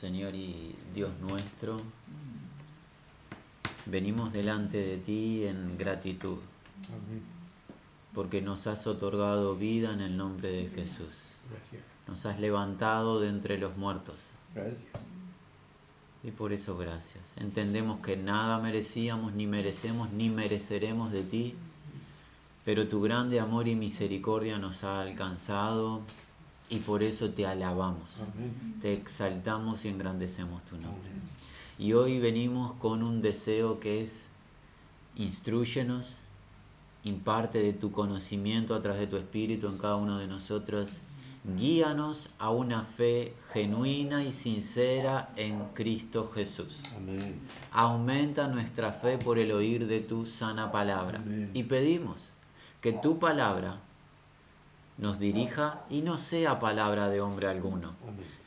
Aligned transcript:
Señor 0.00 0.34
y 0.34 0.74
Dios 0.94 1.10
nuestro, 1.20 1.82
venimos 3.84 4.32
delante 4.32 4.78
de 4.78 4.96
ti 4.96 5.44
en 5.44 5.76
gratitud, 5.76 6.38
porque 8.14 8.40
nos 8.40 8.66
has 8.66 8.86
otorgado 8.86 9.56
vida 9.56 9.92
en 9.92 10.00
el 10.00 10.16
nombre 10.16 10.50
de 10.52 10.68
Jesús. 10.70 11.26
Nos 12.08 12.24
has 12.24 12.40
levantado 12.40 13.20
de 13.20 13.28
entre 13.28 13.58
los 13.58 13.76
muertos. 13.76 14.30
Y 16.24 16.30
por 16.30 16.54
eso 16.54 16.78
gracias. 16.78 17.36
Entendemos 17.36 18.00
que 18.00 18.16
nada 18.16 18.58
merecíamos, 18.58 19.34
ni 19.34 19.46
merecemos, 19.46 20.10
ni 20.12 20.30
mereceremos 20.30 21.12
de 21.12 21.24
ti, 21.24 21.54
pero 22.64 22.88
tu 22.88 23.02
grande 23.02 23.38
amor 23.38 23.68
y 23.68 23.74
misericordia 23.74 24.56
nos 24.56 24.82
ha 24.82 25.02
alcanzado 25.02 26.00
y 26.70 26.78
por 26.78 27.02
eso 27.02 27.30
te 27.30 27.46
alabamos. 27.46 28.20
Amén. 28.20 28.78
Te 28.80 28.92
exaltamos 28.92 29.84
y 29.84 29.88
engrandecemos 29.88 30.64
tu 30.64 30.76
nombre. 30.76 31.10
Amén. 31.10 31.22
Y 31.78 31.92
hoy 31.94 32.20
venimos 32.20 32.72
con 32.74 33.02
un 33.02 33.20
deseo 33.20 33.80
que 33.80 34.02
es, 34.02 34.28
instruyenos, 35.16 36.18
imparte 37.02 37.58
de 37.60 37.72
tu 37.72 37.90
conocimiento 37.90 38.74
a 38.74 38.80
través 38.80 39.00
de 39.00 39.06
tu 39.08 39.16
espíritu 39.16 39.66
en 39.66 39.78
cada 39.78 39.96
uno 39.96 40.18
de 40.18 40.28
nosotros, 40.28 40.98
guíanos 41.56 42.30
a 42.38 42.50
una 42.50 42.82
fe 42.82 43.34
genuina 43.52 44.22
y 44.22 44.30
sincera 44.30 45.32
en 45.36 45.64
Cristo 45.74 46.30
Jesús. 46.32 46.78
Amén. 46.96 47.40
Aumenta 47.72 48.46
nuestra 48.46 48.92
fe 48.92 49.18
por 49.18 49.38
el 49.38 49.50
oír 49.50 49.86
de 49.86 50.00
tu 50.00 50.26
sana 50.26 50.70
palabra. 50.70 51.18
Amén. 51.18 51.50
Y 51.52 51.64
pedimos 51.64 52.32
que 52.80 52.92
tu 52.92 53.18
palabra 53.18 53.80
nos 55.00 55.18
dirija 55.18 55.80
y 55.90 56.02
no 56.02 56.16
sea 56.16 56.58
palabra 56.58 57.08
de 57.08 57.20
hombre 57.20 57.48
alguno 57.48 57.94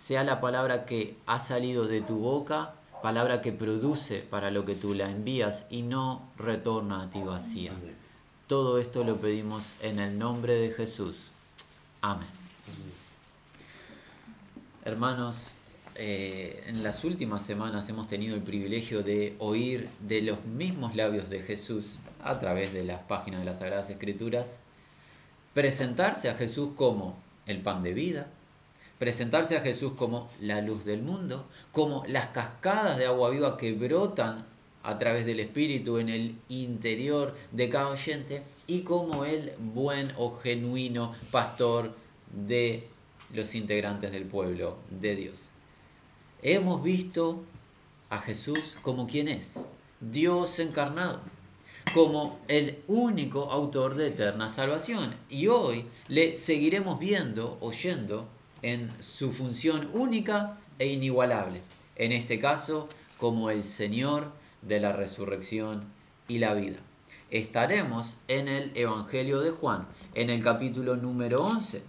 sea 0.04 0.26
la 0.26 0.42
palabra 0.42 0.86
que 0.86 1.16
ha 1.28 1.40
salido 1.40 1.88
de 1.88 2.02
tu 2.02 2.18
boca, 2.18 2.74
palabra 3.02 3.42
que 3.42 3.54
produce 3.54 4.20
para 4.20 4.52
lo 4.52 4.66
que 4.66 4.76
tú 4.76 4.94
la 4.94 5.10
envías 5.10 5.66
y 5.70 5.82
no 5.82 6.30
retorna 6.38 7.04
a 7.04 7.10
ti 7.10 7.22
vacía. 7.22 7.72
Todo 8.48 8.80
esto 8.80 9.06
lo 9.06 9.16
pedimos 9.16 9.72
en 9.80 10.00
el 10.00 10.20
nombre 10.20 10.56
de 10.56 10.72
Jesús. 10.72 11.28
Amén. 12.02 12.28
Amén. 12.68 12.94
Hermanos, 14.84 15.52
eh, 15.96 16.66
en 16.68 16.84
las 16.84 17.06
últimas 17.06 17.46
semanas 17.46 17.88
hemos 17.88 18.10
tenido 18.10 18.36
el 18.36 18.42
privilegio 18.42 19.04
de 19.04 19.38
oír 19.40 19.88
de 20.02 20.22
los 20.22 20.44
mismos 20.44 20.98
labios 20.98 21.30
de 21.30 21.44
Jesús 21.44 21.98
a 22.22 22.40
través 22.40 22.74
de 22.74 22.84
las 22.84 23.00
páginas 23.04 23.40
de 23.40 23.46
las 23.46 23.60
Sagradas 23.60 23.90
Escrituras 23.90 24.60
presentarse 25.54 26.30
a 26.30 26.36
Jesús 26.36 26.70
como 26.76 27.16
el 27.46 27.62
pan 27.62 27.84
de 27.84 27.94
vida, 27.94 28.28
presentarse 29.00 29.58
a 29.58 29.62
Jesús 29.62 29.94
como 29.94 30.30
la 30.40 30.62
luz 30.62 30.86
del 30.86 31.02
mundo, 31.02 31.46
como 31.72 32.04
las 32.08 32.28
cascadas 32.28 32.98
de 32.98 33.06
agua 33.06 33.30
viva 33.30 33.58
que 33.58 33.74
brotan 33.74 34.46
a 34.84 34.98
través 35.00 35.26
del 35.26 35.40
Espíritu 35.40 35.98
en 35.98 36.10
el 36.10 36.36
interior 36.50 37.36
de 37.52 37.70
cada 37.70 37.90
oyente 37.90 38.44
y 38.68 38.82
como 38.82 39.26
el 39.26 39.54
buen 39.58 40.12
o 40.18 40.38
genuino 40.38 41.14
pastor 41.32 41.96
de 42.32 42.88
los 43.34 43.56
integrantes 43.56 44.12
del 44.12 44.26
pueblo 44.26 44.78
de 44.90 45.16
Dios. 45.16 45.50
Hemos 46.42 46.84
visto 46.84 47.42
a 48.10 48.20
Jesús 48.20 48.78
como 48.82 49.08
quien 49.08 49.28
es, 49.28 49.66
Dios 50.00 50.60
encarnado, 50.60 51.22
como 51.94 52.40
el 52.48 52.80
único 52.88 53.52
autor 53.52 53.96
de 53.96 54.08
eterna 54.08 54.50
salvación. 54.50 55.16
Y 55.30 55.48
hoy 55.48 55.86
le 56.08 56.36
seguiremos 56.36 57.00
viendo, 57.00 57.58
oyendo, 57.62 58.28
en 58.62 58.92
su 59.02 59.32
función 59.32 59.90
única 59.94 60.58
e 60.80 60.88
inigualable. 60.88 61.62
En 61.96 62.12
este 62.12 62.40
caso, 62.40 62.88
como 63.18 63.50
el 63.50 63.64
Señor 63.64 64.32
de 64.62 64.80
la 64.80 64.94
resurrección 64.94 65.84
y 66.28 66.40
la 66.40 66.54
vida. 66.54 66.78
Estaremos 67.30 68.16
en 68.28 68.48
el 68.48 68.72
Evangelio 68.76 69.42
de 69.42 69.52
Juan, 69.52 69.88
en 70.14 70.30
el 70.30 70.44
capítulo 70.44 70.96
número 70.96 71.44
11. 71.44 71.84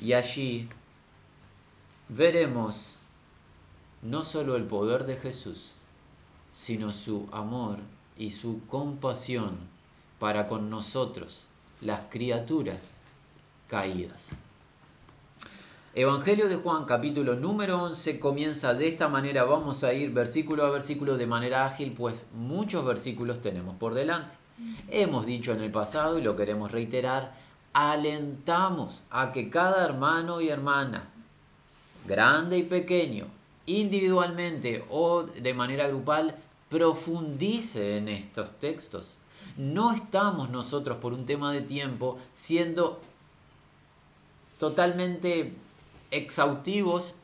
Y 0.00 0.12
allí 0.12 0.68
veremos 2.08 2.96
no 4.02 4.24
solo 4.24 4.56
el 4.56 4.64
poder 4.64 5.06
de 5.06 5.16
Jesús, 5.16 5.75
sino 6.56 6.90
su 6.92 7.28
amor 7.32 7.78
y 8.16 8.30
su 8.30 8.66
compasión 8.66 9.58
para 10.18 10.48
con 10.48 10.70
nosotros, 10.70 11.44
las 11.82 12.00
criaturas 12.08 13.00
caídas. 13.68 14.30
Evangelio 15.94 16.48
de 16.48 16.56
Juan 16.56 16.86
capítulo 16.86 17.36
número 17.36 17.82
11 17.82 18.18
comienza 18.18 18.72
de 18.72 18.88
esta 18.88 19.08
manera, 19.08 19.44
vamos 19.44 19.84
a 19.84 19.92
ir 19.92 20.10
versículo 20.12 20.64
a 20.64 20.70
versículo 20.70 21.18
de 21.18 21.26
manera 21.26 21.66
ágil, 21.66 21.92
pues 21.92 22.22
muchos 22.34 22.84
versículos 22.84 23.42
tenemos 23.42 23.76
por 23.76 23.92
delante. 23.92 24.34
Hemos 24.88 25.26
dicho 25.26 25.52
en 25.52 25.60
el 25.60 25.70
pasado 25.70 26.18
y 26.18 26.22
lo 26.22 26.36
queremos 26.36 26.72
reiterar, 26.72 27.34
alentamos 27.74 29.04
a 29.10 29.32
que 29.32 29.50
cada 29.50 29.84
hermano 29.84 30.40
y 30.40 30.48
hermana, 30.48 31.10
grande 32.06 32.56
y 32.58 32.62
pequeño, 32.62 33.26
individualmente 33.66 34.84
o 34.90 35.24
de 35.24 35.54
manera 35.54 35.86
grupal, 35.88 36.36
profundice 36.68 37.96
en 37.96 38.08
estos 38.08 38.58
textos. 38.58 39.16
No 39.56 39.92
estamos 39.92 40.50
nosotros 40.50 40.98
por 40.98 41.12
un 41.12 41.26
tema 41.26 41.52
de 41.52 41.60
tiempo 41.62 42.18
siendo 42.32 43.00
totalmente 44.58 45.52
exhaustivos 46.10 47.14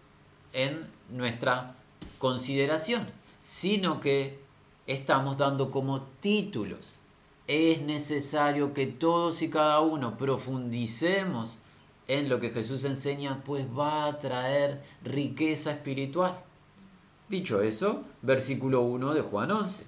en 0.53 0.87
nuestra 1.11 1.75
consideración, 2.19 3.07
sino 3.41 4.01
que 4.01 4.39
estamos 4.87 5.39
dando 5.39 5.71
como 5.71 6.03
títulos. 6.21 6.97
Es 7.47 7.83
necesario 7.83 8.73
que 8.73 8.87
todos 8.87 9.43
y 9.43 9.51
cada 9.51 9.81
uno 9.81 10.17
profundicemos 10.17 11.59
en 12.09 12.29
lo 12.29 12.41
que 12.41 12.51
Jesús 12.51 12.85
enseña, 12.85 13.43
pues 13.45 13.67
va 13.67 14.07
a 14.07 14.19
traer 14.19 14.83
riqueza 15.03 15.73
espiritual. 15.73 16.39
Dicho 17.33 17.63
eso, 17.63 18.03
versículo 18.21 18.83
1 18.83 19.15
de 19.15 19.23
Juan 19.23 19.51
11. 19.51 19.87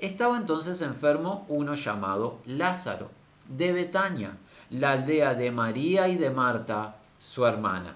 Estaba 0.00 0.36
entonces 0.36 0.80
enfermo 0.80 1.46
uno 1.46 1.74
llamado 1.74 2.40
Lázaro, 2.46 3.12
de 3.46 3.70
Betania, 3.70 4.36
la 4.70 4.90
aldea 4.90 5.36
de 5.36 5.52
María 5.52 6.08
y 6.08 6.16
de 6.16 6.30
Marta, 6.30 6.96
su 7.20 7.46
hermana. 7.46 7.94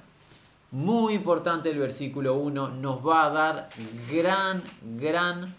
Muy 0.70 1.14
importante 1.14 1.70
el 1.70 1.78
versículo 1.80 2.36
1, 2.36 2.68
nos 2.68 3.04
va 3.04 3.24
a 3.24 3.30
dar 3.30 3.68
gran, 4.12 4.62
gran 4.96 5.52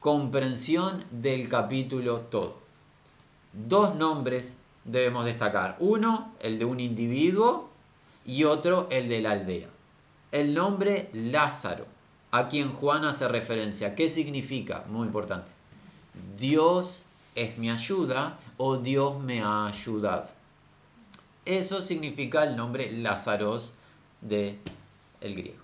comprensión 0.00 1.04
del 1.10 1.50
capítulo 1.50 2.20
todo. 2.30 2.56
Dos 3.52 3.94
nombres 3.94 4.56
debemos 4.86 5.26
destacar. 5.26 5.76
Uno, 5.80 6.32
el 6.40 6.58
de 6.58 6.64
un 6.64 6.80
individuo 6.80 7.68
y 8.24 8.44
otro, 8.44 8.86
el 8.90 9.10
de 9.10 9.20
la 9.20 9.32
aldea. 9.32 9.68
El 10.32 10.54
nombre 10.54 11.10
Lázaro, 11.12 11.97
a 12.30 12.48
quien 12.48 12.72
Juan 12.72 13.04
hace 13.04 13.28
referencia. 13.28 13.94
¿Qué 13.94 14.08
significa? 14.08 14.84
Muy 14.88 15.06
importante. 15.06 15.50
Dios 16.36 17.04
es 17.34 17.58
mi 17.58 17.70
ayuda 17.70 18.38
o 18.56 18.76
Dios 18.76 19.20
me 19.20 19.42
ha 19.42 19.66
ayudado. 19.66 20.28
Eso 21.44 21.80
significa 21.80 22.44
el 22.44 22.56
nombre 22.56 22.92
Lázaros 22.92 23.74
de 24.20 24.58
el 25.20 25.34
griego. 25.34 25.62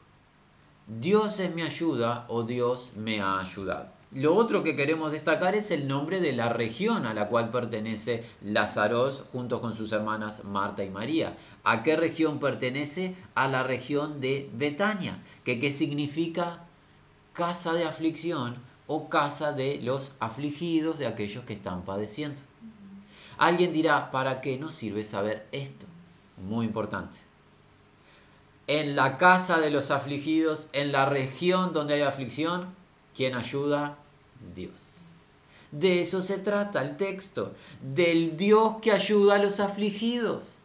Dios 0.87 1.41
es 1.41 1.55
mi 1.55 1.63
ayuda 1.63 2.27
o 2.29 2.43
Dios 2.43 2.93
me 2.97 3.21
ha 3.21 3.41
ayudado. 3.41 3.89
Lo 4.15 4.37
otro 4.37 4.63
que 4.63 4.77
queremos 4.77 5.11
destacar 5.11 5.57
es 5.57 5.73
el 5.73 5.89
nombre 5.89 6.21
de 6.21 6.33
la 6.33 6.49
región 6.49 7.05
a 7.05 7.15
la 7.15 7.29
cual 7.29 7.51
pertenece 7.51 8.23
Lázaros 8.43 9.25
junto 9.33 9.61
con 9.61 9.75
sus 9.75 9.91
hermanas 9.91 10.45
Marta 10.45 10.85
y 10.85 10.91
María. 10.91 11.37
¿A 11.65 11.83
qué 11.83 11.97
región 11.97 12.39
pertenece? 12.39 13.17
A 13.35 13.49
la 13.49 13.65
región 13.65 14.21
de 14.21 14.49
Betania, 14.55 15.19
que 15.43 15.59
qué 15.59 15.73
significa 15.73 16.64
casa 17.35 17.73
de 17.75 17.85
aflicción 17.85 18.57
o 18.87 19.09
casa 19.09 19.53
de 19.53 19.81
los 19.83 20.13
afligidos, 20.21 20.99
de 20.99 21.07
aquellos 21.07 21.45
que 21.45 21.53
están 21.53 21.83
padeciendo. 21.83 22.41
Alguien 23.37 23.73
dirá, 23.73 24.11
¿para 24.11 24.41
qué 24.41 24.57
nos 24.59 24.75
sirve 24.75 25.05
saber 25.05 25.47
esto? 25.53 25.87
Muy 26.49 26.65
importante. 26.65 27.19
En 28.67 28.97
la 28.97 29.19
casa 29.19 29.59
de 29.59 29.71
los 29.71 29.91
afligidos, 29.91 30.69
en 30.73 30.93
la 30.93 31.05
región 31.07 31.73
donde 31.73 31.95
hay 31.95 32.03
aflicción, 32.03 32.69
¿quién 33.15 33.35
ayuda? 33.35 33.99
Dios. 34.55 34.95
De 35.73 36.01
eso 36.01 36.23
se 36.23 36.39
trata 36.39 36.83
el 36.83 36.97
texto, 36.97 37.53
del 37.83 38.37
Dios 38.37 38.77
que 38.81 38.93
ayuda 38.93 39.35
a 39.35 39.39
los 39.39 39.59
afligidos. 39.59 40.59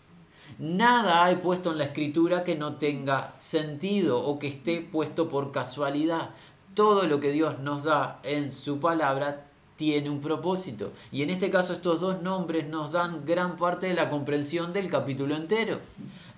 Nada 0.59 1.23
hay 1.23 1.37
puesto 1.37 1.71
en 1.71 1.77
la 1.77 1.85
escritura 1.85 2.43
que 2.43 2.55
no 2.55 2.75
tenga 2.75 3.33
sentido 3.37 4.21
o 4.21 4.39
que 4.39 4.47
esté 4.47 4.81
puesto 4.81 5.29
por 5.29 5.51
casualidad. 5.51 6.31
Todo 6.79 7.07
lo 7.07 7.19
que 7.19 7.33
Dios 7.33 7.59
nos 7.59 7.83
da 7.83 8.21
en 8.23 8.53
su 8.53 8.79
palabra 8.79 9.43
tiene 9.75 10.09
un 10.09 10.21
propósito. 10.21 10.93
Y 11.11 11.23
en 11.23 11.29
este 11.29 11.51
caso 11.51 11.73
estos 11.73 11.99
dos 11.99 12.21
nombres 12.21 12.69
nos 12.69 12.93
dan 12.93 13.25
gran 13.25 13.57
parte 13.57 13.87
de 13.87 13.93
la 13.93 14.09
comprensión 14.09 14.71
del 14.71 14.87
capítulo 14.87 15.35
entero. 15.35 15.81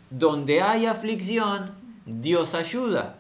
donde 0.10 0.64
hay 0.64 0.88
aflicción, 0.88 1.76
Dios 2.08 2.56
ayuda. 2.56 3.20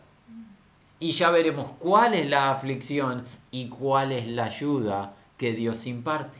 Y 0.99 1.11
ya 1.11 1.29
veremos 1.29 1.69
cuál 1.77 2.15
es 2.15 2.27
la 2.27 2.49
aflicción 2.49 3.23
y 3.51 3.67
cuál 3.67 4.13
es 4.13 4.25
la 4.25 4.45
ayuda 4.45 5.13
que 5.37 5.53
Dios 5.53 5.85
imparte. 5.85 6.39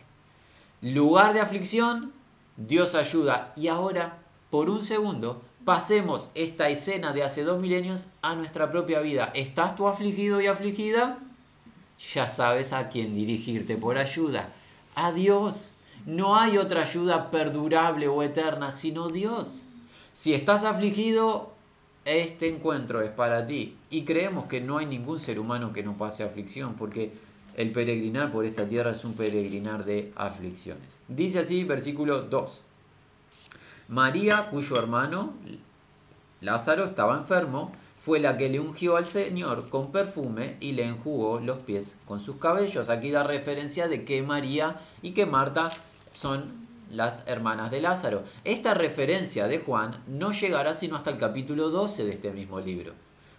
Lugar 0.82 1.36
de 1.36 1.42
aflicción, 1.42 2.12
Dios 2.58 2.96
ayuda. 2.96 3.54
Y 3.56 3.68
ahora, 3.68 4.18
por 4.50 4.68
un 4.68 4.84
segundo, 4.84 5.44
pasemos 5.66 6.32
esta 6.36 6.70
escena 6.70 7.14
de 7.14 7.24
hace 7.24 7.44
dos 7.44 7.60
milenios 7.60 8.08
a 8.22 8.36
nuestra 8.36 8.70
propia 8.72 9.00
vida. 9.02 9.32
¿Estás 9.34 9.76
tú 9.76 9.88
afligido 9.88 10.42
y 10.42 10.48
afligida? 10.48 11.20
Ya 12.14 12.28
sabes 12.28 12.74
a 12.74 12.90
quién 12.90 13.14
dirigirte 13.14 13.78
por 13.78 13.98
ayuda. 13.98 14.50
A 14.96 15.12
Dios. 15.12 15.74
No 16.06 16.36
hay 16.36 16.58
otra 16.58 16.82
ayuda 16.82 17.30
perdurable 17.30 18.08
o 18.08 18.24
eterna 18.24 18.72
sino 18.72 19.10
Dios. 19.10 19.64
Si 20.14 20.34
estás 20.34 20.64
afligido, 20.64 21.54
este 22.06 22.50
encuentro 22.50 23.02
es 23.02 23.12
para 23.12 23.46
ti. 23.46 23.78
Y 23.90 24.04
creemos 24.04 24.46
que 24.46 24.62
no 24.62 24.80
hay 24.80 24.88
ningún 24.88 25.20
ser 25.20 25.40
humano 25.40 25.72
que 25.72 25.84
no 25.84 25.98
pase 25.98 26.24
aflicción, 26.24 26.74
porque 26.74 27.14
el 27.56 27.72
peregrinar 27.72 28.32
por 28.32 28.46
esta 28.46 28.68
tierra 28.68 28.92
es 28.92 29.06
un 29.06 29.14
peregrinar 29.14 29.86
de 29.86 30.12
aflicciones. 30.16 31.02
Dice 31.08 31.40
así, 31.40 31.64
versículo 31.64 32.22
2. 32.22 32.62
María, 33.92 34.48
cuyo 34.50 34.78
hermano 34.78 35.34
Lázaro 36.40 36.86
estaba 36.86 37.18
enfermo, 37.18 37.74
fue 38.00 38.22
la 38.22 38.38
que 38.38 38.48
le 38.48 38.62
ungió 38.62 38.96
al 38.96 39.06
Señor 39.06 39.68
con 39.68 39.92
perfume 39.92 40.56
y 40.62 40.72
le 40.72 40.86
enjugó 40.86 41.42
los 41.42 41.58
pies 41.58 41.98
con 42.08 42.22
sus 42.22 42.38
cabellos. 42.38 42.88
Aquí 42.88 43.12
da 43.12 43.24
referencia 43.24 43.90
de 43.90 44.06
que 44.06 44.24
María 44.24 44.78
y 45.02 45.12
que 45.12 45.26
Marta 45.26 45.72
son 46.14 46.66
las 46.90 47.24
hermanas 47.28 47.70
de 47.70 47.82
Lázaro. 47.82 48.24
Esta 48.46 48.74
referencia 48.74 49.50
de 49.50 49.60
Juan 49.60 50.02
no 50.08 50.32
llegará 50.32 50.74
sino 50.74 50.96
hasta 50.96 51.10
el 51.10 51.18
capítulo 51.18 51.70
12 51.70 52.06
de 52.06 52.14
este 52.14 52.32
mismo 52.32 52.62
libro. 52.62 52.94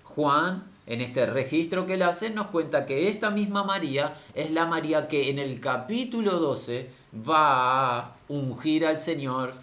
Juan, 0.05 0.65
en 0.85 1.01
este 1.01 1.25
registro 1.25 1.87
que 1.87 1.95
él 1.95 2.03
hace, 2.03 2.29
nos 2.29 2.49
cuenta 2.49 2.85
que 2.85 3.09
esta 3.09 3.31
misma 3.31 3.65
María 3.65 4.17
es 4.35 4.51
la 4.51 4.67
María 4.67 5.09
que 5.09 5.31
en 5.31 5.39
el 5.39 5.61
capítulo 5.61 6.39
12 6.41 6.91
va 7.27 7.99
a 7.99 8.17
ungir 8.29 8.85
al 8.85 8.99
Señor 8.99 9.55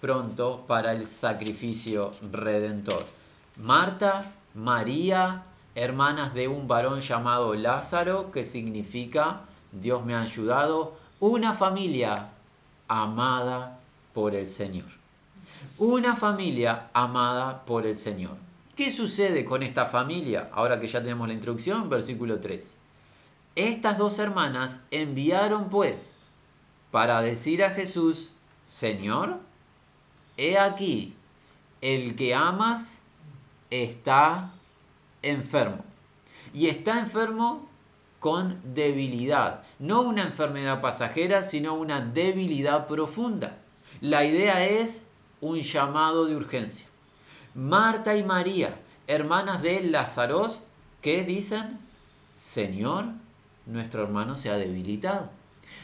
pronto 0.00 0.64
para 0.66 0.92
el 0.92 1.06
sacrificio 1.06 2.12
redentor. 2.32 3.04
Marta, 3.56 4.32
María, 4.54 5.42
hermanas 5.74 6.34
de 6.34 6.48
un 6.48 6.68
varón 6.68 7.00
llamado 7.00 7.54
Lázaro, 7.54 8.30
que 8.30 8.44
significa 8.44 9.40
Dios 9.72 10.04
me 10.04 10.14
ha 10.14 10.22
ayudado, 10.22 10.96
una 11.20 11.52
familia 11.52 12.28
amada 12.86 13.80
por 14.14 14.34
el 14.34 14.46
Señor. 14.46 14.86
Una 15.78 16.16
familia 16.16 16.88
amada 16.92 17.64
por 17.64 17.86
el 17.86 17.96
Señor. 17.96 18.36
¿Qué 18.76 18.90
sucede 18.90 19.44
con 19.44 19.62
esta 19.62 19.86
familia? 19.86 20.48
Ahora 20.52 20.78
que 20.80 20.86
ya 20.86 21.00
tenemos 21.02 21.26
la 21.26 21.34
introducción, 21.34 21.90
versículo 21.90 22.40
3. 22.40 22.76
Estas 23.56 23.98
dos 23.98 24.18
hermanas 24.20 24.80
enviaron 24.92 25.68
pues 25.68 26.14
para 26.92 27.20
decir 27.20 27.64
a 27.64 27.70
Jesús, 27.70 28.30
Señor, 28.62 29.38
he 30.38 30.56
aquí, 30.56 31.14
el 31.82 32.16
que 32.16 32.34
amas 32.34 33.00
está 33.70 34.52
enfermo. 35.20 35.84
Y 36.54 36.68
está 36.68 36.98
enfermo 36.98 37.68
con 38.20 38.60
debilidad. 38.74 39.62
No 39.78 40.02
una 40.02 40.22
enfermedad 40.22 40.80
pasajera, 40.80 41.42
sino 41.42 41.74
una 41.74 42.00
debilidad 42.00 42.86
profunda. 42.86 43.58
La 44.00 44.24
idea 44.24 44.64
es 44.64 45.06
un 45.40 45.60
llamado 45.60 46.24
de 46.24 46.36
urgencia. 46.36 46.86
Marta 47.54 48.16
y 48.16 48.24
María, 48.24 48.80
hermanas 49.06 49.62
de 49.62 49.82
Lázaro, 49.82 50.46
¿qué 51.02 51.24
dicen? 51.24 51.78
Señor, 52.32 53.06
nuestro 53.66 54.02
hermano 54.02 54.36
se 54.36 54.50
ha 54.50 54.54
debilitado. 54.54 55.30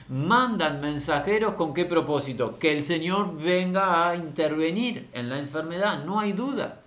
Mandan 0.09 0.81
mensajeros 0.81 1.55
con 1.55 1.75
qué 1.75 1.85
propósito? 1.85 2.59
Que 2.59 2.73
el 2.73 2.83
Señor 2.83 3.37
venga 3.37 4.09
a 4.09 4.17
intervenir 4.17 5.09
en 5.13 5.29
la 5.31 5.39
enfermedad, 5.39 6.05
no 6.05 6.21
hay 6.21 6.33
duda 6.33 6.81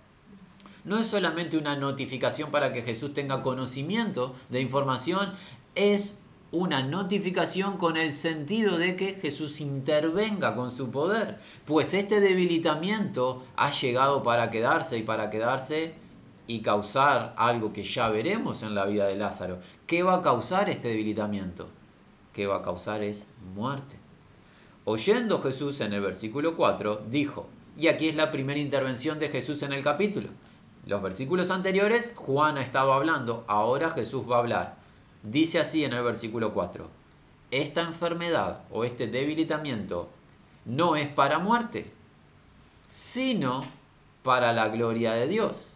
no 0.88 0.98
es 0.98 1.08
solamente 1.08 1.58
una 1.58 1.76
notificación 1.76 2.50
para 2.50 2.72
que 2.72 2.82
Jesús 2.82 3.14
tenga 3.14 3.42
conocimiento 3.42 4.34
de 4.48 4.62
información, 4.62 5.34
es 5.76 6.16
una 6.52 6.82
notificación 6.82 7.78
con 7.78 7.98
el 7.98 8.14
sentido 8.14 8.78
de 8.78 8.96
que 8.96 9.16
Jesús 9.16 9.60
intervenga 9.60 10.56
con 10.56 10.72
su 10.72 10.90
poder, 10.90 11.40
pues 11.66 11.94
este 11.94 12.22
debilitamiento 12.22 13.44
ha 13.58 13.72
llegado 13.72 14.24
para 14.24 14.50
quedarse 14.50 14.98
y 14.98 15.04
para 15.04 15.30
quedarse 15.30 15.94
y 16.48 16.62
causar 16.62 17.34
algo 17.38 17.74
que 17.74 17.84
ya 17.84 18.08
veremos 18.08 18.64
en 18.64 18.74
la 18.74 18.86
vida 18.86 19.08
de 19.08 19.18
Lázaro. 19.18 19.60
¿Qué 19.86 20.04
va 20.04 20.16
a 20.16 20.22
causar 20.22 20.70
este 20.70 20.88
debilitamiento? 20.88 21.68
¿Qué 22.38 22.46
va 22.46 22.58
a 22.58 22.62
causar 22.62 23.02
es 23.02 23.26
muerte. 23.56 23.96
Oyendo 24.86 25.42
Jesús 25.42 25.82
en 25.82 25.92
el 25.94 26.02
versículo 26.02 26.56
4, 26.56 27.06
dijo, 27.10 27.50
y 27.76 27.88
aquí 27.88 28.10
es 28.10 28.16
la 28.16 28.32
primera 28.32 28.60
intervención 28.60 29.18
de 29.18 29.30
Jesús 29.30 29.64
en 29.64 29.74
el 29.74 29.82
capítulo, 29.82 30.30
los 30.86 31.02
versículos 31.02 31.50
anteriores, 31.50 32.14
Juan 32.16 32.60
ha 32.60 32.62
estado 32.62 32.94
hablando, 32.94 33.44
ahora 33.48 33.90
Jesús 33.90 34.30
va 34.30 34.36
a 34.36 34.40
hablar. 34.42 34.76
Dice 35.24 35.60
así 35.60 35.84
en 35.84 35.94
el 35.94 36.04
versículo 36.04 36.54
4, 36.54 36.88
esta 37.50 37.82
enfermedad 37.82 38.66
o 38.70 38.84
este 38.84 39.08
debilitamiento 39.08 40.08
no 40.64 40.96
es 40.96 41.08
para 41.08 41.40
muerte, 41.40 41.92
sino 42.88 43.64
para 44.22 44.54
la 44.54 44.70
gloria 44.70 45.14
de 45.14 45.28
Dios, 45.28 45.74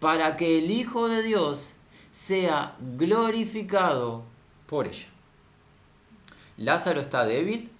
para 0.00 0.36
que 0.36 0.58
el 0.58 0.68
Hijo 0.72 1.06
de 1.06 1.22
Dios 1.22 1.76
sea 2.10 2.74
glorificado 2.80 4.24
por 4.66 4.88
ella. 4.88 5.06
Lázaro 6.56 7.00
está 7.00 7.24
débil, 7.24 7.70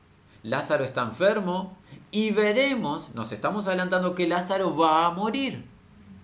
Lázaro 0.42 0.84
está 0.84 1.02
enfermo 1.02 1.76
y 2.10 2.30
veremos, 2.30 3.14
nos 3.14 3.32
estamos 3.32 3.66
adelantando 3.66 4.14
que 4.14 4.26
Lázaro 4.26 4.76
va 4.76 5.06
a 5.06 5.10
morir. 5.10 5.64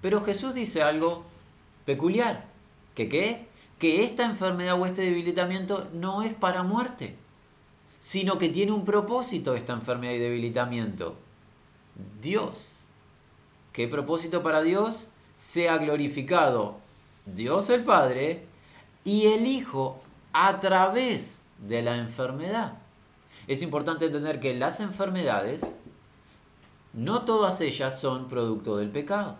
Pero 0.00 0.22
Jesús 0.22 0.54
dice 0.54 0.82
algo 0.82 1.24
peculiar. 1.84 2.46
¿Que 2.94 3.08
qué? 3.08 3.46
Que 3.78 4.04
esta 4.04 4.24
enfermedad 4.24 4.80
o 4.80 4.86
este 4.86 5.02
debilitamiento 5.02 5.88
no 5.92 6.22
es 6.22 6.34
para 6.34 6.62
muerte, 6.62 7.16
sino 7.98 8.38
que 8.38 8.48
tiene 8.48 8.72
un 8.72 8.84
propósito 8.84 9.54
esta 9.54 9.72
enfermedad 9.72 10.14
y 10.14 10.18
debilitamiento. 10.18 11.16
Dios. 12.20 12.80
¿Qué 13.72 13.88
propósito 13.88 14.42
para 14.42 14.62
Dios? 14.62 15.08
Sea 15.34 15.78
glorificado 15.78 16.76
Dios 17.24 17.70
el 17.70 17.84
Padre 17.84 18.44
y 19.04 19.28
el 19.28 19.46
Hijo 19.46 19.98
a 20.32 20.60
través 20.60 21.38
de 21.62 21.82
la 21.82 21.96
enfermedad. 21.96 22.74
Es 23.46 23.62
importante 23.62 24.06
entender 24.06 24.38
que 24.38 24.54
las 24.54 24.80
enfermedades, 24.80 25.72
no 26.92 27.22
todas 27.24 27.60
ellas 27.60 28.00
son 28.00 28.28
producto 28.28 28.76
del 28.76 28.90
pecado 28.90 29.36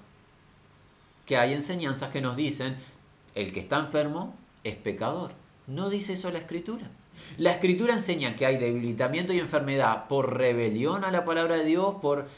que 1.26 1.36
hay 1.36 1.54
enseñanzas 1.54 2.10
que 2.10 2.20
nos 2.20 2.36
dicen, 2.36 2.76
el 3.34 3.52
que 3.52 3.60
está 3.60 3.78
enfermo 3.78 4.34
es 4.64 4.76
pecador. 4.76 5.32
No 5.66 5.90
dice 5.90 6.14
eso 6.14 6.30
la 6.30 6.38
escritura. 6.38 6.90
La 7.38 7.52
escritura 7.52 7.94
enseña 7.94 8.36
que 8.36 8.46
hay 8.46 8.56
debilitamiento 8.56 9.32
y 9.32 9.38
enfermedad 9.38 10.08
por 10.08 10.36
rebelión 10.36 11.04
a 11.04 11.10
la 11.10 11.24
palabra 11.24 11.56
de 11.56 11.64
Dios, 11.64 11.96
por 12.02 12.28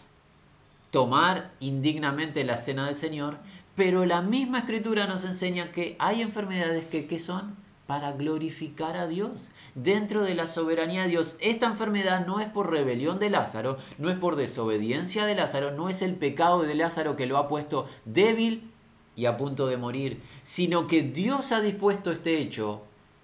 tomar 0.91 1.53
indignamente 1.61 2.45
la 2.45 2.57
cena 2.57 2.87
del 2.87 2.97
Señor, 2.97 3.39
pero 3.75 4.05
la 4.05 4.23
misma 4.23 4.61
escritura 4.61 5.07
nos 5.07 5.25
enseña 5.25 5.73
que 5.73 5.97
hay 5.99 6.23
enfermedades 6.23 6.85
que, 6.87 7.07
que 7.07 7.19
son 7.19 7.57
para 7.87 8.13
glorificar 8.13 8.97
a 8.97 9.07
Dios, 9.07 9.51
dentro 9.75 10.23
de 10.23 10.35
la 10.35 10.47
soberanía 10.47 11.03
de 11.03 11.09
Dios. 11.09 11.37
Esta 11.41 11.67
enfermedad 11.67 12.27
no 12.27 12.41
es 12.41 12.49
por 12.49 12.71
rebelión 12.71 13.19
de 13.19 13.31
Lázaro, 13.31 13.77
no 13.99 14.11
es 14.11 14.17
por 14.17 14.37
desobediencia 14.37 15.27
de 15.27 15.35
Lázaro, 15.35 15.73
no 15.73 15.89
es 15.89 16.03
el 16.03 16.15
pecado 16.15 16.63
de 16.63 16.75
Lázaro 16.75 17.17
que 17.17 17.27
lo 17.27 17.37
ha 17.37 17.49
puesto 17.49 17.87
débil 18.05 18.71
y 19.17 19.27
a 19.27 19.37
punto 19.37 19.67
de 19.67 19.77
morir, 19.77 20.21
sino 20.43 20.87
que 20.87 21.03
Dios 21.03 21.53
ha 21.53 21.61
dispuesto 21.61 22.11
este 22.11 22.39
hecho 22.39 22.83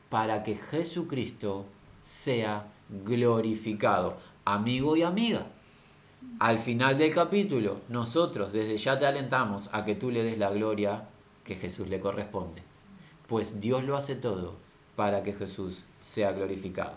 para 0.09 0.43
que 0.43 0.57
Jesucristo 0.57 1.65
sea 2.03 2.67
glorificado. 3.05 4.19
Amigo 4.45 4.97
y 4.97 5.03
amiga, 5.03 5.47
al 6.39 6.59
final 6.59 6.99
del 6.99 7.15
capítulo, 7.15 7.81
nosotros 7.89 8.53
desde 8.53 8.77
ya 8.77 8.99
te 8.99 9.07
alentamos 9.07 9.69
a 9.73 9.85
que 9.85 9.95
tú 9.95 10.11
le 10.11 10.23
des 10.23 10.39
la 10.39 10.51
gloria 10.51 11.09
que 11.45 11.57
Jesús 11.57 11.89
le 11.89 12.01
corresponde, 12.01 12.63
pues 13.31 13.63
Dios 13.63 13.85
lo 13.85 13.97
hace 13.97 14.15
todo 14.15 14.57
para 14.97 15.23
que 15.23 15.33
Jesús 15.33 15.85
sea 16.03 16.33
glorificado. 16.33 16.93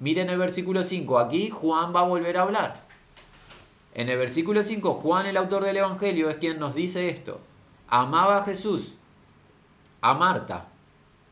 Miren 0.00 0.28
el 0.28 0.38
versículo 0.38 0.84
5, 0.84 1.18
aquí 1.18 1.48
Juan 1.48 1.94
va 1.96 2.00
a 2.00 2.08
volver 2.08 2.36
a 2.36 2.42
hablar. 2.42 2.84
En 3.94 4.10
el 4.10 4.18
versículo 4.18 4.62
5, 4.62 4.92
Juan, 4.92 5.24
el 5.24 5.38
autor 5.38 5.64
del 5.64 5.78
Evangelio, 5.78 6.28
es 6.28 6.36
quien 6.36 6.58
nos 6.58 6.74
dice 6.74 7.08
esto 7.08 7.40
amaba 7.88 8.38
a 8.38 8.44
Jesús, 8.44 8.94
a 10.00 10.14
Marta, 10.14 10.66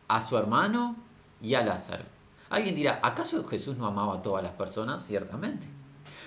a 0.08 0.20
su 0.20 0.36
hermano 0.36 0.96
y 1.42 1.54
a 1.54 1.64
Lázaro. 1.64 2.04
Alguien 2.50 2.74
dirá, 2.74 3.00
¿acaso 3.02 3.44
Jesús 3.44 3.76
no 3.76 3.86
amaba 3.86 4.14
a 4.14 4.22
todas 4.22 4.42
las 4.42 4.52
personas? 4.52 5.04
Ciertamente. 5.04 5.66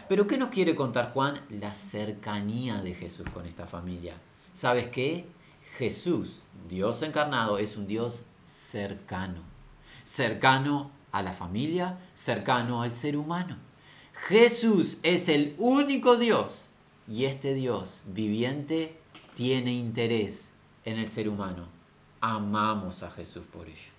Pero 0.10 0.27
¿qué 0.27 0.38
nos 0.38 0.50
quiere 0.50 0.75
contar 0.75 1.12
Juan? 1.12 1.39
La 1.50 1.74
cercanía 1.74 2.81
de 2.81 2.93
Jesús 2.93 3.27
con 3.34 3.46
esta 3.46 3.67
familia. 3.67 4.15
¿Sabes 4.53 4.88
qué? 4.88 5.25
Jesús, 5.77 6.41
Dios 6.67 7.03
encarnado, 7.03 7.60
es 7.60 7.77
un 7.77 7.86
Dios 7.86 8.25
cercano. 8.43 9.41
Cercano 10.03 10.89
a 11.12 11.22
la 11.22 11.34
familia, 11.34 12.00
cercano 12.15 12.81
al 12.81 12.93
ser 12.93 13.15
humano. 13.15 13.57
Jesús 14.27 14.98
es 15.03 15.29
el 15.29 15.53
único 15.60 16.17
Dios 16.17 16.65
y 17.07 17.25
este 17.25 17.53
Dios 17.53 18.01
viviente 18.07 18.98
tiene 19.36 19.72
interés 19.72 20.50
en 20.84 20.98
el 20.98 21.10
ser 21.10 21.29
humano. 21.29 21.67
Amamos 22.22 23.03
a 23.03 23.12
Jesús 23.12 23.46
por 23.46 23.67
ello. 23.67 23.96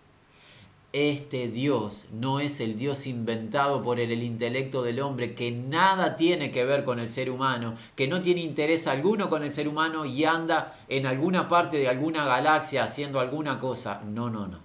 Este 0.92 1.48
Dios 1.48 2.06
no 2.12 2.40
es 2.40 2.60
el 2.60 2.78
Dios 2.78 3.06
inventado 3.06 3.82
por 3.82 4.00
el, 4.00 4.22
intelecto 4.22 4.82
del 4.82 5.00
hombre 5.00 5.34
que 5.34 5.50
nada 5.50 6.16
tiene 6.16 6.50
que 6.50 6.64
ver 6.64 6.84
con 6.84 6.98
el 6.98 7.10
ser 7.10 7.30
humano, 7.30 7.74
que 7.94 8.08
no 8.08 8.22
tiene 8.22 8.40
interés 8.40 8.86
alguno 8.86 9.28
con 9.28 9.44
el 9.44 9.52
ser 9.52 9.68
humano 9.68 10.06
y 10.06 10.24
anda 10.24 10.78
en 10.88 11.04
alguna 11.04 11.46
parte 11.46 11.76
de 11.76 11.88
alguna 11.88 12.24
galaxia 12.24 12.84
haciendo 12.84 13.20
alguna 13.20 13.60
cosa. 13.60 14.00
No, 14.06 14.30
no, 14.30 14.46
no. 14.46 14.60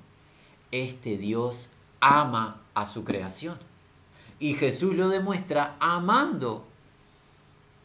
Este 0.72 1.18
Dios 1.18 1.70
ama 2.00 2.62
a 2.74 2.86
su 2.86 3.03
creación. 3.03 3.58
Y 4.39 4.53
Jesús 4.53 4.96
lo 4.96 5.10
demuestra 5.10 5.75
amando 5.82 6.65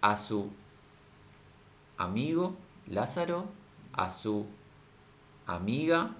a 0.01 0.17
su 0.17 0.49
amigo 1.97 2.55
Lázaro, 2.87 3.47
a 3.93 4.11
su 4.11 4.47
amiga, 5.47 6.15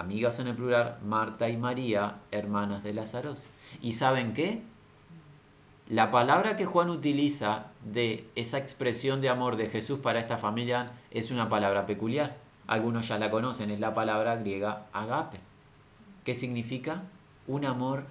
amigas 0.00 0.38
en 0.38 0.48
el 0.48 0.56
plural, 0.56 0.98
Marta 1.04 1.48
y 1.48 1.56
María, 1.56 2.16
hermanas 2.30 2.82
de 2.82 2.94
Lázaro. 2.94 3.34
¿Y 3.80 3.92
saben 3.92 4.34
qué? 4.34 4.62
La 5.88 6.10
palabra 6.10 6.56
que 6.56 6.66
Juan 6.66 6.90
utiliza 6.90 7.66
de 7.84 8.28
esa 8.34 8.58
expresión 8.58 9.20
de 9.20 9.28
amor 9.28 9.56
de 9.56 9.66
Jesús 9.66 9.98
para 9.98 10.20
esta 10.20 10.38
familia 10.38 10.92
es 11.10 11.30
una 11.30 11.48
palabra 11.48 11.86
peculiar. 11.86 12.36
Algunos 12.66 13.08
ya 13.08 13.18
la 13.18 13.30
conocen, 13.30 13.70
es 13.70 13.80
la 13.80 13.94
palabra 13.94 14.36
griega 14.36 14.86
agape. 14.92 15.38
¿Qué 16.24 16.34
significa? 16.34 17.02
Un 17.46 17.64
amor 17.64 18.04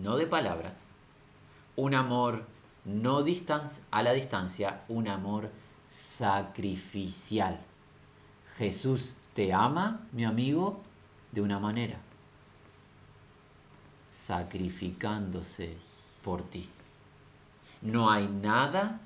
no 0.00 0.16
de 0.16 0.26
palabras, 0.26 0.88
un 1.74 1.94
amor 1.94 2.44
no 2.84 3.24
a 3.90 4.02
la 4.02 4.12
distancia, 4.12 4.82
un 4.88 5.08
amor 5.08 5.50
sacrificial. 5.88 7.58
Jesús 8.56 9.16
te 9.34 9.52
ama, 9.52 10.06
mi 10.12 10.24
amigo, 10.24 10.80
de 11.32 11.40
una 11.40 11.58
manera, 11.58 11.98
sacrificándose 14.08 15.76
por 16.22 16.42
ti. 16.42 16.68
No 17.82 18.10
hay 18.10 18.28
nada 18.28 19.00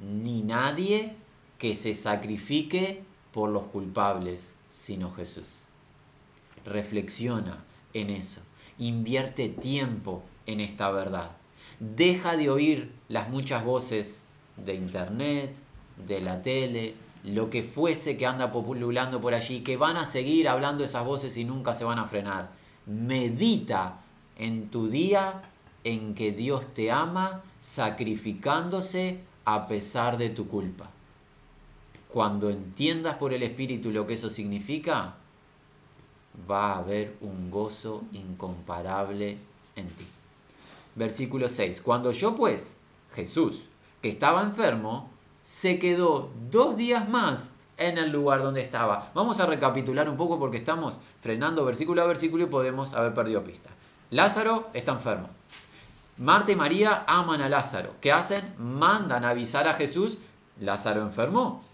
ni 0.00 0.42
nadie 0.42 1.16
que 1.58 1.74
se 1.74 1.94
sacrifique 1.94 3.02
por 3.32 3.50
los 3.50 3.64
culpables, 3.64 4.54
sino 4.70 5.10
Jesús. 5.10 5.48
Reflexiona 6.64 7.64
en 7.94 8.10
eso. 8.10 8.40
Invierte 8.78 9.48
tiempo 9.48 10.22
en 10.46 10.60
esta 10.60 10.90
verdad. 10.90 11.30
Deja 11.80 12.36
de 12.36 12.50
oír 12.50 12.92
las 13.08 13.28
muchas 13.28 13.64
voces 13.64 14.18
de 14.56 14.74
internet, 14.74 15.54
de 16.06 16.20
la 16.20 16.42
tele, 16.42 16.94
lo 17.24 17.50
que 17.50 17.62
fuese 17.62 18.16
que 18.16 18.26
anda 18.26 18.50
populando 18.52 19.20
por 19.20 19.34
allí, 19.34 19.60
que 19.60 19.76
van 19.76 19.96
a 19.96 20.04
seguir 20.04 20.48
hablando 20.48 20.84
esas 20.84 21.04
voces 21.04 21.36
y 21.36 21.44
nunca 21.44 21.74
se 21.74 21.84
van 21.84 21.98
a 21.98 22.06
frenar. 22.06 22.50
Medita 22.86 24.00
en 24.36 24.68
tu 24.68 24.88
día 24.88 25.42
en 25.84 26.14
que 26.14 26.32
Dios 26.32 26.66
te 26.74 26.90
ama 26.90 27.42
sacrificándose 27.60 29.20
a 29.44 29.66
pesar 29.66 30.18
de 30.18 30.30
tu 30.30 30.48
culpa. 30.48 30.90
Cuando 32.08 32.50
entiendas 32.50 33.16
por 33.16 33.32
el 33.34 33.42
Espíritu 33.42 33.90
lo 33.90 34.06
que 34.06 34.14
eso 34.14 34.30
significa, 34.30 35.14
va 36.50 36.72
a 36.72 36.78
haber 36.78 37.16
un 37.20 37.50
gozo 37.50 38.04
incomparable 38.12 39.38
en 39.76 39.86
ti. 39.88 40.06
Versículo 40.94 41.48
6. 41.48 41.80
Cuando 41.82 42.12
yo 42.12 42.34
pues, 42.34 42.76
Jesús, 43.14 43.66
que 44.00 44.08
estaba 44.08 44.42
enfermo, 44.42 45.10
se 45.48 45.78
quedó 45.78 46.30
dos 46.50 46.76
días 46.76 47.08
más 47.08 47.52
en 47.78 47.96
el 47.96 48.10
lugar 48.10 48.42
donde 48.42 48.60
estaba. 48.60 49.10
Vamos 49.14 49.40
a 49.40 49.46
recapitular 49.46 50.06
un 50.06 50.18
poco 50.18 50.38
porque 50.38 50.58
estamos 50.58 51.00
frenando 51.22 51.64
versículo 51.64 52.02
a 52.02 52.06
versículo 52.06 52.44
y 52.44 52.48
podemos 52.48 52.92
haber 52.92 53.14
perdido 53.14 53.42
pista. 53.42 53.70
Lázaro 54.10 54.68
está 54.74 54.92
enfermo. 54.92 55.30
Marta 56.18 56.52
y 56.52 56.54
María 56.54 57.02
aman 57.06 57.40
a 57.40 57.48
Lázaro. 57.48 57.94
¿Qué 58.02 58.12
hacen? 58.12 58.52
Mandan 58.58 59.24
avisar 59.24 59.66
a 59.68 59.72
Jesús, 59.72 60.18
Lázaro 60.60 61.00
enfermó. 61.00 61.64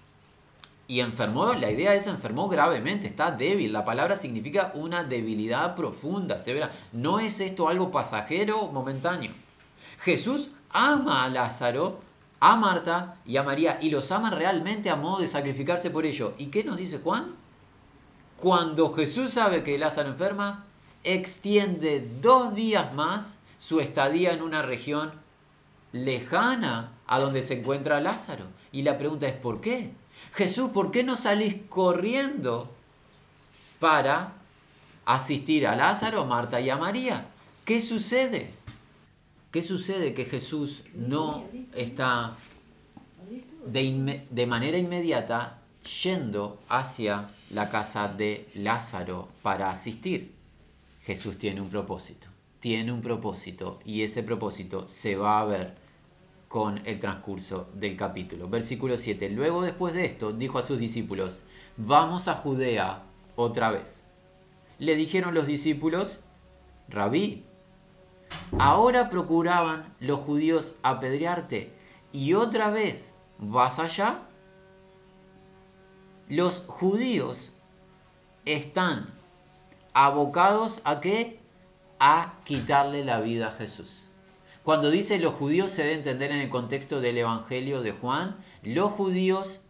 Y 0.87 1.01
enfermó, 1.01 1.53
la 1.55 1.69
idea 1.69 1.95
es 1.95 2.07
enfermó 2.07 2.49
gravemente, 2.49 3.09
está 3.09 3.33
débil. 3.33 3.73
La 3.73 3.85
palabra 3.85 4.15
significa 4.15 4.71
una 4.77 5.03
debilidad 5.03 5.75
profunda, 5.75 6.39
severa. 6.39 6.71
No 6.93 7.19
es 7.19 7.41
esto 7.41 7.69
algo 7.69 7.91
pasajero, 7.91 8.69
momentáneo. 8.69 9.33
Jesús 9.99 10.51
ama 10.71 11.25
a 11.25 11.29
Lázaro, 11.29 12.04
a 12.45 12.57
Marta 12.57 13.17
y 13.25 13.39
a 13.39 13.43
María 13.43 13.79
y 13.81 13.89
los 13.89 14.13
ama 14.13 14.29
realmente 14.29 14.91
a 14.91 14.97
modo 14.97 15.21
de 15.23 15.29
sacrificarse 15.29 15.89
por 15.89 16.05
ello. 16.05 16.35
¿Y 16.37 16.49
qué 16.49 16.63
nos 16.63 16.77
dice 16.77 16.99
Juan? 16.99 17.35
Cuando 18.37 18.93
Jesús 18.93 19.31
sabe 19.31 19.63
que 19.63 19.79
Lázaro 19.79 20.11
enferma, 20.11 20.67
extiende 21.05 22.07
dos 22.21 22.55
días 22.55 22.93
más 22.95 23.39
su 23.57 23.81
estadía 23.81 24.33
en 24.35 24.43
una 24.43 24.61
región 24.61 25.13
lejana 25.93 26.93
a 27.07 27.19
donde 27.19 27.43
se 27.43 27.61
encuentra 27.61 28.03
Lázaro. 28.03 28.45
Y 28.73 28.83
la 28.83 28.99
pregunta 28.99 29.27
es 29.27 29.35
¿por 29.35 29.63
qué? 29.63 29.93
Jesús, 30.35 30.71
¿por 30.71 30.91
qué 30.91 31.03
no 31.03 31.17
salís 31.17 31.57
corriendo 31.71 32.71
para 33.81 34.35
asistir 35.07 35.67
a 35.67 35.77
Lázaro, 35.77 36.27
Marta 36.27 36.61
y 36.61 36.69
a 36.69 36.77
María? 36.77 37.27
¿Qué 37.65 37.81
sucede? 37.81 38.53
¿Qué 39.55 39.63
sucede 39.63 40.15
que 40.15 40.25
Jesús 40.25 40.83
no 40.95 41.45
está 41.77 42.35
de, 43.65 44.47
manera 44.49 44.77
inmediata 44.79 45.63
yendo 46.03 46.59
hacia 46.69 47.29
la 47.53 47.71
casa 47.71 48.09
de 48.09 48.49
Lázaro 48.55 49.29
para 49.43 49.71
asistir? 49.71 50.35
Jesús 51.05 51.39
tiene 51.39 51.61
un 51.61 51.69
propósito, 51.69 52.27
tiene 52.59 52.91
un 52.91 53.01
propósito 53.01 53.79
y 53.85 54.03
ese 54.03 54.25
propósito 54.25 54.89
se 54.89 55.15
va 55.15 55.39
a 55.39 55.45
ver 55.45 55.77
con 56.49 56.85
el 56.85 56.99
transcurso 56.99 57.71
del 57.75 57.97
capítulo. 57.97 58.49
Versículo 58.49 58.99
7. 58.99 59.31
Luego 59.31 59.63
después 59.63 59.95
de 59.95 60.05
esto 60.05 60.33
dijo 60.33 60.59
a 60.59 60.63
sus 60.63 60.81
discípulos, 60.81 61.43
vamos 61.77 62.27
a 62.27 62.35
Judea 62.35 63.05
otra 63.37 63.71
vez. 63.71 64.03
Le 64.81 64.97
dijeron 64.97 65.33
los 65.33 65.47
discípulos, 65.47 66.25
rabí, 66.89 67.45
ahora 68.59 69.11
procuraban 69.11 69.95
los 70.01 70.21
judíos 70.21 70.75
apedrearte 70.83 71.73
y 72.13 72.35
otra 72.35 72.71
vez 72.71 73.15
vas 73.39 73.79
allá. 73.79 74.23
Los 76.29 76.65
judíos 76.67 77.53
están 78.45 79.13
abocados 79.93 80.81
a 80.85 81.01
qué? 81.01 81.41
A 81.99 82.35
quitarle 82.45 83.05
la 83.05 83.21
vida 83.21 83.49
a 83.49 83.53
Jesús. 83.53 84.09
Cuando 84.63 84.91
dice 84.91 85.19
los 85.19 85.35
judíos 85.35 85.71
se 85.71 85.83
debe 85.83 85.95
entender 85.97 86.31
en 86.31 86.41
el 86.41 86.49
contexto 86.49 87.01
del 87.01 87.19
Evangelio 87.19 87.83
de 87.83 87.93
Juan, 87.93 88.37
los 88.63 88.93
judíos 88.93 89.61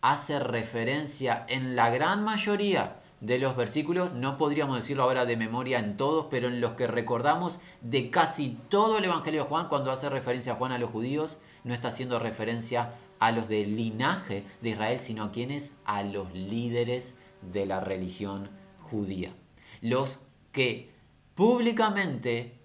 hace 0.00 0.38
referencia 0.38 1.44
en 1.48 1.76
la 1.76 1.90
gran 1.90 2.24
mayoría 2.24 2.99
de 3.20 3.38
los 3.38 3.56
versículos, 3.56 4.12
no 4.12 4.36
podríamos 4.36 4.76
decirlo 4.76 5.02
ahora 5.02 5.26
de 5.26 5.36
memoria 5.36 5.78
en 5.78 5.96
todos, 5.96 6.26
pero 6.30 6.48
en 6.48 6.60
los 6.60 6.72
que 6.72 6.86
recordamos 6.86 7.60
de 7.82 8.10
casi 8.10 8.56
todo 8.68 8.98
el 8.98 9.04
Evangelio 9.04 9.42
de 9.42 9.48
Juan, 9.48 9.68
cuando 9.68 9.90
hace 9.90 10.08
referencia 10.08 10.54
a 10.54 10.56
Juan 10.56 10.72
a 10.72 10.78
los 10.78 10.90
judíos, 10.90 11.40
no 11.64 11.74
está 11.74 11.88
haciendo 11.88 12.18
referencia 12.18 12.94
a 13.18 13.32
los 13.32 13.48
del 13.48 13.76
linaje 13.76 14.44
de 14.62 14.70
Israel, 14.70 14.98
sino 14.98 15.24
a 15.24 15.32
quienes, 15.32 15.72
a 15.84 16.02
los 16.02 16.32
líderes 16.32 17.14
de 17.52 17.66
la 17.66 17.80
religión 17.80 18.48
judía. 18.90 19.34
Los 19.82 20.26
que 20.52 20.90
públicamente 21.34 22.58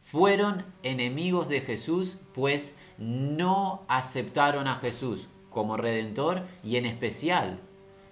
fueron 0.00 0.64
enemigos 0.82 1.48
de 1.48 1.60
Jesús, 1.60 2.18
pues 2.34 2.74
no 2.96 3.84
aceptaron 3.88 4.66
a 4.66 4.76
Jesús 4.76 5.28
como 5.50 5.76
redentor 5.76 6.46
y 6.64 6.76
en 6.76 6.86
especial 6.86 7.60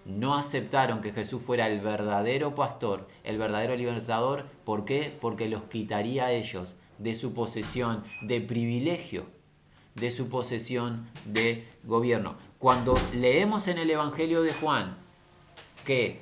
no 0.08 0.34
aceptaron 0.34 1.02
que 1.02 1.12
Jesús 1.12 1.42
fuera 1.42 1.68
el 1.68 1.80
verdadero 1.80 2.54
pastor, 2.54 3.06
el 3.24 3.36
verdadero 3.36 3.76
libertador. 3.76 4.46
¿Por 4.64 4.86
qué? 4.86 5.14
Porque 5.20 5.48
los 5.48 5.64
quitaría 5.64 6.26
a 6.26 6.32
ellos 6.32 6.74
de 6.96 7.14
su 7.14 7.34
posesión 7.34 8.02
de 8.22 8.40
privilegio, 8.40 9.26
de 9.94 10.10
su 10.10 10.30
posesión 10.30 11.06
de 11.26 11.68
gobierno. 11.84 12.36
Cuando 12.58 12.98
leemos 13.14 13.68
en 13.68 13.76
el 13.76 13.90
Evangelio 13.90 14.42
de 14.42 14.54
Juan 14.54 14.96
que, 15.84 16.20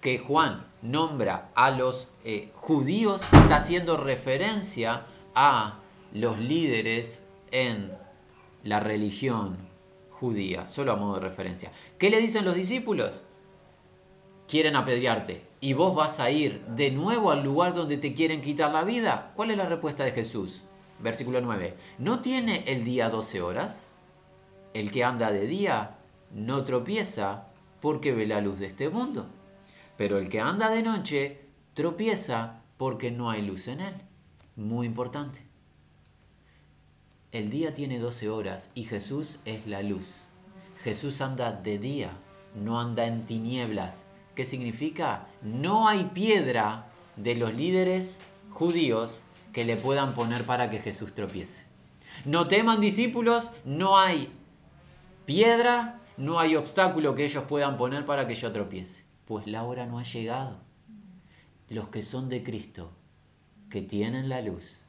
que 0.00 0.18
Juan 0.18 0.66
nombra 0.82 1.50
a 1.54 1.70
los 1.70 2.08
eh, 2.24 2.50
judíos, 2.54 3.22
está 3.22 3.56
haciendo 3.56 3.96
referencia 3.96 5.06
a 5.36 5.78
los 6.12 6.40
líderes 6.40 7.24
en 7.52 7.92
la 8.64 8.80
religión 8.80 9.71
judía, 10.22 10.68
solo 10.68 10.92
a 10.92 10.96
modo 10.96 11.14
de 11.14 11.28
referencia. 11.28 11.72
¿Qué 11.98 12.08
le 12.08 12.20
dicen 12.20 12.44
los 12.44 12.54
discípulos? 12.54 13.24
Quieren 14.46 14.76
apedrearte 14.76 15.42
y 15.60 15.72
vos 15.72 15.96
vas 15.96 16.20
a 16.20 16.30
ir 16.30 16.64
de 16.66 16.92
nuevo 16.92 17.32
al 17.32 17.42
lugar 17.42 17.74
donde 17.74 17.96
te 17.96 18.14
quieren 18.14 18.40
quitar 18.40 18.72
la 18.72 18.84
vida. 18.84 19.32
¿Cuál 19.34 19.50
es 19.50 19.56
la 19.58 19.66
respuesta 19.66 20.04
de 20.04 20.12
Jesús? 20.12 20.62
Versículo 21.00 21.40
9. 21.40 21.74
¿No 21.98 22.20
tiene 22.20 22.62
el 22.68 22.84
día 22.84 23.10
12 23.10 23.42
horas? 23.42 23.88
El 24.74 24.92
que 24.92 25.02
anda 25.02 25.32
de 25.32 25.48
día 25.48 25.98
no 26.30 26.62
tropieza 26.62 27.48
porque 27.80 28.12
ve 28.12 28.24
la 28.24 28.40
luz 28.40 28.60
de 28.60 28.66
este 28.66 28.88
mundo. 28.90 29.26
Pero 29.96 30.18
el 30.18 30.28
que 30.28 30.38
anda 30.38 30.70
de 30.70 30.84
noche 30.84 31.40
tropieza 31.74 32.62
porque 32.76 33.10
no 33.10 33.28
hay 33.28 33.42
luz 33.42 33.66
en 33.66 33.80
él. 33.80 33.94
Muy 34.54 34.86
importante. 34.86 35.51
El 37.32 37.48
día 37.48 37.74
tiene 37.74 37.98
12 37.98 38.28
horas 38.28 38.68
y 38.74 38.84
Jesús 38.84 39.38
es 39.46 39.66
la 39.66 39.82
luz. 39.82 40.20
Jesús 40.84 41.22
anda 41.22 41.50
de 41.50 41.78
día, 41.78 42.10
no 42.54 42.78
anda 42.78 43.06
en 43.06 43.24
tinieblas. 43.24 44.04
¿Qué 44.34 44.44
significa? 44.44 45.26
No 45.40 45.88
hay 45.88 46.10
piedra 46.12 46.92
de 47.16 47.34
los 47.36 47.54
líderes 47.54 48.18
judíos 48.50 49.22
que 49.54 49.64
le 49.64 49.76
puedan 49.76 50.12
poner 50.12 50.44
para 50.44 50.68
que 50.68 50.78
Jesús 50.78 51.14
tropiece. 51.14 51.64
No 52.26 52.48
teman 52.48 52.82
discípulos, 52.82 53.52
no 53.64 53.98
hay 53.98 54.30
piedra, 55.24 56.00
no 56.18 56.38
hay 56.38 56.54
obstáculo 56.54 57.14
que 57.14 57.24
ellos 57.24 57.44
puedan 57.48 57.78
poner 57.78 58.04
para 58.04 58.28
que 58.28 58.34
yo 58.34 58.52
tropiece. 58.52 59.04
Pues 59.24 59.46
la 59.46 59.64
hora 59.64 59.86
no 59.86 59.98
ha 59.98 60.04
llegado. 60.04 60.58
Los 61.70 61.88
que 61.88 62.02
son 62.02 62.28
de 62.28 62.42
Cristo, 62.42 62.90
que 63.70 63.80
tienen 63.80 64.28
la 64.28 64.42
luz, 64.42 64.81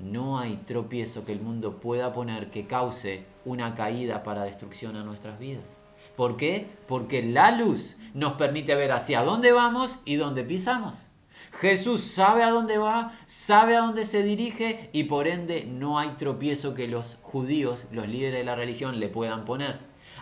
no 0.00 0.38
hay 0.38 0.56
tropiezo 0.66 1.24
que 1.24 1.32
el 1.32 1.40
mundo 1.40 1.80
pueda 1.80 2.12
poner 2.12 2.50
que 2.50 2.66
cause 2.66 3.24
una 3.44 3.74
caída 3.74 4.22
para 4.22 4.44
destrucción 4.44 4.96
a 4.96 5.04
nuestras 5.04 5.38
vidas. 5.38 5.78
¿Por 6.16 6.36
qué? 6.36 6.68
Porque 6.86 7.22
la 7.22 7.52
luz 7.52 7.96
nos 8.14 8.34
permite 8.34 8.74
ver 8.74 8.92
hacia 8.92 9.22
dónde 9.22 9.52
vamos 9.52 10.00
y 10.04 10.16
dónde 10.16 10.44
pisamos. 10.44 11.08
Jesús 11.52 12.02
sabe 12.02 12.42
a 12.42 12.50
dónde 12.50 12.78
va, 12.78 13.18
sabe 13.26 13.76
a 13.76 13.80
dónde 13.80 14.04
se 14.04 14.22
dirige 14.22 14.90
y 14.92 15.04
por 15.04 15.26
ende 15.26 15.64
no 15.64 15.98
hay 15.98 16.10
tropiezo 16.10 16.74
que 16.74 16.88
los 16.88 17.18
judíos, 17.22 17.84
los 17.90 18.06
líderes 18.06 18.40
de 18.40 18.44
la 18.44 18.54
religión, 18.54 19.00
le 19.00 19.08
puedan 19.08 19.44
poner. 19.44 19.78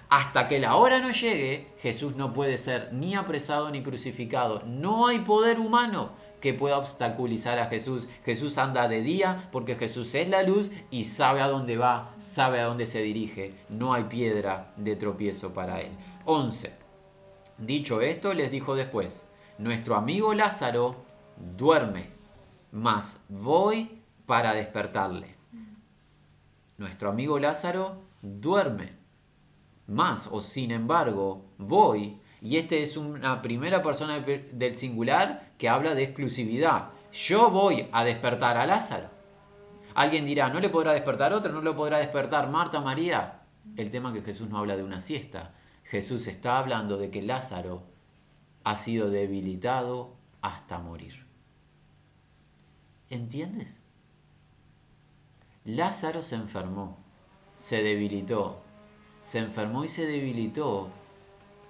Hasta 0.08 0.46
que 0.46 0.60
la 0.60 0.76
hora 0.76 1.00
no 1.00 1.10
llegue, 1.10 1.72
Jesús 1.78 2.14
no 2.14 2.32
puede 2.32 2.58
ser 2.58 2.92
ni 2.92 3.16
apresado 3.16 3.70
ni 3.70 3.82
crucificado. 3.82 4.62
No 4.64 5.08
hay 5.08 5.18
poder 5.20 5.58
humano 5.58 6.12
que 6.40 6.54
pueda 6.54 6.78
obstaculizar 6.78 7.58
a 7.58 7.66
Jesús. 7.66 8.08
Jesús 8.24 8.58
anda 8.58 8.88
de 8.88 9.02
día 9.02 9.48
porque 9.52 9.76
Jesús 9.76 10.14
es 10.14 10.28
la 10.28 10.42
luz 10.42 10.70
y 10.90 11.04
sabe 11.04 11.40
a 11.40 11.48
dónde 11.48 11.76
va, 11.76 12.14
sabe 12.18 12.60
a 12.60 12.64
dónde 12.64 12.86
se 12.86 13.02
dirige. 13.02 13.54
No 13.68 13.94
hay 13.94 14.04
piedra 14.04 14.72
de 14.76 14.96
tropiezo 14.96 15.52
para 15.52 15.80
él. 15.80 15.90
11. 16.24 16.72
Dicho 17.58 18.00
esto, 18.00 18.34
les 18.34 18.50
dijo 18.50 18.74
después, 18.74 19.24
nuestro 19.58 19.96
amigo 19.96 20.34
Lázaro 20.34 20.96
duerme, 21.56 22.10
mas 22.72 23.20
voy 23.28 24.02
para 24.26 24.52
despertarle. 24.52 25.34
Nuestro 26.76 27.08
amigo 27.08 27.38
Lázaro 27.38 28.02
duerme, 28.20 28.92
mas 29.86 30.28
o 30.30 30.40
sin 30.40 30.70
embargo 30.70 31.46
voy 31.56 32.20
y 32.42 32.58
este 32.58 32.82
es 32.82 32.96
una 32.96 33.40
primera 33.42 33.82
persona 33.82 34.20
del 34.20 34.74
singular 34.74 35.45
que 35.58 35.68
habla 35.68 35.94
de 35.94 36.04
exclusividad. 36.04 36.90
Yo 37.12 37.50
voy 37.50 37.88
a 37.92 38.04
despertar 38.04 38.56
a 38.56 38.66
Lázaro. 38.66 39.10
Alguien 39.94 40.26
dirá, 40.26 40.50
¿no 40.50 40.60
le 40.60 40.68
podrá 40.68 40.92
despertar 40.92 41.32
otro? 41.32 41.52
¿No 41.52 41.62
le 41.62 41.72
podrá 41.72 41.98
despertar 41.98 42.50
Marta, 42.50 42.80
María? 42.80 43.42
El 43.76 43.90
tema 43.90 44.10
es 44.10 44.16
que 44.16 44.22
Jesús 44.22 44.48
no 44.48 44.58
habla 44.58 44.76
de 44.76 44.82
una 44.82 45.00
siesta. 45.00 45.54
Jesús 45.84 46.26
está 46.26 46.58
hablando 46.58 46.98
de 46.98 47.10
que 47.10 47.22
Lázaro 47.22 47.82
ha 48.64 48.76
sido 48.76 49.08
debilitado 49.08 50.16
hasta 50.42 50.78
morir. 50.78 51.26
¿Entiendes? 53.08 53.80
Lázaro 55.64 56.22
se 56.22 56.36
enfermó, 56.36 56.98
se 57.54 57.82
debilitó, 57.82 58.60
se 59.20 59.38
enfermó 59.38 59.84
y 59.84 59.88
se 59.88 60.06
debilitó 60.06 60.90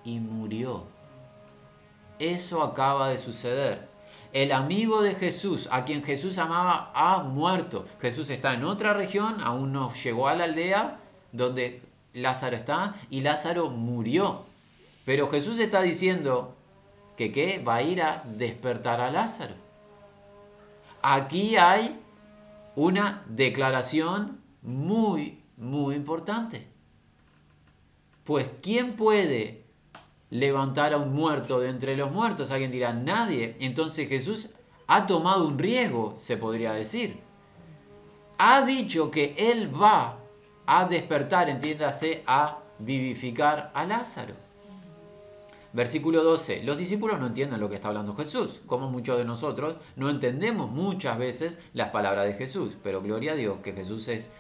y 0.05 0.21
murió. 0.21 0.96
Eso 2.19 2.63
acaba 2.63 3.11
de 3.11 3.19
suceder. 3.19 3.89
El 4.33 4.53
amigo 4.53 5.03
de 5.03 5.15
Jesús, 5.15 5.69
a 5.71 5.85
quien 5.85 6.03
Jesús 6.03 6.39
amaba, 6.39 6.91
ha 6.95 7.23
muerto. 7.23 7.87
Jesús 8.01 8.31
está 8.31 8.55
en 8.55 8.65
otra 8.65 8.93
región, 8.93 9.41
aún 9.41 9.73
no 9.73 9.93
llegó 9.93 10.29
a 10.29 10.35
la 10.35 10.45
aldea 10.45 10.99
donde 11.33 11.83
Lázaro 12.13 12.57
está, 12.57 12.97
y 13.11 13.21
Lázaro 13.21 13.71
murió. 13.71 14.45
Pero 15.05 15.29
Jesús 15.29 15.59
está 15.59 15.83
diciendo 15.83 16.55
que 17.17 17.33
¿qué? 17.33 17.59
va 17.59 17.77
a 17.77 17.83
ir 17.83 18.03
a 18.03 18.23
despertar 18.25 19.01
a 19.01 19.11
Lázaro. 19.11 19.55
Aquí 21.03 21.57
hay 21.57 22.01
una 22.75 23.23
declaración 23.27 24.41
muy, 24.63 25.41
muy 25.57 25.95
importante. 25.95 26.67
Pues 28.25 28.49
¿quién 28.61 28.97
puede 28.97 29.66
levantar 30.31 30.93
a 30.93 30.97
un 30.97 31.13
muerto 31.15 31.61
de 31.61 31.71
entre 31.71 31.97
los 31.97 32.11
muertos. 32.11 32.51
Alguien 32.51 32.71
dirá, 32.71 32.93
nadie. 32.93 33.57
Entonces 33.61 34.09
Jesús 34.09 34.51
ha 34.87 35.07
tomado 35.07 35.47
un 35.47 35.59
riesgo, 35.59 36.15
se 36.17 36.37
podría 36.37 36.73
decir. 36.73 37.21
Ha 38.39 38.65
dicho 38.65 39.11
que 39.11 39.35
Él 39.39 39.71
va 39.75 40.19
a 40.67 40.85
despertar, 40.85 41.49
entiéndase, 41.49 42.23
a 42.27 42.59
vivificar 42.79 43.71
a 43.75 43.85
Lázaro. 43.85 44.35
Versículo 45.73 46.23
12. 46.23 46.63
Los 46.63 46.79
discípulos 46.79 47.21
no 47.21 47.27
entienden 47.27 47.61
lo 47.61 47.69
que 47.69 47.75
está 47.75 47.89
hablando 47.89 48.15
Jesús, 48.15 48.63
como 48.67 48.89
muchos 48.91 49.19
de 49.19 49.25
nosotros 49.25 49.77
no 49.95 50.09
entendemos 50.09 50.71
muchas 50.71 51.19
veces 51.19 51.59
las 51.75 51.91
palabras 51.91 52.27
de 52.27 52.35
Jesús, 52.35 52.77
pero 52.83 53.03
gloria 53.03 53.33
a 53.33 53.37
Dios 53.37 53.59
que 53.63 53.73
Jesús 53.73 54.09
es 54.09 54.31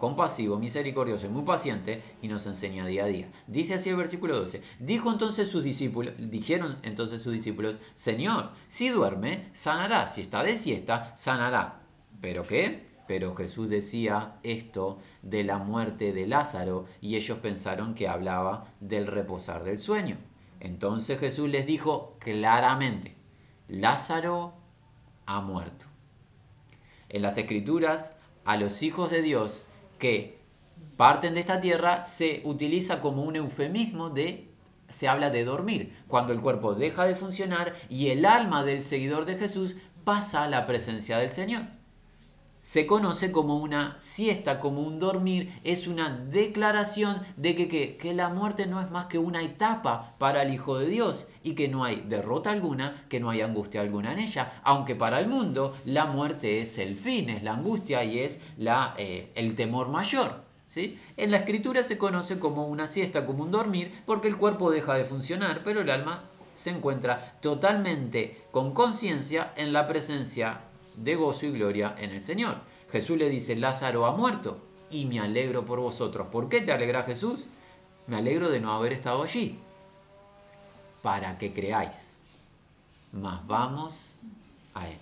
compasivo, 0.00 0.58
misericordioso 0.58 1.26
y 1.26 1.28
muy 1.28 1.42
paciente 1.42 2.02
y 2.22 2.28
nos 2.28 2.46
enseña 2.46 2.86
día 2.86 3.04
a 3.04 3.08
día. 3.08 3.30
Dice 3.46 3.74
así 3.74 3.90
el 3.90 3.96
versículo 3.96 4.40
12. 4.40 4.62
Dijo 4.78 5.12
entonces 5.12 5.48
sus 5.48 5.62
discípulos, 5.62 6.14
dijeron 6.18 6.78
entonces 6.82 7.20
sus 7.22 7.34
discípulos, 7.34 7.78
Señor, 7.94 8.50
si 8.66 8.88
duerme, 8.88 9.50
sanará, 9.52 10.06
si 10.06 10.22
está 10.22 10.42
de 10.42 10.56
siesta, 10.56 11.14
sanará. 11.16 11.82
¿Pero 12.22 12.46
qué? 12.46 12.86
Pero 13.06 13.36
Jesús 13.36 13.68
decía 13.68 14.38
esto 14.42 14.98
de 15.20 15.44
la 15.44 15.58
muerte 15.58 16.14
de 16.14 16.26
Lázaro 16.26 16.86
y 17.02 17.16
ellos 17.16 17.38
pensaron 17.38 17.94
que 17.94 18.08
hablaba 18.08 18.72
del 18.80 19.06
reposar 19.06 19.64
del 19.64 19.78
sueño. 19.78 20.16
Entonces 20.60 21.20
Jesús 21.20 21.50
les 21.50 21.66
dijo 21.66 22.16
claramente, 22.20 23.16
Lázaro 23.68 24.54
ha 25.26 25.42
muerto. 25.42 25.84
En 27.10 27.20
las 27.20 27.36
escrituras, 27.36 28.16
a 28.46 28.56
los 28.56 28.82
hijos 28.82 29.10
de 29.10 29.20
Dios 29.20 29.64
que 30.00 30.40
parten 30.96 31.34
de 31.34 31.40
esta 31.40 31.60
tierra 31.60 32.04
se 32.04 32.42
utiliza 32.44 33.00
como 33.00 33.22
un 33.22 33.36
eufemismo 33.36 34.10
de 34.10 34.50
se 34.88 35.06
habla 35.06 35.30
de 35.30 35.44
dormir, 35.44 35.96
cuando 36.08 36.32
el 36.32 36.40
cuerpo 36.40 36.74
deja 36.74 37.04
de 37.04 37.14
funcionar 37.14 37.74
y 37.88 38.08
el 38.08 38.26
alma 38.26 38.64
del 38.64 38.82
seguidor 38.82 39.24
de 39.24 39.38
Jesús 39.38 39.76
pasa 40.02 40.42
a 40.42 40.48
la 40.48 40.66
presencia 40.66 41.18
del 41.18 41.30
Señor. 41.30 41.79
Se 42.62 42.86
conoce 42.86 43.32
como 43.32 43.56
una 43.56 43.96
siesta, 44.00 44.60
como 44.60 44.82
un 44.82 44.98
dormir, 44.98 45.50
es 45.64 45.86
una 45.86 46.10
declaración 46.10 47.22
de 47.38 47.54
que, 47.56 47.96
que, 47.96 48.14
la 48.14 48.28
muerte 48.28 48.66
no 48.66 48.82
es 48.82 48.90
más 48.90 49.06
que 49.06 49.18
una 49.18 49.42
etapa 49.42 50.14
para 50.18 50.42
el 50.42 50.52
Hijo 50.52 50.78
de 50.78 50.86
Dios 50.86 51.28
y 51.42 51.54
que 51.54 51.68
no 51.68 51.84
hay 51.84 52.04
derrota 52.06 52.50
alguna, 52.50 53.06
que 53.08 53.18
no 53.18 53.30
hay 53.30 53.40
angustia 53.40 53.80
alguna 53.80 54.12
en 54.12 54.18
ella, 54.18 54.60
aunque 54.62 54.94
para 54.94 55.20
el 55.20 55.26
mundo 55.26 55.74
la 55.86 56.04
muerte 56.04 56.60
es 56.60 56.76
el 56.76 56.96
fin, 56.96 57.30
es 57.30 57.42
la 57.42 57.54
angustia 57.54 58.04
y 58.04 58.18
es 58.18 58.40
la, 58.58 58.94
eh, 58.98 59.30
el 59.36 59.54
temor 59.54 59.88
mayor. 59.88 60.42
¿sí? 60.66 60.98
En 61.16 61.30
la 61.30 61.38
escritura 61.38 61.82
se 61.82 61.96
conoce 61.96 62.38
como 62.38 62.66
una 62.66 62.86
siesta, 62.86 63.24
como 63.24 63.42
un 63.42 63.52
dormir, 63.52 64.02
porque 64.04 64.28
el 64.28 64.36
cuerpo 64.36 64.70
deja 64.70 64.94
de 64.94 65.06
funcionar, 65.06 65.62
pero 65.64 65.80
el 65.80 65.88
alma 65.88 66.24
se 66.54 66.68
encuentra 66.68 67.38
totalmente 67.40 68.42
con 68.50 68.74
conciencia 68.74 69.54
en 69.56 69.72
la 69.72 69.88
presencia 69.88 70.60
de 71.02 71.16
gozo 71.16 71.46
y 71.46 71.52
gloria 71.52 71.94
en 71.98 72.10
el 72.10 72.20
Señor. 72.20 72.60
Jesús 72.90 73.16
le 73.16 73.28
dice, 73.28 73.56
Lázaro 73.56 74.06
ha 74.06 74.12
muerto 74.12 74.60
y 74.90 75.06
me 75.06 75.20
alegro 75.20 75.64
por 75.64 75.80
vosotros. 75.80 76.28
¿Por 76.28 76.48
qué 76.48 76.60
te 76.60 76.72
alegra 76.72 77.04
Jesús? 77.04 77.46
Me 78.06 78.16
alegro 78.16 78.50
de 78.50 78.60
no 78.60 78.72
haber 78.72 78.92
estado 78.92 79.22
allí, 79.22 79.58
para 81.02 81.38
que 81.38 81.52
creáis. 81.52 82.14
Mas 83.12 83.46
vamos 83.46 84.16
a 84.74 84.88
Él. 84.88 84.98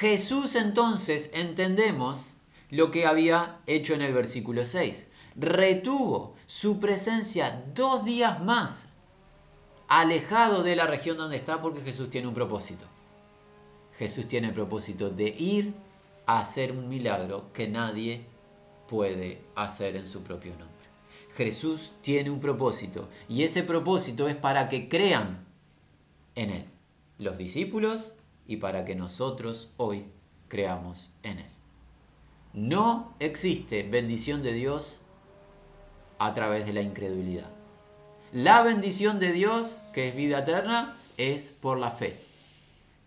Jesús 0.00 0.54
entonces 0.54 1.30
entendemos 1.32 2.30
lo 2.70 2.90
que 2.90 3.06
había 3.06 3.58
hecho 3.66 3.94
en 3.94 4.02
el 4.02 4.12
versículo 4.12 4.64
6. 4.64 5.06
Retuvo 5.36 6.34
su 6.46 6.80
presencia 6.80 7.64
dos 7.74 8.04
días 8.04 8.42
más 8.42 8.86
alejado 9.88 10.62
de 10.62 10.76
la 10.76 10.86
región 10.86 11.16
donde 11.16 11.36
está 11.36 11.60
porque 11.60 11.82
Jesús 11.82 12.10
tiene 12.10 12.28
un 12.28 12.34
propósito. 12.34 12.86
Jesús 13.98 14.26
tiene 14.26 14.48
el 14.48 14.54
propósito 14.54 15.10
de 15.10 15.28
ir 15.28 15.74
a 16.26 16.40
hacer 16.40 16.72
un 16.72 16.88
milagro 16.88 17.52
que 17.52 17.68
nadie 17.68 18.24
puede 18.88 19.40
hacer 19.54 19.96
en 19.96 20.06
su 20.06 20.22
propio 20.22 20.52
nombre. 20.52 20.68
Jesús 21.36 21.92
tiene 22.00 22.30
un 22.30 22.40
propósito 22.40 23.08
y 23.28 23.42
ese 23.42 23.62
propósito 23.62 24.28
es 24.28 24.36
para 24.36 24.68
que 24.68 24.88
crean 24.88 25.44
en 26.34 26.50
Él, 26.50 26.64
los 27.18 27.38
discípulos 27.38 28.14
y 28.46 28.56
para 28.58 28.84
que 28.84 28.94
nosotros 28.94 29.70
hoy 29.76 30.04
creamos 30.48 31.12
en 31.22 31.38
Él. 31.38 31.50
No 32.52 33.14
existe 33.18 33.82
bendición 33.82 34.42
de 34.42 34.52
Dios 34.52 35.00
a 36.18 36.34
través 36.34 36.66
de 36.66 36.72
la 36.72 36.82
incredulidad. 36.82 37.50
La 38.32 38.62
bendición 38.62 39.18
de 39.18 39.32
Dios, 39.32 39.80
que 39.92 40.08
es 40.08 40.16
vida 40.16 40.40
eterna, 40.40 40.96
es 41.16 41.50
por 41.60 41.78
la 41.78 41.90
fe. 41.90 42.20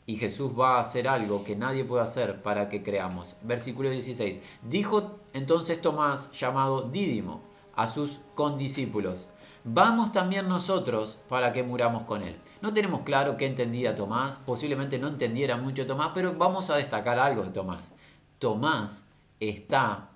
Y 0.10 0.16
Jesús 0.16 0.54
va 0.58 0.78
a 0.78 0.80
hacer 0.80 1.06
algo 1.06 1.44
que 1.44 1.58
nadie 1.58 1.84
puede 1.84 2.02
hacer 2.02 2.42
para 2.42 2.70
que 2.70 2.82
creamos. 2.82 3.36
Versículo 3.42 3.90
16. 3.90 4.40
Dijo 4.64 5.20
entonces 5.34 5.82
Tomás, 5.82 6.32
llamado 6.32 6.84
Dídimo, 6.84 7.42
a 7.76 7.88
sus 7.88 8.22
condiscípulos, 8.34 9.28
vamos 9.66 10.14
también 10.14 10.48
nosotros 10.48 11.18
para 11.28 11.52
que 11.52 11.62
muramos 11.62 12.04
con 12.04 12.24
él. 12.24 12.40
No 12.62 12.74
tenemos 12.74 13.02
claro 13.02 13.36
qué 13.36 13.48
entendía 13.48 13.96
Tomás, 13.96 14.38
posiblemente 14.38 14.98
no 14.98 15.10
entendiera 15.10 15.58
mucho 15.58 15.86
Tomás, 15.86 16.12
pero 16.16 16.34
vamos 16.34 16.70
a 16.70 16.78
destacar 16.78 17.20
algo 17.20 17.44
de 17.44 17.52
Tomás. 17.52 17.94
Tomás 18.40 19.04
está 19.42 20.12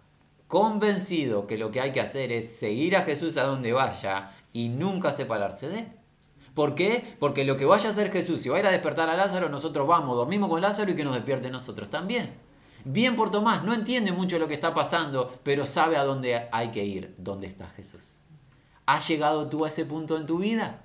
convencido 0.48 1.48
que 1.48 1.58
lo 1.58 1.70
que 1.70 1.82
hay 1.82 1.92
que 1.92 2.00
hacer 2.00 2.32
es 2.32 2.58
seguir 2.58 2.96
a 2.96 3.02
Jesús 3.02 3.36
a 3.36 3.44
donde 3.44 3.74
vaya 3.74 4.32
y 4.54 4.70
nunca 4.70 5.12
separarse 5.12 5.68
de 5.68 5.80
él. 5.80 6.01
¿Por 6.54 6.76
qué? 6.76 7.16
Porque 7.20 7.46
lo 7.46 7.56
que 7.56 7.66
vaya 7.66 7.88
a 7.88 7.92
hacer 7.92 8.12
Jesús, 8.12 8.42
si 8.42 8.50
va 8.50 8.58
a 8.58 8.60
ir 8.60 8.68
a 8.68 8.72
despertar 8.72 9.10
a 9.10 9.16
Lázaro, 9.16 9.48
nosotros 9.50 9.88
vamos, 9.88 10.18
dormimos 10.18 10.50
con 10.50 10.62
Lázaro 10.62 10.92
y 10.92 10.96
que 10.96 11.06
nos 11.06 11.16
despierte 11.16 11.50
nosotros 11.50 11.90
también. 11.90 12.34
Bien 12.84 13.16
por 13.16 13.30
Tomás, 13.32 13.64
no 13.64 13.74
entiende 13.74 14.12
mucho 14.12 14.40
lo 14.40 14.48
que 14.48 14.56
está 14.56 14.74
pasando, 14.74 15.40
pero 15.44 15.66
sabe 15.66 15.98
a 15.98 16.04
dónde 16.04 16.50
hay 16.52 16.72
que 16.72 16.84
ir, 16.84 17.16
dónde 17.18 17.48
está 17.48 17.68
Jesús. 17.68 18.18
¿Has 18.86 19.08
llegado 19.08 19.48
tú 19.48 19.64
a 19.64 19.70
ese 19.70 19.86
punto 19.86 20.18
en 20.18 20.26
tu 20.26 20.40
vida? 20.40 20.82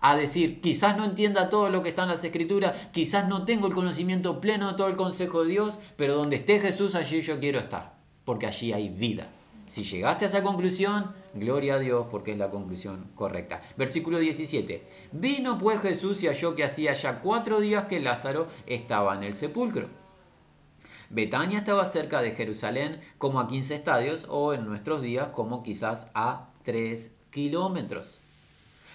A 0.00 0.16
decir, 0.16 0.60
quizás 0.60 0.96
no 0.96 1.04
entienda 1.04 1.48
todo 1.48 1.70
lo 1.70 1.82
que 1.82 1.88
está 1.88 2.02
en 2.02 2.10
las 2.10 2.24
escrituras, 2.24 2.74
quizás 2.92 3.28
no 3.28 3.44
tengo 3.44 3.68
el 3.68 3.74
conocimiento 3.74 4.40
pleno 4.40 4.68
de 4.68 4.74
todo 4.74 4.88
el 4.88 4.96
consejo 4.96 5.44
de 5.44 5.52
Dios, 5.52 5.78
pero 5.96 6.14
donde 6.14 6.36
esté 6.36 6.60
Jesús, 6.60 6.94
allí 6.94 7.22
yo 7.22 7.40
quiero 7.40 7.60
estar, 7.60 7.94
porque 8.24 8.46
allí 8.46 8.72
hay 8.72 8.88
vida. 8.88 9.28
Si 9.66 9.82
llegaste 9.82 10.24
a 10.24 10.28
esa 10.28 10.42
conclusión, 10.42 11.12
gloria 11.34 11.74
a 11.74 11.78
Dios 11.78 12.06
porque 12.10 12.32
es 12.32 12.38
la 12.38 12.50
conclusión 12.50 13.10
correcta. 13.16 13.60
Versículo 13.76 14.18
17. 14.18 14.86
Vino 15.12 15.58
pues 15.58 15.80
Jesús 15.82 16.22
y 16.22 16.28
halló 16.28 16.54
que 16.54 16.64
hacía 16.64 16.92
ya 16.92 17.20
cuatro 17.20 17.60
días 17.60 17.84
que 17.84 18.00
Lázaro 18.00 18.46
estaba 18.66 19.16
en 19.16 19.24
el 19.24 19.34
sepulcro. 19.34 19.88
Betania 21.10 21.58
estaba 21.58 21.84
cerca 21.84 22.20
de 22.20 22.32
Jerusalén 22.32 23.00
como 23.18 23.40
a 23.40 23.48
15 23.48 23.74
estadios 23.74 24.26
o 24.28 24.54
en 24.54 24.66
nuestros 24.66 25.02
días 25.02 25.28
como 25.28 25.62
quizás 25.62 26.06
a 26.14 26.50
3 26.64 27.12
kilómetros. 27.30 28.20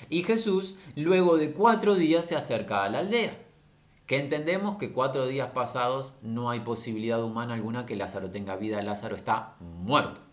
Y 0.09 0.23
Jesús 0.23 0.75
luego 0.95 1.37
de 1.37 1.51
cuatro 1.51 1.95
días 1.95 2.25
se 2.25 2.35
acerca 2.35 2.83
a 2.83 2.89
la 2.89 2.99
aldea. 2.99 3.37
Que 4.07 4.19
entendemos 4.19 4.77
que 4.77 4.91
cuatro 4.91 5.27
días 5.27 5.51
pasados 5.51 6.15
no 6.21 6.49
hay 6.49 6.61
posibilidad 6.61 7.23
humana 7.23 7.53
alguna 7.53 7.85
que 7.85 7.95
Lázaro 7.95 8.31
tenga 8.31 8.55
vida. 8.55 8.81
Lázaro 8.81 9.15
está 9.15 9.55
muerto. 9.59 10.30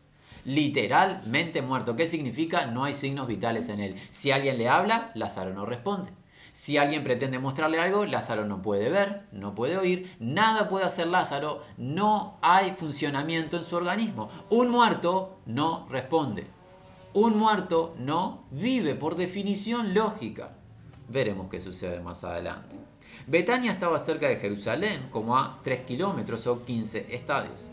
Literalmente 0.49 1.61
muerto. 1.61 1.95
¿Qué 1.95 2.07
significa? 2.07 2.65
No 2.65 2.85
hay 2.85 2.95
signos 2.95 3.27
vitales 3.27 3.69
en 3.69 3.81
él. 3.81 3.97
Si 4.11 4.31
alguien 4.31 4.57
le 4.57 4.71
habla, 4.71 5.11
Lázaro 5.15 5.53
no 5.53 5.67
responde. 5.67 6.09
Si 6.53 6.79
alguien 6.79 7.05
pretende 7.05 7.39
mostrarle 7.39 7.79
algo, 7.79 8.07
Lázaro 8.07 8.47
no 8.47 8.63
puede 8.63 8.89
ver, 8.89 9.27
no 9.31 9.55
puede 9.55 9.77
oír, 9.77 10.17
nada 10.21 10.67
puede 10.71 10.87
hacer 10.87 11.09
Lázaro, 11.09 11.63
no 11.77 12.39
hay 12.41 12.71
funcionamiento 12.71 13.59
en 13.59 13.63
su 13.63 13.77
organismo. 13.77 14.31
Un 14.49 14.71
muerto 14.71 15.37
no 15.45 15.87
responde. 15.91 16.47
Un 17.13 17.37
muerto 17.37 17.95
no 17.99 18.45
vive 18.51 18.95
por 18.95 19.17
definición 19.17 19.93
lógica. 19.93 20.57
Veremos 21.11 21.51
qué 21.51 21.61
sucede 21.61 22.01
más 22.01 22.25
adelante. 22.25 22.75
Betania 23.27 23.73
estaba 23.73 23.99
cerca 23.99 24.29
de 24.29 24.37
Jerusalén, 24.37 25.09
como 25.11 25.37
a 25.37 25.61
3 25.63 25.83
kilómetros 25.83 26.47
o 26.47 26.65
15 26.65 27.15
estadios. 27.15 27.71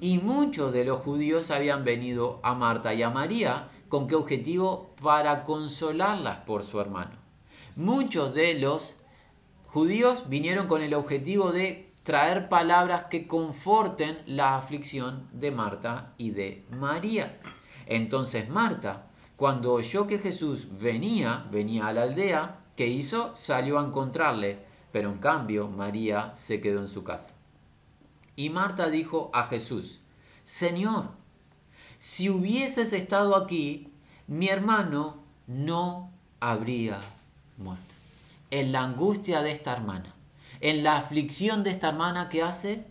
Y 0.00 0.18
muchos 0.18 0.72
de 0.72 0.84
los 0.84 1.00
judíos 1.00 1.50
habían 1.50 1.84
venido 1.84 2.40
a 2.42 2.54
Marta 2.54 2.94
y 2.94 3.02
a 3.02 3.10
María, 3.10 3.68
¿con 3.88 4.08
qué 4.08 4.14
objetivo? 4.14 4.94
Para 5.02 5.44
consolarlas 5.44 6.38
por 6.38 6.62
su 6.62 6.80
hermano 6.80 7.20
muchos 7.80 8.34
de 8.34 8.54
los 8.54 8.96
judíos 9.66 10.28
vinieron 10.28 10.66
con 10.66 10.82
el 10.82 10.94
objetivo 10.94 11.52
de 11.52 11.92
traer 12.02 12.48
palabras 12.48 13.04
que 13.04 13.26
conforten 13.26 14.18
la 14.26 14.56
aflicción 14.56 15.28
de 15.32 15.50
Marta 15.50 16.12
y 16.18 16.30
de 16.30 16.64
María. 16.70 17.40
Entonces 17.86 18.48
Marta, 18.48 19.06
cuando 19.36 19.72
oyó 19.72 20.06
que 20.06 20.18
Jesús 20.18 20.68
venía, 20.78 21.46
venía 21.50 21.86
a 21.86 21.92
la 21.92 22.02
aldea, 22.02 22.60
¿qué 22.76 22.86
hizo? 22.86 23.34
Salió 23.34 23.78
a 23.78 23.86
encontrarle, 23.86 24.58
pero 24.92 25.10
en 25.10 25.18
cambio 25.18 25.68
María 25.68 26.32
se 26.34 26.60
quedó 26.60 26.80
en 26.80 26.88
su 26.88 27.04
casa. 27.04 27.39
Y 28.40 28.48
Marta 28.48 28.88
dijo 28.88 29.30
a 29.34 29.42
Jesús, 29.48 30.00
Señor, 30.44 31.10
si 31.98 32.30
hubieses 32.30 32.94
estado 32.94 33.36
aquí, 33.36 33.92
mi 34.28 34.48
hermano 34.48 35.22
no 35.46 36.10
habría 36.40 37.00
muerto. 37.58 37.92
En 38.50 38.72
la 38.72 38.80
angustia 38.80 39.42
de 39.42 39.52
esta 39.52 39.74
hermana, 39.74 40.14
en 40.62 40.82
la 40.82 40.96
aflicción 40.96 41.62
de 41.62 41.72
esta 41.72 41.90
hermana 41.90 42.30
que 42.30 42.42
hace, 42.42 42.86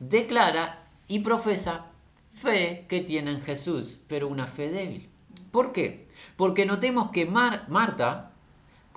declara 0.00 0.88
y 1.06 1.20
profesa 1.20 1.86
fe 2.32 2.84
que 2.88 3.00
tiene 3.00 3.30
en 3.30 3.42
Jesús, 3.42 4.00
pero 4.08 4.26
una 4.26 4.48
fe 4.48 4.72
débil. 4.72 5.08
¿Por 5.52 5.70
qué? 5.70 6.08
Porque 6.34 6.66
notemos 6.66 7.12
que 7.12 7.26
Marta 7.26 8.29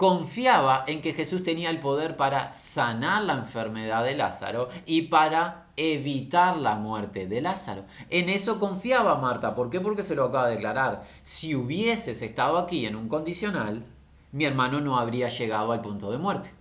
confiaba 0.04 0.84
en 0.86 1.00
que 1.00 1.14
Jesús 1.14 1.44
tenía 1.44 1.70
el 1.70 1.80
poder 1.80 2.18
para 2.18 2.52
sanar 2.52 3.24
la 3.24 3.36
enfermedad 3.36 4.04
de 4.04 4.16
Lázaro 4.16 4.68
y 4.86 5.04
para 5.04 5.68
evitar 5.78 6.58
la 6.58 6.76
muerte 6.76 7.26
de 7.26 7.40
Lázaro. 7.40 7.86
En 8.10 8.28
eso 8.28 8.60
confiaba 8.60 9.16
Marta. 9.20 9.56
¿Por 9.56 9.70
qué? 9.70 9.80
Porque 9.80 10.04
se 10.04 10.14
lo 10.14 10.26
acaba 10.26 10.50
de 10.50 10.56
declarar. 10.56 11.06
Si 11.22 11.56
hubieses 11.56 12.22
estado 12.22 12.58
aquí 12.58 12.86
en 12.86 12.98
un 12.98 13.08
condicional, 13.08 13.86
mi 14.34 14.44
hermano 14.44 14.82
no 14.82 15.00
habría 15.00 15.30
llegado 15.30 15.72
al 15.72 15.80
punto 15.80 16.12
de 16.12 16.18
muerte. 16.18 16.52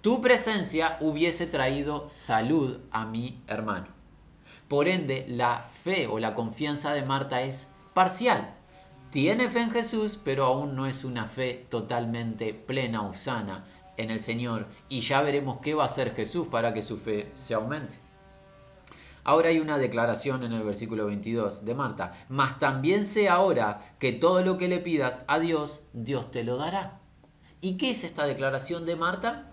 Tu 0.00 0.22
presencia 0.22 0.96
hubiese 1.02 1.46
traído 1.46 2.08
salud 2.08 2.78
a 2.90 3.04
mi 3.04 3.42
hermano. 3.48 3.88
Por 4.68 4.88
ende, 4.88 5.26
la 5.28 5.68
fe 5.84 6.06
o 6.06 6.18
la 6.18 6.32
confianza 6.32 6.94
de 6.94 7.04
Marta 7.04 7.42
es 7.42 7.68
parcial. 7.92 8.61
Tiene 9.12 9.50
fe 9.50 9.60
en 9.60 9.70
Jesús, 9.70 10.18
pero 10.24 10.46
aún 10.46 10.74
no 10.74 10.86
es 10.86 11.04
una 11.04 11.26
fe 11.26 11.66
totalmente 11.68 12.54
plena 12.54 13.02
o 13.02 13.12
sana 13.12 13.66
en 13.98 14.10
el 14.10 14.22
Señor. 14.22 14.68
Y 14.88 15.02
ya 15.02 15.20
veremos 15.20 15.58
qué 15.58 15.74
va 15.74 15.82
a 15.82 15.86
hacer 15.86 16.14
Jesús 16.14 16.46
para 16.46 16.72
que 16.72 16.80
su 16.80 16.96
fe 16.96 17.30
se 17.34 17.52
aumente. 17.52 17.96
Ahora 19.22 19.50
hay 19.50 19.58
una 19.58 19.76
declaración 19.76 20.44
en 20.44 20.54
el 20.54 20.62
versículo 20.62 21.04
22 21.04 21.66
de 21.66 21.74
Marta. 21.74 22.12
Mas 22.30 22.58
también 22.58 23.04
sé 23.04 23.28
ahora 23.28 23.94
que 23.98 24.12
todo 24.12 24.42
lo 24.42 24.56
que 24.56 24.68
le 24.68 24.78
pidas 24.78 25.26
a 25.28 25.38
Dios, 25.38 25.82
Dios 25.92 26.30
te 26.30 26.42
lo 26.42 26.56
dará. 26.56 26.98
¿Y 27.60 27.76
qué 27.76 27.90
es 27.90 28.04
esta 28.04 28.24
declaración 28.24 28.86
de 28.86 28.96
Marta? 28.96 29.50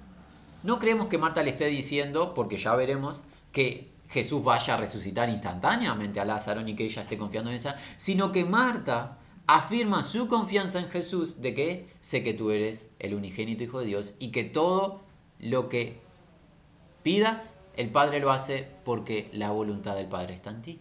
No 0.64 0.80
creemos 0.80 1.08
que 1.08 1.18
Marta 1.18 1.44
le 1.44 1.50
esté 1.50 1.66
diciendo, 1.66 2.34
porque 2.34 2.56
ya 2.56 2.76
veremos, 2.76 3.24
que 3.52 3.92
Jesús 4.08 4.42
vaya 4.42 4.76
a 4.76 4.78
resucitar 4.78 5.28
instantáneamente 5.28 6.22
a 6.22 6.26
Lázaro 6.26 6.62
ni 6.62 6.78
que 6.78 6.86
ella 6.86 7.02
esté 7.02 7.18
confiando 7.18 7.50
en 7.50 7.58
esa, 7.58 7.76
sino 7.98 8.32
que 8.32 8.46
Marta 8.46 9.19
afirma 9.56 10.04
su 10.04 10.28
confianza 10.28 10.78
en 10.78 10.90
Jesús 10.90 11.42
de 11.42 11.56
que 11.56 11.90
sé 12.02 12.24
que 12.24 12.36
tú 12.36 12.52
eres 12.52 12.88
el 13.00 13.16
unigénito 13.16 13.64
Hijo 13.64 13.80
de 13.80 13.88
Dios 13.88 14.14
y 14.20 14.30
que 14.30 14.44
todo 14.44 15.02
lo 15.40 15.70
que 15.70 16.00
pidas 17.02 17.58
el 17.76 17.90
Padre 17.90 18.20
lo 18.20 18.32
hace 18.32 18.68
porque 18.86 19.28
la 19.34 19.50
voluntad 19.50 19.96
del 19.96 20.06
Padre 20.06 20.36
está 20.36 20.52
en 20.52 20.62
ti. 20.62 20.80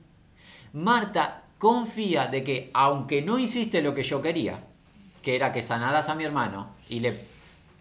Marta 0.75 1.45
confía 1.57 2.27
de 2.27 2.45
que 2.45 2.71
aunque 2.75 3.23
no 3.23 3.39
hiciste 3.39 3.81
lo 3.81 3.95
que 3.95 4.03
yo 4.03 4.21
quería, 4.21 4.63
que 5.23 5.35
era 5.35 5.51
que 5.51 5.63
sanaras 5.63 6.11
a 6.11 6.15
mi 6.15 6.25
hermano 6.25 6.69
y 6.91 7.01
le 7.01 7.19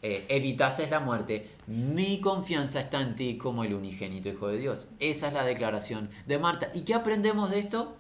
eh, 0.04 0.26
evitases 0.30 0.90
la 0.90 1.02
muerte, 1.02 1.50
mi 1.68 2.22
confianza 2.22 2.80
está 2.80 3.02
en 3.02 3.18
ti 3.18 3.38
como 3.38 3.66
el 3.66 3.74
unigénito 3.74 4.30
Hijo 4.30 4.48
de 4.48 4.58
Dios. 4.58 4.88
Esa 5.02 5.28
es 5.28 5.34
la 5.34 5.44
declaración 5.44 6.10
de 6.28 6.40
Marta. 6.40 6.72
¿Y 6.74 6.84
qué 6.84 6.94
aprendemos 6.94 7.52
de 7.52 7.60
esto? 7.60 7.98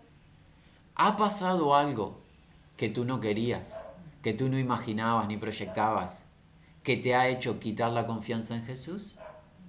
¿Ha 0.95 1.17
pasado 1.17 1.75
algo 1.75 2.25
que 2.77 2.89
tú 2.89 3.03
no 3.03 3.19
querías, 3.19 3.77
que 4.21 4.33
tú 4.33 4.49
no 4.49 4.57
imaginabas 4.57 5.27
ni 5.27 5.37
proyectabas, 5.37 6.23
que 6.83 6.95
te 6.95 7.15
ha 7.15 7.27
hecho 7.27 7.59
quitar 7.59 7.91
la 7.91 8.07
confianza 8.07 8.55
en 8.55 8.63
Jesús? 8.63 9.17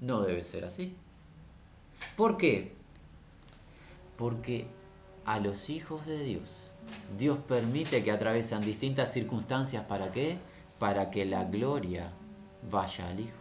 No 0.00 0.20
debe 0.20 0.44
ser 0.44 0.64
así. 0.64 0.96
¿Por 2.16 2.36
qué? 2.36 2.74
Porque 4.16 4.66
a 5.24 5.40
los 5.40 5.70
hijos 5.70 6.06
de 6.06 6.22
Dios, 6.22 6.70
Dios 7.18 7.38
permite 7.48 8.04
que 8.04 8.12
atravesan 8.12 8.60
distintas 8.60 9.12
circunstancias. 9.12 9.84
¿Para 9.84 10.12
qué? 10.12 10.38
Para 10.78 11.10
que 11.10 11.24
la 11.24 11.44
gloria 11.44 12.12
vaya 12.70 13.08
al 13.08 13.20
Hijo. 13.20 13.36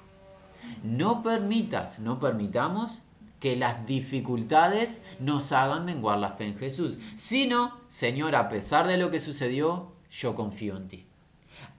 No 0.83 1.21
permitas, 1.21 1.99
no 1.99 2.19
permitamos 2.19 3.03
que 3.39 3.55
las 3.55 3.85
dificultades 3.85 5.01
nos 5.19 5.51
hagan 5.51 5.85
menguar 5.85 6.17
la 6.17 6.31
fe 6.31 6.45
en 6.45 6.57
Jesús, 6.57 6.97
sino, 7.15 7.77
Señor, 7.87 8.35
a 8.35 8.49
pesar 8.49 8.87
de 8.87 8.97
lo 8.97 9.11
que 9.11 9.19
sucedió, 9.19 9.91
yo 10.09 10.35
confío 10.35 10.77
en 10.77 10.87
ti. 10.87 11.05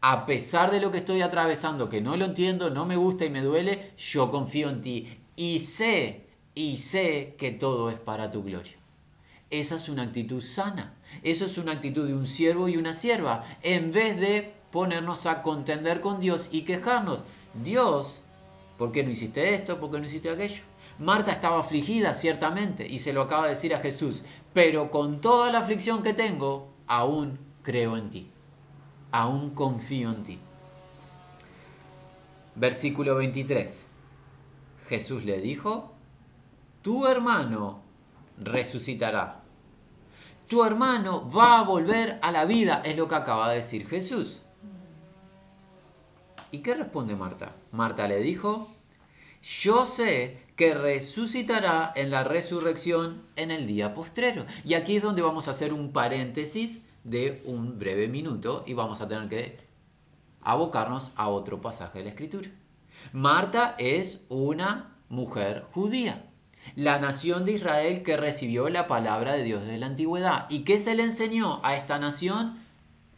A 0.01 0.27
pesar 0.27 0.71
de 0.71 0.81
lo 0.81 0.93
que 0.93 0.99
estoy 0.99 1.23
atravesando, 1.23 1.89
que 1.89 2.01
no 2.01 2.17
lo 2.17 2.27
entiendo, 2.27 2.71
no 2.71 2.87
me 2.87 2.97
gusta 2.97 3.25
y 3.25 3.31
me 3.31 3.43
duele, 3.43 3.93
yo 3.97 4.31
confío 4.31 4.71
en 4.71 4.83
ti. 4.83 5.19
Y 5.35 5.59
sé, 5.59 6.27
y 6.55 6.77
sé 6.77 7.35
que 7.39 7.51
todo 7.51 7.91
es 7.91 7.99
para 7.99 8.31
tu 8.31 8.45
gloria. 8.45 8.77
Esa 9.51 9.77
es 9.77 9.89
una 9.89 10.03
actitud 10.03 10.43
sana. 10.43 10.95
Eso 11.23 11.47
es 11.47 11.59
una 11.59 11.73
actitud 11.73 12.07
de 12.07 12.15
un 12.15 12.27
siervo 12.27 12.69
y 12.69 12.77
una 12.77 12.93
sierva. 12.93 13.45
En 13.63 13.93
vez 13.93 14.21
de 14.21 14.53
ponernos 14.71 15.27
a 15.27 15.43
contender 15.43 16.01
con 16.01 16.21
Dios 16.21 16.49
y 16.53 16.63
quejarnos. 16.63 17.25
Dios, 17.63 18.21
¿por 18.77 18.93
qué 18.93 19.03
no 19.03 19.11
hiciste 19.11 19.55
esto? 19.55 19.81
¿Por 19.81 19.91
qué 19.91 19.99
no 19.99 20.07
hiciste 20.07 20.31
aquello? 20.31 20.63
Marta 20.99 21.31
estaba 21.31 21.61
afligida, 21.61 22.13
ciertamente, 22.13 22.87
y 22.87 22.99
se 22.99 23.13
lo 23.13 23.23
acaba 23.23 23.45
de 23.45 23.51
decir 23.51 23.75
a 23.75 23.81
Jesús, 23.81 24.23
pero 24.53 24.91
con 24.91 25.21
toda 25.21 25.53
la 25.53 25.61
aflicción 25.61 26.03
que 26.03 26.13
tengo, 26.13 26.73
aún 26.87 27.39
creo 27.63 27.97
en 27.97 28.11
ti, 28.11 28.31
aún 29.13 29.51
confío 29.51 30.11
en 30.11 30.23
ti. 30.25 30.39
Versículo 32.57 33.15
23. 33.15 33.87
Jesús 34.89 35.25
le 35.25 35.41
dijo, 35.41 35.93
tu 36.83 37.07
hermano 37.07 37.81
resucitará. 38.39 39.43
Tu 40.49 40.65
hermano 40.65 41.31
va 41.31 41.61
a 41.61 41.63
volver 41.63 42.19
a 42.23 42.33
la 42.33 42.45
vida, 42.47 42.83
es 42.85 42.97
lo 42.97 43.07
que 43.07 43.15
acaba 43.15 43.51
de 43.51 43.57
decir 43.57 43.87
Jesús. 43.87 44.43
¿Y 46.51 46.59
qué 46.59 46.75
responde 46.75 47.15
Marta? 47.15 47.55
Marta 47.71 48.09
le 48.09 48.19
dijo, 48.19 48.69
yo 49.43 49.85
sé 49.85 50.48
que 50.59 50.75
resucitará 50.75 51.93
en 51.95 52.11
la 52.11 52.25
resurrección 52.25 53.23
en 53.37 53.53
el 53.53 53.69
día 53.69 53.95
postrero. 53.95 54.45
Y 54.65 54.75
aquí 54.75 54.97
es 54.97 55.05
donde 55.05 55.23
vamos 55.23 55.47
a 55.47 55.53
hacer 55.53 55.73
un 55.73 55.93
paréntesis 55.93 56.83
de 57.05 57.41
un 57.45 57.79
breve 57.79 58.09
minuto 58.09 58.65
y 58.67 58.75
vamos 58.75 59.01
a 59.01 59.07
tener 59.07 59.29
que 59.29 59.57
abocarnos 60.43 61.13
a 61.15 61.29
otro 61.29 61.61
pasaje 61.61 61.99
de 61.99 62.07
la 62.07 62.11
escritura. 62.11 62.51
Marta 63.13 63.77
es 63.79 64.23
una 64.29 64.97
mujer 65.09 65.65
judía, 65.71 66.27
la 66.75 66.99
nación 66.99 67.45
de 67.45 67.53
Israel 67.53 68.03
que 68.03 68.17
recibió 68.17 68.69
la 68.69 68.89
palabra 68.89 69.35
de 69.35 69.45
Dios 69.45 69.63
desde 69.63 69.79
la 69.79 69.87
antigüedad. 69.87 70.47
¿Y 70.51 70.65
qué 70.65 70.81
se 70.81 70.97
le 70.97 71.05
enseñó 71.05 71.61
a 71.63 71.77
esta 71.77 72.01
nación? 72.01 72.59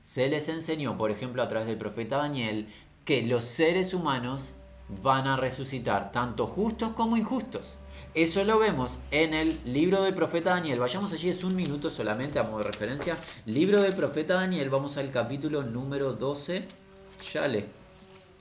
Se 0.03 0.29
les 0.29 0.51
enseñó, 0.51 0.99
por 0.99 1.11
ejemplo, 1.11 1.43
a 1.43 1.49
través 1.49 1.67
del 1.69 1.79
profeta 1.79 2.19
Daniel, 2.19 2.69
que 3.07 3.23
los 3.23 3.45
seres 3.45 3.95
humanos 3.95 4.57
van 5.03 5.27
a 5.27 5.37
resucitar, 5.37 6.13
tanto 6.13 6.47
justos 6.47 6.93
como 6.93 7.17
injustos. 7.17 7.77
Eso 8.13 8.43
lo 8.43 8.59
vemos 8.59 8.99
en 9.13 9.35
el 9.35 9.57
libro 9.65 10.03
del 10.03 10.15
profeta 10.15 10.51
Daniel. 10.51 10.81
Vayamos 10.81 11.13
allí, 11.13 11.29
es 11.29 11.45
un 11.45 11.55
minuto 11.55 11.91
solamente 11.91 12.41
a 12.41 12.43
modo 12.43 12.59
de 12.59 12.65
referencia. 12.65 13.17
Libro 13.47 13.81
del 13.81 13.95
profeta 13.95 14.35
Daniel, 14.35 14.69
vamos 14.69 14.97
al 14.97 15.13
capítulo 15.13 15.63
número 15.63 16.15
12. 16.15 16.65
Ya 17.33 17.47
le 17.47 17.67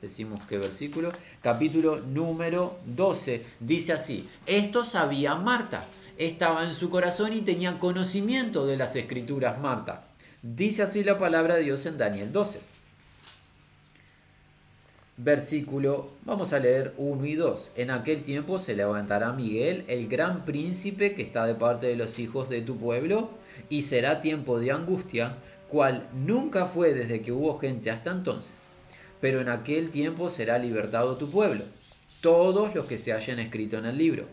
decimos 0.01 0.43
qué 0.47 0.57
versículo. 0.57 1.11
Capítulo 1.43 1.99
número 1.99 2.77
12. 2.87 3.45
Dice 3.59 3.93
así, 3.93 4.27
esto 4.47 4.83
sabía 4.83 5.35
Marta. 5.35 5.85
Estaba 6.17 6.65
en 6.65 6.73
su 6.73 6.89
corazón 6.89 7.33
y 7.33 7.41
tenía 7.41 7.77
conocimiento 7.77 8.65
de 8.65 8.75
las 8.75 8.95
escrituras 8.95 9.59
Marta. 9.59 10.07
Dice 10.41 10.81
así 10.81 11.03
la 11.03 11.19
palabra 11.19 11.55
de 11.55 11.63
Dios 11.63 11.85
en 11.85 11.97
Daniel 11.99 12.31
12 12.31 12.59
versículo, 15.21 16.11
vamos 16.23 16.53
a 16.53 16.59
leer 16.59 16.93
1 16.97 17.25
y 17.25 17.35
2. 17.35 17.73
En 17.75 17.91
aquel 17.91 18.23
tiempo 18.23 18.57
se 18.57 18.73
levantará 18.73 19.33
Miguel, 19.33 19.83
el 19.89 20.07
gran 20.07 20.45
príncipe 20.45 21.13
que 21.13 21.21
está 21.21 21.45
de 21.45 21.55
parte 21.55 21.87
de 21.87 21.97
los 21.97 22.19
hijos 22.19 22.47
de 22.47 22.61
tu 22.61 22.77
pueblo, 22.77 23.29
y 23.69 23.81
será 23.81 24.21
tiempo 24.21 24.59
de 24.61 24.71
angustia, 24.71 25.35
cual 25.67 26.07
nunca 26.13 26.67
fue 26.67 26.93
desde 26.93 27.21
que 27.21 27.33
hubo 27.33 27.59
gente 27.59 27.91
hasta 27.91 28.11
entonces. 28.11 28.63
Pero 29.19 29.41
en 29.41 29.49
aquel 29.49 29.91
tiempo 29.91 30.29
será 30.29 30.57
libertado 30.57 31.17
tu 31.17 31.29
pueblo, 31.29 31.65
todos 32.21 32.73
los 32.73 32.85
que 32.85 32.97
se 32.97 33.11
hayan 33.11 33.39
escrito 33.39 33.77
en 33.77 33.87
el 33.87 33.97
libro. 33.97 34.23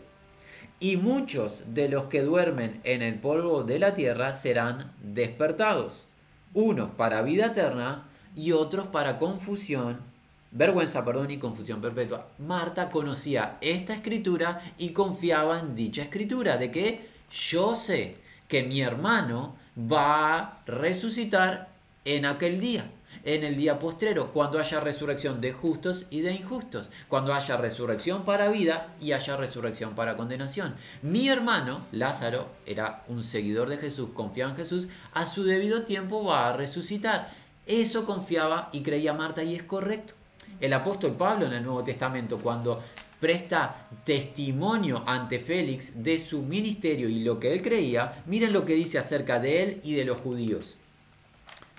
Y 0.79 0.95
muchos 0.95 1.63
de 1.73 1.89
los 1.89 2.05
que 2.05 2.21
duermen 2.21 2.79
en 2.85 3.01
el 3.01 3.15
polvo 3.15 3.65
de 3.65 3.79
la 3.79 3.93
tierra 3.93 4.31
serán 4.31 4.93
despertados, 5.03 6.05
unos 6.53 6.91
para 6.91 7.23
vida 7.23 7.47
eterna 7.47 8.07
y 8.37 8.53
otros 8.53 8.87
para 8.87 9.17
confusión 9.17 10.15
vergüenza, 10.51 11.03
perdón, 11.03 11.31
y 11.31 11.37
confusión 11.37 11.81
perpetua. 11.81 12.27
Marta 12.39 12.89
conocía 12.89 13.57
esta 13.61 13.93
escritura 13.93 14.59
y 14.77 14.89
confiaba 14.89 15.59
en 15.59 15.75
dicha 15.75 16.03
escritura, 16.03 16.57
de 16.57 16.71
que 16.71 17.09
yo 17.31 17.75
sé 17.75 18.17
que 18.47 18.63
mi 18.63 18.81
hermano 18.81 19.55
va 19.77 20.37
a 20.37 20.59
resucitar 20.65 21.69
en 22.05 22.25
aquel 22.25 22.59
día, 22.61 22.89
en 23.25 23.43
el 23.43 23.57
día 23.57 23.79
postrero, 23.79 24.31
cuando 24.31 24.59
haya 24.59 24.79
resurrección 24.79 25.41
de 25.41 25.51
justos 25.51 26.05
y 26.09 26.21
de 26.21 26.31
injustos, 26.31 26.89
cuando 27.09 27.33
haya 27.33 27.57
resurrección 27.57 28.23
para 28.23 28.47
vida 28.47 28.95
y 29.01 29.11
haya 29.11 29.35
resurrección 29.35 29.95
para 29.95 30.15
condenación. 30.15 30.75
Mi 31.01 31.27
hermano, 31.27 31.85
Lázaro, 31.91 32.47
era 32.65 33.03
un 33.09 33.23
seguidor 33.23 33.67
de 33.67 33.77
Jesús, 33.77 34.09
confiaba 34.13 34.51
en 34.51 34.57
Jesús, 34.57 34.87
a 35.13 35.25
su 35.25 35.43
debido 35.43 35.83
tiempo 35.83 36.23
va 36.23 36.47
a 36.47 36.53
resucitar. 36.53 37.29
Eso 37.65 38.05
confiaba 38.05 38.69
y 38.71 38.81
creía 38.81 39.11
Marta 39.11 39.43
y 39.43 39.55
es 39.55 39.63
correcto 39.63 40.13
el 40.59 40.73
apóstol 40.73 41.15
Pablo 41.15 41.45
en 41.45 41.53
el 41.53 41.63
Nuevo 41.63 41.83
Testamento 41.83 42.37
cuando 42.37 42.83
presta 43.19 43.87
testimonio 44.03 45.03
ante 45.05 45.39
Félix 45.39 46.03
de 46.03 46.19
su 46.19 46.43
ministerio 46.43 47.09
y 47.09 47.19
lo 47.19 47.39
que 47.39 47.51
él 47.51 47.61
creía, 47.61 48.23
miren 48.27 48.53
lo 48.53 48.65
que 48.65 48.73
dice 48.73 48.97
acerca 48.97 49.39
de 49.39 49.63
él 49.63 49.81
y 49.83 49.93
de 49.93 50.05
los 50.05 50.17
judíos. 50.17 50.77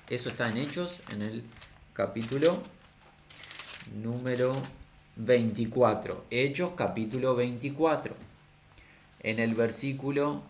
Eso 0.09 0.31
está 0.31 0.49
en 0.49 0.57
Hechos, 0.57 1.01
en 1.11 1.23
el 1.23 1.43
capítulo 1.93 2.62
número 4.03 4.55
24. 5.17 6.25
Hechos 6.31 6.73
capítulo 6.77 7.37
24. 7.37 8.14
En 9.23 9.38
el 9.38 9.55
versículo 9.55 10.43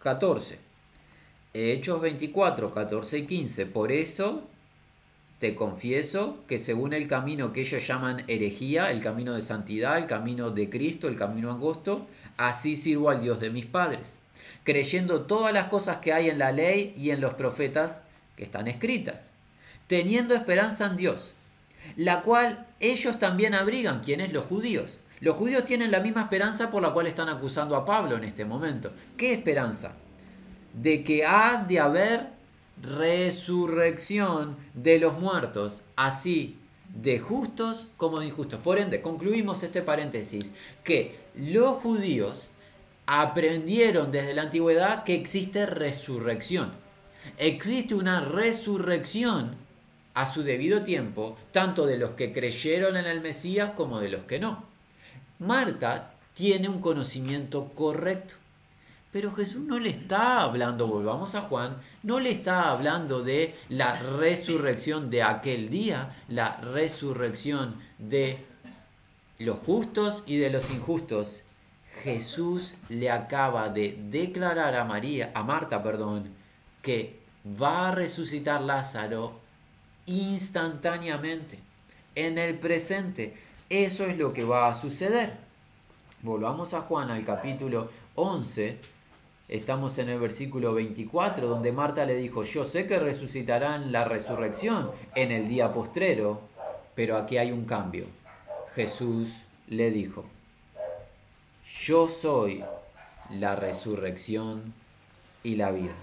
14. 0.00 0.58
Hechos 1.54 2.00
24, 2.00 2.70
14 2.72 3.18
y 3.18 3.26
15. 3.26 3.66
Por 3.66 3.92
eso 3.92 4.44
te 5.38 5.54
confieso 5.54 6.44
que 6.48 6.58
según 6.58 6.92
el 6.92 7.06
camino 7.06 7.52
que 7.52 7.60
ellos 7.60 7.86
llaman 7.86 8.24
herejía, 8.26 8.90
el 8.90 9.00
camino 9.00 9.34
de 9.34 9.42
santidad, 9.42 9.96
el 9.98 10.06
camino 10.06 10.50
de 10.50 10.68
Cristo, 10.68 11.06
el 11.06 11.16
camino 11.16 11.52
angosto, 11.52 12.06
así 12.36 12.76
sirvo 12.76 13.10
al 13.10 13.20
Dios 13.20 13.38
de 13.38 13.50
mis 13.50 13.66
padres, 13.66 14.18
creyendo 14.64 15.22
todas 15.22 15.52
las 15.52 15.68
cosas 15.68 15.98
que 15.98 16.12
hay 16.12 16.28
en 16.28 16.38
la 16.38 16.50
ley 16.50 16.92
y 16.96 17.10
en 17.10 17.20
los 17.20 17.34
profetas 17.34 18.02
que 18.36 18.42
están 18.42 18.66
escritas, 18.66 19.30
teniendo 19.86 20.34
esperanza 20.34 20.86
en 20.86 20.96
Dios, 20.96 21.34
la 21.96 22.22
cual 22.22 22.66
ellos 22.80 23.18
también 23.18 23.54
abrigan, 23.54 24.00
quienes 24.00 24.32
los 24.32 24.44
judíos. 24.44 25.00
Los 25.20 25.36
judíos 25.36 25.64
tienen 25.64 25.90
la 25.90 26.00
misma 26.00 26.22
esperanza 26.22 26.70
por 26.70 26.82
la 26.82 26.92
cual 26.92 27.06
están 27.06 27.28
acusando 27.28 27.74
a 27.76 27.84
Pablo 27.84 28.16
en 28.16 28.24
este 28.24 28.44
momento. 28.44 28.92
¿Qué 29.16 29.32
esperanza? 29.32 29.94
De 30.74 31.02
que 31.02 31.24
ha 31.24 31.64
de 31.66 31.80
haber 31.80 32.37
resurrección 32.82 34.56
de 34.74 34.98
los 34.98 35.18
muertos, 35.18 35.82
así 35.96 36.58
de 36.94 37.18
justos 37.18 37.88
como 37.96 38.20
de 38.20 38.26
injustos. 38.26 38.60
Por 38.60 38.78
ende, 38.78 39.00
concluimos 39.00 39.62
este 39.62 39.82
paréntesis, 39.82 40.50
que 40.84 41.18
los 41.34 41.76
judíos 41.76 42.50
aprendieron 43.06 44.10
desde 44.10 44.34
la 44.34 44.42
antigüedad 44.42 45.04
que 45.04 45.14
existe 45.14 45.66
resurrección. 45.66 46.72
Existe 47.38 47.94
una 47.94 48.20
resurrección 48.20 49.56
a 50.14 50.26
su 50.26 50.42
debido 50.42 50.82
tiempo, 50.82 51.36
tanto 51.52 51.86
de 51.86 51.98
los 51.98 52.12
que 52.12 52.32
creyeron 52.32 52.96
en 52.96 53.06
el 53.06 53.20
Mesías 53.20 53.70
como 53.70 54.00
de 54.00 54.08
los 54.08 54.24
que 54.24 54.38
no. 54.38 54.64
Marta 55.38 56.14
tiene 56.34 56.68
un 56.68 56.80
conocimiento 56.80 57.70
correcto. 57.74 58.34
Pero 59.10 59.32
Jesús 59.32 59.62
no 59.62 59.78
le 59.78 59.88
está 59.88 60.42
hablando, 60.42 60.86
volvamos 60.86 61.34
a 61.34 61.40
Juan, 61.40 61.78
no 62.02 62.20
le 62.20 62.30
está 62.30 62.70
hablando 62.70 63.22
de 63.22 63.54
la 63.70 63.96
resurrección 63.96 65.08
de 65.08 65.22
aquel 65.22 65.70
día, 65.70 66.14
la 66.28 66.56
resurrección 66.58 67.76
de 67.96 68.44
los 69.38 69.58
justos 69.60 70.24
y 70.26 70.36
de 70.36 70.50
los 70.50 70.70
injustos. 70.70 71.42
Jesús 72.02 72.74
le 72.90 73.10
acaba 73.10 73.70
de 73.70 73.98
declarar 74.10 74.76
a 74.76 74.84
María, 74.84 75.32
a 75.34 75.42
Marta, 75.42 75.82
perdón, 75.82 76.28
que 76.82 77.18
va 77.60 77.88
a 77.88 77.94
resucitar 77.94 78.60
Lázaro 78.60 79.40
instantáneamente, 80.04 81.58
en 82.14 82.36
el 82.36 82.58
presente. 82.58 83.38
Eso 83.70 84.04
es 84.04 84.18
lo 84.18 84.34
que 84.34 84.44
va 84.44 84.68
a 84.68 84.74
suceder. 84.74 85.34
Volvamos 86.20 86.74
a 86.74 86.82
Juan 86.82 87.10
al 87.10 87.24
capítulo 87.24 87.90
11 88.14 88.97
Estamos 89.48 89.96
en 89.96 90.10
el 90.10 90.18
versículo 90.18 90.74
24, 90.74 91.48
donde 91.48 91.72
Marta 91.72 92.04
le 92.04 92.16
dijo, 92.16 92.44
yo 92.44 92.66
sé 92.66 92.86
que 92.86 92.98
resucitarán 92.98 93.92
la 93.92 94.04
resurrección 94.04 94.90
en 95.14 95.32
el 95.32 95.48
día 95.48 95.72
postrero, 95.72 96.42
pero 96.94 97.16
aquí 97.16 97.38
hay 97.38 97.50
un 97.50 97.64
cambio. 97.64 98.04
Jesús 98.74 99.44
le 99.68 99.90
dijo, 99.90 100.26
yo 101.80 102.08
soy 102.08 102.62
la 103.30 103.56
resurrección 103.56 104.74
y 105.42 105.56
la 105.56 105.70
vida. 105.70 105.94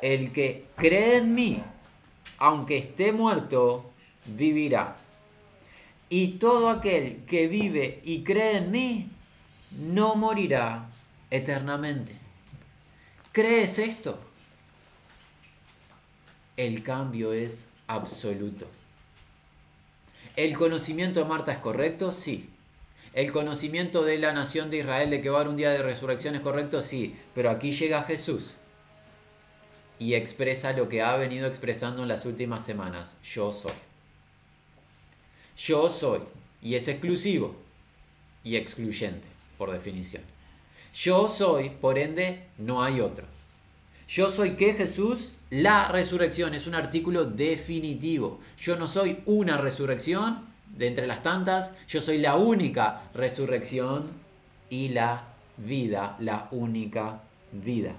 El 0.00 0.32
que 0.32 0.66
cree 0.76 1.16
en 1.16 1.34
mí, 1.34 1.60
aunque 2.38 2.78
esté 2.78 3.10
muerto, 3.10 3.90
vivirá. 4.26 4.94
Y 6.08 6.34
todo 6.34 6.70
aquel 6.70 7.24
que 7.26 7.48
vive 7.48 8.00
y 8.04 8.22
cree 8.22 8.58
en 8.58 8.70
mí, 8.70 9.08
no 9.76 10.14
morirá 10.14 10.91
eternamente. 11.32 12.14
¿Crees 13.32 13.78
esto? 13.78 14.20
El 16.58 16.82
cambio 16.82 17.32
es 17.32 17.68
absoluto. 17.86 18.68
¿El 20.36 20.54
conocimiento 20.56 21.20
de 21.20 21.26
Marta 21.26 21.52
es 21.52 21.58
correcto? 21.58 22.12
Sí. 22.12 22.50
¿El 23.14 23.32
conocimiento 23.32 24.04
de 24.04 24.18
la 24.18 24.34
nación 24.34 24.68
de 24.68 24.78
Israel 24.78 25.08
de 25.08 25.22
que 25.22 25.30
va 25.30 25.38
a 25.38 25.40
haber 25.40 25.50
un 25.50 25.56
día 25.56 25.70
de 25.70 25.82
resurrección 25.82 26.34
es 26.34 26.42
correcto? 26.42 26.82
Sí. 26.82 27.16
Pero 27.34 27.48
aquí 27.48 27.72
llega 27.72 28.02
Jesús 28.02 28.56
y 29.98 30.14
expresa 30.14 30.74
lo 30.74 30.90
que 30.90 31.00
ha 31.00 31.16
venido 31.16 31.46
expresando 31.46 32.02
en 32.02 32.08
las 32.08 32.26
últimas 32.26 32.62
semanas. 32.62 33.16
Yo 33.24 33.52
soy. 33.52 33.72
Yo 35.56 35.88
soy. 35.88 36.20
Y 36.60 36.74
es 36.74 36.88
exclusivo 36.88 37.56
y 38.44 38.56
excluyente, 38.56 39.28
por 39.56 39.70
definición. 39.72 40.31
Yo 40.92 41.26
soy, 41.26 41.70
por 41.70 41.98
ende, 41.98 42.44
no 42.58 42.82
hay 42.82 43.00
otro. 43.00 43.26
Yo 44.08 44.30
soy 44.30 44.56
que 44.56 44.74
Jesús, 44.74 45.34
la 45.48 45.88
resurrección, 45.88 46.54
es 46.54 46.66
un 46.66 46.74
artículo 46.74 47.24
definitivo. 47.24 48.40
Yo 48.58 48.76
no 48.76 48.86
soy 48.86 49.22
una 49.24 49.56
resurrección 49.56 50.46
de 50.76 50.88
entre 50.88 51.06
las 51.06 51.22
tantas, 51.22 51.74
yo 51.88 52.02
soy 52.02 52.18
la 52.18 52.36
única 52.36 53.10
resurrección 53.14 54.10
y 54.68 54.90
la 54.90 55.28
vida, 55.56 56.16
la 56.18 56.48
única 56.50 57.22
vida. 57.52 57.94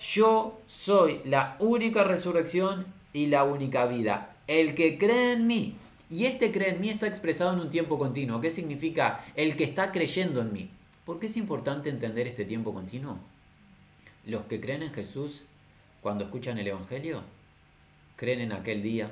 Yo 0.00 0.60
soy 0.66 1.20
la 1.24 1.56
única 1.60 2.04
resurrección 2.04 2.86
y 3.12 3.26
la 3.26 3.44
única 3.44 3.86
vida. 3.86 4.36
El 4.46 4.74
que 4.74 4.98
cree 4.98 5.34
en 5.34 5.46
mí, 5.46 5.76
y 6.10 6.26
este 6.26 6.52
cree 6.52 6.70
en 6.70 6.80
mí 6.80 6.90
está 6.90 7.06
expresado 7.06 7.52
en 7.52 7.60
un 7.60 7.70
tiempo 7.70 7.98
continuo. 7.98 8.40
¿Qué 8.40 8.50
significa? 8.50 9.24
El 9.34 9.56
que 9.56 9.64
está 9.64 9.92
creyendo 9.92 10.40
en 10.40 10.52
mí. 10.52 10.70
¿Por 11.08 11.18
qué 11.18 11.24
es 11.24 11.38
importante 11.38 11.88
entender 11.88 12.26
este 12.26 12.44
tiempo 12.44 12.74
continuo? 12.74 13.18
Los 14.26 14.44
que 14.44 14.60
creen 14.60 14.82
en 14.82 14.92
Jesús, 14.92 15.44
cuando 16.02 16.24
escuchan 16.24 16.58
el 16.58 16.66
Evangelio, 16.66 17.22
creen 18.16 18.40
en 18.40 18.52
aquel 18.52 18.82
día, 18.82 19.10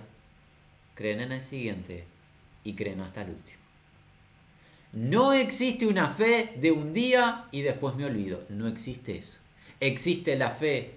creen 0.94 1.22
en 1.22 1.32
el 1.32 1.42
siguiente 1.42 2.04
y 2.64 2.74
creen 2.74 3.00
hasta 3.00 3.22
el 3.22 3.30
último. 3.30 3.58
No 4.92 5.32
existe 5.32 5.86
una 5.86 6.10
fe 6.10 6.52
de 6.60 6.70
un 6.70 6.92
día 6.92 7.46
y 7.50 7.62
después 7.62 7.94
me 7.96 8.04
olvido. 8.04 8.44
No 8.50 8.68
existe 8.68 9.16
eso. 9.16 9.38
Existe 9.80 10.36
la 10.36 10.50
fe 10.50 10.96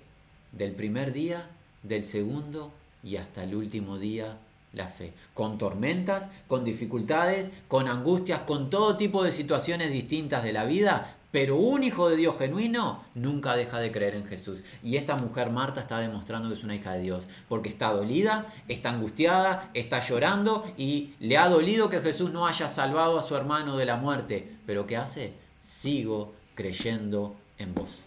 del 0.52 0.74
primer 0.74 1.14
día, 1.14 1.50
del 1.82 2.04
segundo 2.04 2.74
y 3.04 3.16
hasta 3.16 3.46
el 3.46 3.56
último 3.56 4.00
día 4.00 4.38
la 4.74 4.88
fe. 4.88 5.14
Con 5.34 5.58
tormentas, 5.58 6.30
con 6.48 6.64
dificultades, 6.64 7.52
con 7.68 7.88
angustias, 7.88 8.42
con 8.42 8.70
todo 8.70 8.98
tipo 8.98 9.24
de 9.24 9.32
situaciones 9.32 9.92
distintas 9.92 10.44
de 10.44 10.54
la 10.54 10.66
vida, 10.66 11.16
pero 11.32 11.58
un 11.58 11.84
hijo 11.84 12.10
de 12.10 12.16
Dios 12.16 12.38
genuino 12.38 13.04
nunca 13.14 13.56
deja 13.56 13.80
de 13.80 13.92
creer 13.92 14.16
en 14.16 14.26
Jesús. 14.26 14.64
Y 14.82 14.98
esta 14.98 15.16
mujer 15.16 15.52
Marta 15.52 15.82
está 15.82 16.00
demostrando 16.00 16.50
que 16.50 16.56
es 16.56 16.64
una 16.64 16.76
hija 16.76 16.94
de 16.94 17.02
Dios, 17.02 17.28
porque 17.48 17.70
está 17.70 17.92
dolida, 17.92 18.48
está 18.68 18.90
angustiada, 18.90 19.70
está 19.76 20.00
llorando 20.00 20.72
y 20.76 21.14
le 21.20 21.38
ha 21.38 21.48
dolido 21.48 21.90
que 21.90 22.02
Jesús 22.02 22.32
no 22.32 22.48
haya 22.48 22.68
salvado 22.68 23.18
a 23.18 23.22
su 23.22 23.36
hermano 23.36 23.78
de 23.78 23.86
la 23.86 23.98
muerte. 23.98 24.56
Pero 24.66 24.88
¿qué 24.88 24.98
hace? 24.98 25.34
Sigo 25.62 26.34
creyendo 26.56 27.36
en 27.60 27.76
vos. 27.76 28.06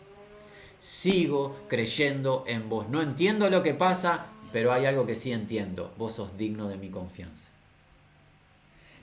Sigo 0.81 1.55
creyendo 1.69 2.43
en 2.49 2.69
vos. 2.69 2.89
No 2.89 3.03
entiendo 3.03 3.49
lo 3.51 3.63
que 3.63 3.73
pasa, 3.73 4.27
pero 4.53 4.73
hay 4.73 4.87
algo 4.87 5.07
que 5.07 5.15
sí 5.15 5.33
entiendo, 5.33 5.93
vos 5.99 6.15
sos 6.15 6.37
digno 6.37 6.69
de 6.69 6.77
mi 6.77 6.89
confianza. 6.89 7.51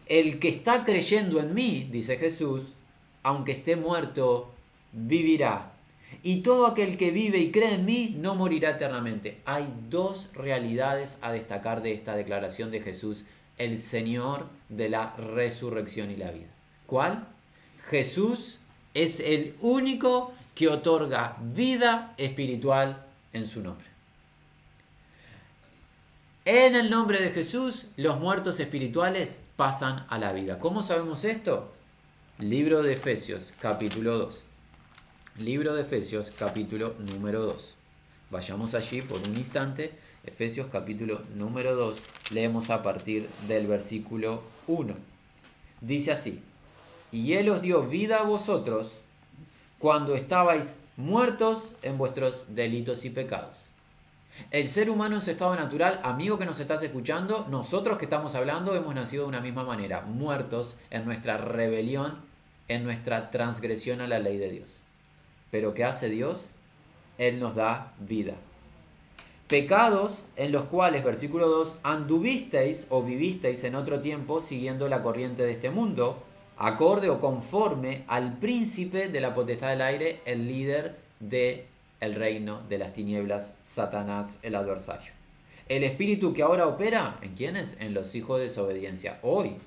El 0.08 0.40
que 0.40 0.50
está 0.50 0.86
creyendo 0.86 1.40
en 1.40 1.54
mí, 1.54 1.88
dice 1.92 2.18
Jesús, 2.18 2.74
aunque 3.24 3.52
esté 3.52 3.76
muerto, 3.76 4.52
vivirá. 4.92 5.72
Y 6.24 6.42
todo 6.42 6.66
aquel 6.66 6.98
que 6.98 7.12
vive 7.12 7.38
y 7.38 7.52
cree 7.52 7.76
en 7.76 7.86
mí 7.86 8.16
no 8.18 8.36
morirá 8.36 8.72
eternamente. 8.72 9.38
Hay 9.46 9.72
dos 9.90 10.30
realidades 10.34 11.18
a 11.22 11.32
destacar 11.32 11.82
de 11.82 11.94
esta 11.94 12.16
declaración 12.16 12.72
de 12.72 12.82
Jesús, 12.82 13.26
el 13.58 13.78
Señor 13.78 14.48
de 14.70 14.90
la 14.90 15.16
resurrección 15.16 16.10
y 16.10 16.16
la 16.16 16.32
vida. 16.32 16.48
¿Cuál? 16.88 17.28
Jesús 17.90 18.58
es 18.94 19.20
el 19.20 19.56
único 19.62 20.34
que 20.56 20.68
otorga 20.68 21.38
vida 21.40 22.14
espiritual 22.18 23.06
en 23.34 23.46
su 23.46 23.62
nombre. 23.62 23.89
En 26.52 26.76
el 26.76 26.90
nombre 26.90 27.22
de 27.22 27.30
Jesús, 27.30 27.86
los 27.96 28.20
muertos 28.20 28.60
espirituales 28.60 29.38
pasan 29.56 30.08
a 30.10 30.18
la 30.18 30.34
vida. 30.34 30.58
¿Cómo 30.58 30.82
sabemos 30.82 31.24
esto? 31.24 31.72
Libro 32.40 32.82
de 32.82 32.94
Efesios, 32.94 33.54
capítulo 33.60 34.18
2. 34.18 34.42
Libro 35.38 35.76
de 35.76 35.84
Efesios, 35.84 36.32
capítulo 36.32 36.96
número 36.98 37.44
2. 37.44 37.76
Vayamos 38.32 38.74
allí 38.74 39.04
por 39.04 39.20
un 39.20 39.38
instante. 39.38 39.92
Efesios, 40.24 40.66
capítulo 40.72 41.22
número 41.36 41.76
2. 41.76 42.04
Leemos 42.32 42.72
a 42.72 42.82
partir 42.82 43.30
del 43.48 43.68
versículo 43.68 44.42
1. 44.66 44.96
Dice 45.82 46.14
así. 46.14 46.42
Y 47.12 47.34
Él 47.34 47.50
os 47.50 47.62
dio 47.62 47.84
vida 47.84 48.22
a 48.22 48.24
vosotros 48.24 48.94
cuando 49.78 50.16
estabais 50.16 50.80
muertos 50.98 51.74
en 51.84 52.00
vuestros 52.00 52.46
delitos 52.56 53.06
y 53.06 53.12
pecados 53.12 53.70
el 54.52 54.68
ser 54.68 54.90
humano 54.90 55.16
en 55.16 55.22
su 55.22 55.32
estado 55.32 55.56
natural, 55.56 56.00
amigo 56.04 56.38
que 56.38 56.46
nos 56.46 56.60
estás 56.60 56.82
escuchando, 56.84 57.46
nosotros 57.50 57.98
que 57.98 58.06
estamos 58.06 58.36
hablando 58.36 58.76
hemos 58.76 58.96
nacido 58.96 59.24
de 59.24 59.30
una 59.30 59.42
misma 59.42 59.64
manera, 59.64 60.02
muertos 60.02 60.76
en 60.90 61.06
nuestra 61.06 61.38
rebelión, 61.38 62.20
en 62.68 62.84
nuestra 62.84 63.32
transgresión 63.32 64.02
a 64.02 64.08
la 64.08 64.20
ley 64.20 64.38
de 64.38 64.50
Dios. 64.50 64.84
Pero 65.52 65.74
¿qué 65.74 65.84
hace 65.84 66.10
Dios? 66.10 66.52
Él 67.18 67.40
nos 67.40 67.56
da 67.56 67.94
vida. 68.00 68.36
Pecados 69.48 70.26
en 70.36 70.52
los 70.52 70.64
cuales, 70.64 71.04
versículo 71.04 71.48
2, 71.48 71.78
anduvisteis 71.82 72.86
o 72.90 73.02
vivisteis 73.02 73.64
en 73.64 73.74
otro 73.74 74.00
tiempo 74.00 74.40
siguiendo 74.40 74.88
la 74.88 75.02
corriente 75.02 75.42
de 75.44 75.54
este 75.54 75.72
mundo, 75.72 76.24
acorde 76.58 77.10
o 77.10 77.20
conforme 77.20 78.04
al 78.08 78.38
príncipe 78.38 79.08
de 79.08 79.22
la 79.22 79.34
potestad 79.34 79.70
del 79.70 79.82
aire, 79.82 80.22
el 80.26 80.48
líder 80.48 81.00
de 81.20 81.66
el 82.00 82.16
reino 82.16 82.62
de 82.70 82.78
las 82.78 82.94
tinieblas, 82.94 83.54
Satanás, 83.62 84.40
el 84.42 84.56
adversario. 84.56 85.12
El 85.68 85.84
espíritu 85.84 86.34
que 86.34 86.42
ahora 86.42 86.68
opera, 86.68 87.20
¿en 87.22 87.36
quiénes? 87.36 87.78
En 87.80 87.94
los 87.94 88.16
hijos 88.16 88.40
de 88.40 88.46
desobediencia. 88.46 89.20
Hoy 89.22 89.58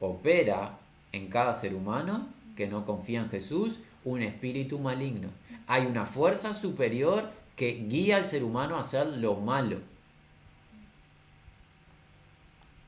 opera 0.00 0.78
en 1.12 1.28
cada 1.28 1.52
ser 1.52 1.74
humano 1.74 2.28
que 2.56 2.66
no 2.66 2.86
confía 2.86 3.20
en 3.20 3.28
Jesús 3.28 3.80
un 4.04 4.22
espíritu 4.22 4.78
maligno. 4.78 5.28
Hay 5.66 5.86
una 5.86 6.06
fuerza 6.06 6.54
superior 6.54 7.30
que 7.56 7.72
guía 7.88 8.16
al 8.16 8.24
ser 8.24 8.44
humano 8.44 8.76
a 8.76 8.80
hacer 8.80 9.06
lo 9.06 9.34
malo. 9.34 9.80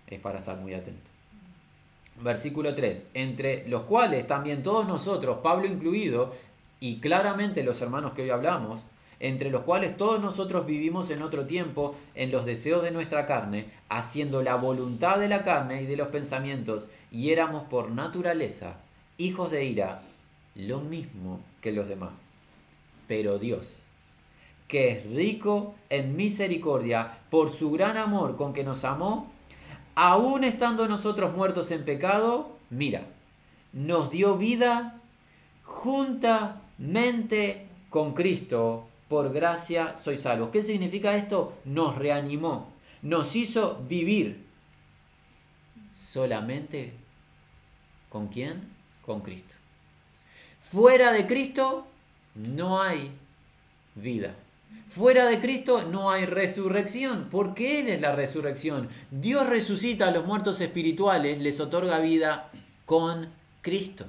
Es 0.06 0.18
para 0.20 0.38
estar 0.38 0.56
muy 0.56 0.74
atento. 0.74 1.10
Versículo 2.22 2.74
3. 2.74 3.08
Entre 3.14 3.68
los 3.68 3.82
cuales 3.82 4.26
también 4.26 4.62
todos 4.62 4.86
nosotros, 4.86 5.38
Pablo 5.42 5.66
incluido, 5.66 6.34
y 6.80 7.00
claramente 7.00 7.62
los 7.62 7.80
hermanos 7.82 8.12
que 8.12 8.22
hoy 8.22 8.30
hablamos, 8.30 8.80
entre 9.20 9.50
los 9.50 9.62
cuales 9.62 9.98
todos 9.98 10.18
nosotros 10.18 10.64
vivimos 10.64 11.10
en 11.10 11.20
otro 11.20 11.44
tiempo 11.46 11.94
en 12.14 12.32
los 12.32 12.46
deseos 12.46 12.82
de 12.82 12.90
nuestra 12.90 13.26
carne, 13.26 13.70
haciendo 13.90 14.42
la 14.42 14.56
voluntad 14.56 15.18
de 15.18 15.28
la 15.28 15.42
carne 15.42 15.82
y 15.82 15.86
de 15.86 15.96
los 15.96 16.08
pensamientos, 16.08 16.88
y 17.12 17.30
éramos 17.30 17.64
por 17.64 17.90
naturaleza 17.90 18.78
hijos 19.18 19.50
de 19.50 19.66
ira, 19.66 20.00
lo 20.54 20.80
mismo 20.80 21.40
que 21.60 21.72
los 21.72 21.86
demás. 21.86 22.30
Pero 23.06 23.38
Dios, 23.38 23.80
que 24.66 24.88
es 24.88 25.04
rico 25.10 25.74
en 25.90 26.16
misericordia 26.16 27.18
por 27.28 27.50
su 27.50 27.70
gran 27.70 27.98
amor 27.98 28.36
con 28.36 28.54
que 28.54 28.64
nos 28.64 28.84
amó, 28.84 29.30
aun 29.94 30.44
estando 30.44 30.88
nosotros 30.88 31.36
muertos 31.36 31.70
en 31.72 31.84
pecado, 31.84 32.56
mira, 32.70 33.02
nos 33.74 34.10
dio 34.10 34.38
vida 34.38 34.98
junta 35.64 36.62
mente 36.80 37.66
con 37.90 38.14
Cristo, 38.14 38.88
por 39.08 39.32
gracia 39.32 39.96
soy 39.96 40.16
salvo. 40.16 40.50
¿Qué 40.50 40.62
significa 40.62 41.16
esto? 41.16 41.58
Nos 41.64 41.96
reanimó, 41.96 42.72
nos 43.02 43.36
hizo 43.36 43.84
vivir 43.88 44.44
solamente 45.92 46.94
con 48.08 48.28
quién? 48.28 48.60
Con 49.04 49.20
Cristo. 49.20 49.54
Fuera 50.60 51.12
de 51.12 51.26
Cristo 51.26 51.86
no 52.34 52.82
hay 52.82 53.12
vida. 53.94 54.34
Fuera 54.88 55.26
de 55.26 55.40
Cristo 55.40 55.84
no 55.84 56.10
hay 56.10 56.26
resurrección, 56.26 57.28
porque 57.30 57.80
Él 57.80 57.88
es 57.88 58.00
la 58.00 58.12
resurrección. 58.12 58.88
Dios 59.10 59.48
resucita 59.48 60.08
a 60.08 60.10
los 60.10 60.26
muertos 60.26 60.60
espirituales, 60.60 61.38
les 61.38 61.60
otorga 61.60 62.00
vida 62.00 62.50
con 62.86 63.28
Cristo. 63.62 64.06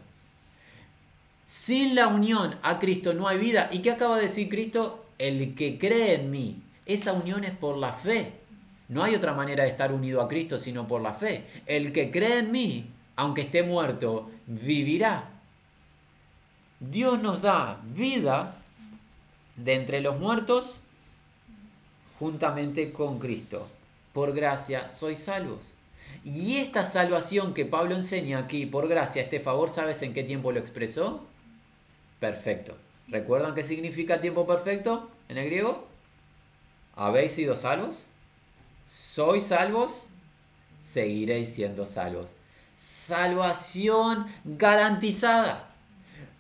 Sin 1.52 1.96
la 1.96 2.08
unión 2.08 2.56
a 2.64 2.80
Cristo 2.80 3.14
no 3.14 3.28
hay 3.28 3.38
vida. 3.38 3.68
¿Y 3.74 3.80
qué 3.80 3.92
acaba 3.92 4.16
de 4.16 4.22
decir 4.22 4.48
Cristo? 4.48 5.04
El 5.18 5.54
que 5.54 5.78
cree 5.78 6.14
en 6.14 6.32
mí. 6.32 6.62
Esa 6.86 7.12
unión 7.12 7.44
es 7.44 7.52
por 7.52 7.76
la 7.76 7.92
fe. 7.92 8.32
No 8.88 9.04
hay 9.04 9.16
otra 9.16 9.34
manera 9.34 9.66
de 9.66 9.70
estar 9.70 9.92
unido 9.92 10.22
a 10.22 10.30
Cristo 10.30 10.58
sino 10.58 10.88
por 10.88 11.02
la 11.02 11.14
fe. 11.14 11.44
El 11.66 11.92
que 11.92 12.10
cree 12.10 12.38
en 12.38 12.54
mí, 12.54 12.90
aunque 13.18 13.42
esté 13.42 13.64
muerto, 13.64 14.32
vivirá. 14.48 15.30
Dios 16.80 17.22
nos 17.22 17.42
da 17.42 17.82
vida 17.84 18.56
de 19.58 19.74
entre 19.74 20.00
los 20.00 20.18
muertos 20.18 20.80
juntamente 22.18 22.94
con 22.94 23.20
Cristo. 23.20 23.68
Por 24.14 24.34
gracia 24.34 24.86
sois 24.86 25.20
salvos. 25.20 25.74
Y 26.24 26.60
esta 26.60 26.86
salvación 26.86 27.54
que 27.54 27.66
Pablo 27.66 27.94
enseña 27.94 28.38
aquí, 28.38 28.66
por 28.66 28.88
gracia, 28.88 29.22
este 29.22 29.42
favor, 29.42 29.70
¿sabes 29.70 30.02
en 30.02 30.14
qué 30.14 30.24
tiempo 30.24 30.54
lo 30.54 30.60
expresó? 30.60 31.28
Perfecto. 32.22 32.78
¿Recuerdan 33.10 33.56
qué 33.56 33.64
significa 33.64 34.22
tiempo 34.22 34.48
perfecto 34.48 35.10
en 35.28 35.38
el 35.38 35.48
griego? 35.48 35.86
¿Habéis 36.96 37.34
sido 37.34 37.58
salvos? 37.58 38.06
¿Sois 38.88 39.44
salvos? 39.44 40.08
Seguiréis 40.82 41.50
siendo 41.54 41.86
salvos. 41.86 42.30
Salvación 42.78 44.28
garantizada. 44.46 45.68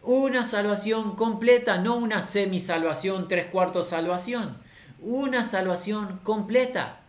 Una 0.04 0.44
salvación 0.44 1.16
completa, 1.16 1.78
no 1.78 1.96
una 1.96 2.22
semi-salvación, 2.22 3.28
tres 3.28 3.48
cuartos 3.48 3.88
salvación. 3.88 4.58
Una 5.02 5.44
salvación 5.44 6.20
completa. 6.24 7.02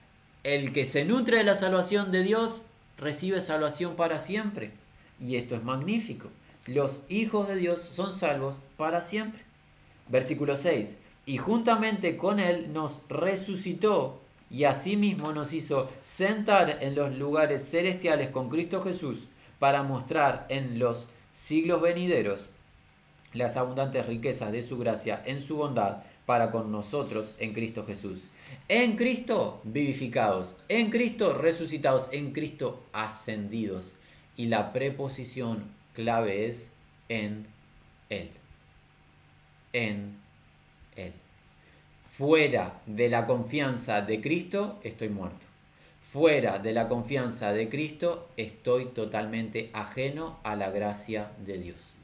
El 0.44 0.72
que 0.72 0.86
se 0.86 1.04
nutre 1.04 1.38
de 1.38 1.44
la 1.44 1.54
salvación 1.54 2.10
de 2.10 2.22
Dios 2.22 2.64
recibe 2.96 3.40
salvación 3.40 3.96
para 3.96 4.18
siempre. 4.18 4.72
Y 5.20 5.36
esto 5.36 5.54
es 5.56 5.62
magnífico 5.62 6.30
los 6.66 7.00
hijos 7.08 7.48
de 7.48 7.56
Dios 7.56 7.80
son 7.80 8.16
salvos 8.16 8.62
para 8.76 9.00
siempre. 9.00 9.42
Versículo 10.08 10.56
6. 10.56 10.98
Y 11.26 11.38
juntamente 11.38 12.16
con 12.16 12.40
Él 12.40 12.72
nos 12.72 13.00
resucitó 13.08 14.20
y 14.50 14.64
asimismo 14.64 15.32
nos 15.32 15.52
hizo 15.52 15.90
sentar 16.00 16.78
en 16.80 16.94
los 16.94 17.16
lugares 17.16 17.68
celestiales 17.68 18.28
con 18.28 18.48
Cristo 18.48 18.82
Jesús 18.82 19.24
para 19.58 19.82
mostrar 19.82 20.46
en 20.50 20.78
los 20.78 21.08
siglos 21.30 21.80
venideros 21.80 22.50
las 23.32 23.56
abundantes 23.56 24.06
riquezas 24.06 24.52
de 24.52 24.62
su 24.62 24.78
gracia 24.78 25.22
en 25.24 25.40
su 25.40 25.56
bondad 25.56 26.02
para 26.26 26.50
con 26.50 26.70
nosotros 26.70 27.34
en 27.38 27.52
Cristo 27.52 27.84
Jesús. 27.86 28.26
En 28.68 28.96
Cristo 28.96 29.60
vivificados, 29.64 30.54
en 30.68 30.90
Cristo 30.90 31.34
resucitados, 31.34 32.08
en 32.12 32.32
Cristo 32.32 32.82
ascendidos. 32.92 33.94
Y 34.36 34.46
la 34.46 34.72
preposición 34.72 35.64
clave 35.94 36.48
es 36.48 36.70
en 37.08 37.46
Él. 38.08 38.30
En 39.72 40.18
Él. 40.96 41.12
Fuera 42.02 42.80
de 42.86 43.08
la 43.08 43.26
confianza 43.26 44.02
de 44.02 44.20
Cristo 44.20 44.78
estoy 44.82 45.08
muerto. 45.08 45.46
Fuera 46.00 46.58
de 46.58 46.72
la 46.72 46.88
confianza 46.88 47.52
de 47.52 47.70
Cristo 47.70 48.28
estoy 48.36 48.86
totalmente 48.86 49.70
ajeno 49.72 50.38
a 50.42 50.56
la 50.56 50.70
gracia 50.70 51.30
de 51.46 51.58
Dios. 51.58 51.94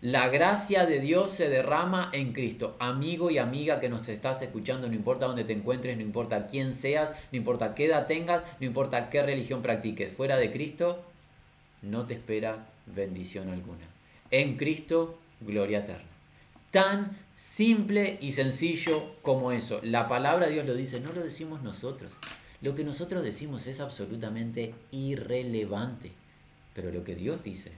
La 0.00 0.28
gracia 0.28 0.84
de 0.84 0.98
Dios 0.98 1.30
se 1.30 1.48
derrama 1.48 2.10
en 2.12 2.32
Cristo. 2.32 2.76
Amigo 2.80 3.30
y 3.30 3.38
amiga 3.38 3.78
que 3.78 3.88
nos 3.88 4.08
estás 4.08 4.42
escuchando, 4.42 4.88
no 4.88 4.94
importa 4.94 5.26
dónde 5.26 5.44
te 5.44 5.52
encuentres, 5.52 5.96
no 5.96 6.02
importa 6.02 6.48
quién 6.48 6.74
seas, 6.74 7.12
no 7.30 7.38
importa 7.38 7.76
qué 7.76 7.84
edad 7.84 8.06
tengas, 8.08 8.42
no 8.58 8.66
importa 8.66 9.10
qué 9.10 9.22
religión 9.22 9.62
practiques. 9.62 10.12
Fuera 10.12 10.38
de 10.38 10.50
Cristo 10.50 11.04
no 11.82 12.06
te 12.06 12.14
espera 12.14 12.66
bendición 12.86 13.48
alguna. 13.48 13.86
En 14.30 14.56
Cristo, 14.56 15.18
gloria 15.40 15.80
eterna. 15.80 16.08
Tan 16.70 17.18
simple 17.36 18.18
y 18.20 18.32
sencillo 18.32 19.14
como 19.22 19.52
eso. 19.52 19.80
La 19.82 20.08
palabra 20.08 20.46
de 20.46 20.54
Dios 20.54 20.66
lo 20.66 20.74
dice, 20.74 21.00
no 21.00 21.12
lo 21.12 21.22
decimos 21.22 21.62
nosotros. 21.62 22.12
Lo 22.60 22.74
que 22.74 22.84
nosotros 22.84 23.22
decimos 23.22 23.66
es 23.66 23.80
absolutamente 23.80 24.74
irrelevante. 24.90 26.12
Pero 26.74 26.90
lo 26.90 27.04
que 27.04 27.14
Dios 27.14 27.42
dice 27.42 27.72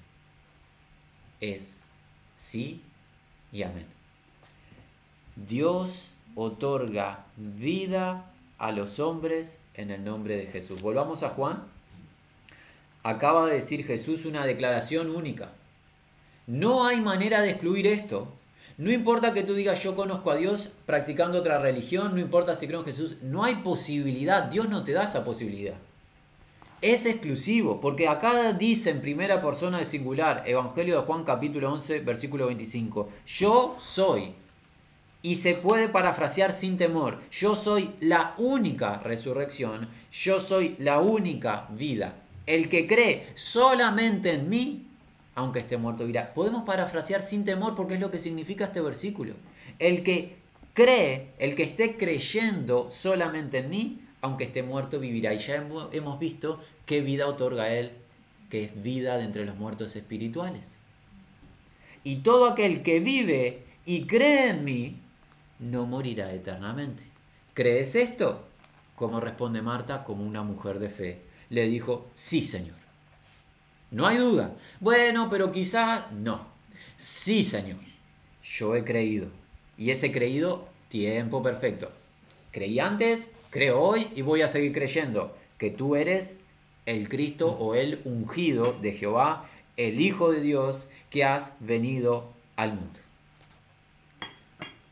es 1.40 1.80
sí 2.36 2.82
y 3.52 3.62
amén. 3.62 3.86
Dios 5.36 6.10
otorga 6.36 7.26
vida 7.36 8.30
a 8.58 8.72
los 8.72 9.00
hombres 9.00 9.58
en 9.74 9.90
el 9.90 10.04
nombre 10.04 10.36
de 10.36 10.46
Jesús. 10.46 10.82
Volvamos 10.82 11.22
a 11.22 11.30
Juan 11.30 11.64
acaba 13.04 13.46
de 13.46 13.54
decir 13.54 13.84
Jesús 13.84 14.24
una 14.24 14.44
declaración 14.46 15.10
única. 15.10 15.52
No 16.46 16.86
hay 16.86 17.00
manera 17.00 17.42
de 17.42 17.50
excluir 17.50 17.86
esto. 17.86 18.32
No 18.78 18.90
importa 18.90 19.34
que 19.34 19.44
tú 19.44 19.54
digas 19.54 19.82
yo 19.82 19.94
conozco 19.94 20.30
a 20.30 20.36
Dios 20.36 20.72
practicando 20.86 21.38
otra 21.38 21.58
religión, 21.58 22.14
no 22.14 22.20
importa 22.20 22.54
si 22.54 22.66
creo 22.66 22.80
en 22.80 22.86
Jesús, 22.86 23.18
no 23.22 23.44
hay 23.44 23.56
posibilidad, 23.56 24.44
Dios 24.44 24.68
no 24.68 24.82
te 24.82 24.92
da 24.92 25.04
esa 25.04 25.24
posibilidad. 25.24 25.76
Es 26.80 27.06
exclusivo, 27.06 27.80
porque 27.80 28.08
acá 28.08 28.52
dice 28.52 28.90
en 28.90 29.00
primera 29.00 29.40
persona 29.40 29.78
de 29.78 29.84
singular, 29.84 30.42
Evangelio 30.46 30.96
de 30.98 31.06
Juan 31.06 31.24
capítulo 31.24 31.72
11, 31.72 32.00
versículo 32.00 32.46
25, 32.46 33.08
yo 33.26 33.76
soy, 33.78 34.34
y 35.22 35.36
se 35.36 35.54
puede 35.54 35.88
parafrasear 35.88 36.52
sin 36.52 36.76
temor, 36.76 37.20
yo 37.30 37.54
soy 37.54 37.94
la 38.00 38.34
única 38.38 38.98
resurrección, 38.98 39.88
yo 40.10 40.40
soy 40.40 40.74
la 40.78 40.98
única 41.00 41.68
vida. 41.70 42.16
El 42.46 42.68
que 42.68 42.86
cree 42.86 43.26
solamente 43.34 44.32
en 44.34 44.48
mí, 44.48 44.86
aunque 45.34 45.60
esté 45.60 45.76
muerto, 45.76 46.04
vivirá. 46.04 46.34
Podemos 46.34 46.64
parafrasear 46.64 47.22
sin 47.22 47.44
temor 47.44 47.74
porque 47.74 47.94
es 47.94 48.00
lo 48.00 48.10
que 48.10 48.18
significa 48.18 48.66
este 48.66 48.80
versículo. 48.80 49.34
El 49.78 50.02
que 50.02 50.36
cree, 50.74 51.30
el 51.38 51.54
que 51.54 51.62
esté 51.62 51.96
creyendo 51.96 52.90
solamente 52.90 53.58
en 53.58 53.70
mí, 53.70 54.00
aunque 54.20 54.44
esté 54.44 54.62
muerto, 54.62 55.00
vivirá. 55.00 55.32
Y 55.32 55.38
ya 55.38 55.56
hemos 55.92 56.18
visto 56.18 56.60
qué 56.86 57.00
vida 57.00 57.26
otorga 57.26 57.72
Él, 57.72 57.92
que 58.50 58.64
es 58.64 58.82
vida 58.82 59.16
de 59.16 59.24
entre 59.24 59.46
los 59.46 59.56
muertos 59.56 59.96
espirituales. 59.96 60.76
Y 62.04 62.16
todo 62.16 62.46
aquel 62.46 62.82
que 62.82 63.00
vive 63.00 63.62
y 63.86 64.06
cree 64.06 64.50
en 64.50 64.64
mí, 64.64 64.98
no 65.58 65.86
morirá 65.86 66.32
eternamente. 66.32 67.04
¿Crees 67.54 67.94
esto? 67.94 68.44
Como 68.96 69.20
responde 69.20 69.62
Marta, 69.62 70.04
como 70.04 70.24
una 70.24 70.42
mujer 70.42 70.78
de 70.78 70.88
fe 70.90 71.22
le 71.50 71.68
dijo, 71.68 72.06
sí, 72.14 72.42
Señor. 72.42 72.76
No 73.90 74.06
hay 74.06 74.16
duda. 74.16 74.56
Bueno, 74.80 75.28
pero 75.30 75.52
quizá 75.52 76.08
no. 76.10 76.46
Sí, 76.96 77.44
Señor. 77.44 77.78
Yo 78.42 78.74
he 78.74 78.84
creído. 78.84 79.28
Y 79.76 79.90
ese 79.90 80.10
creído, 80.12 80.66
tiempo 80.88 81.42
perfecto. 81.42 81.90
Creí 82.50 82.78
antes, 82.78 83.30
creo 83.50 83.80
hoy 83.80 84.08
y 84.14 84.22
voy 84.22 84.42
a 84.42 84.48
seguir 84.48 84.72
creyendo 84.72 85.36
que 85.58 85.70
tú 85.70 85.96
eres 85.96 86.38
el 86.86 87.08
Cristo 87.08 87.52
o 87.52 87.74
el 87.74 88.00
ungido 88.04 88.72
de 88.72 88.92
Jehová, 88.92 89.48
el 89.76 90.00
Hijo 90.00 90.30
de 90.30 90.40
Dios 90.40 90.86
que 91.10 91.24
has 91.24 91.52
venido 91.60 92.32
al 92.56 92.74
mundo. 92.74 93.00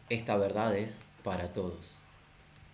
Esta 0.09 0.37
verdad 0.37 0.77
es 0.77 1.03
para 1.23 1.53
todos. 1.53 1.93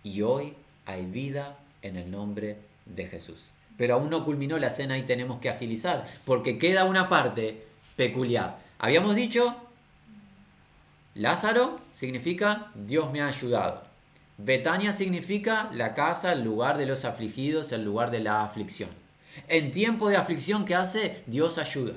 Y 0.03 0.21
hoy 0.21 0.53
hay 0.85 1.05
vida 1.05 1.57
en 1.81 1.95
el 1.95 2.09
nombre 2.09 2.57
de 2.85 3.07
Jesús 3.07 3.51
pero 3.79 3.93
aún 3.93 4.09
no 4.09 4.25
culminó 4.25 4.59
la 4.59 4.69
cena 4.69 4.97
y 4.97 5.03
tenemos 5.03 5.39
que 5.39 5.49
agilizar, 5.49 6.05
porque 6.25 6.57
queda 6.57 6.83
una 6.83 7.07
parte 7.07 7.65
peculiar. 7.95 8.57
Habíamos 8.77 9.15
dicho, 9.15 9.55
Lázaro 11.15 11.79
significa 11.93 12.73
Dios 12.75 13.09
me 13.13 13.21
ha 13.21 13.27
ayudado. 13.27 13.81
Betania 14.37 14.91
significa 14.91 15.69
la 15.71 15.93
casa, 15.93 16.33
el 16.33 16.43
lugar 16.43 16.77
de 16.77 16.87
los 16.87 17.05
afligidos, 17.05 17.71
el 17.71 17.85
lugar 17.85 18.11
de 18.11 18.19
la 18.19 18.43
aflicción. 18.43 18.89
En 19.47 19.71
tiempo 19.71 20.09
de 20.09 20.17
aflicción, 20.17 20.65
¿qué 20.65 20.75
hace? 20.75 21.23
Dios 21.25 21.57
ayuda. 21.57 21.93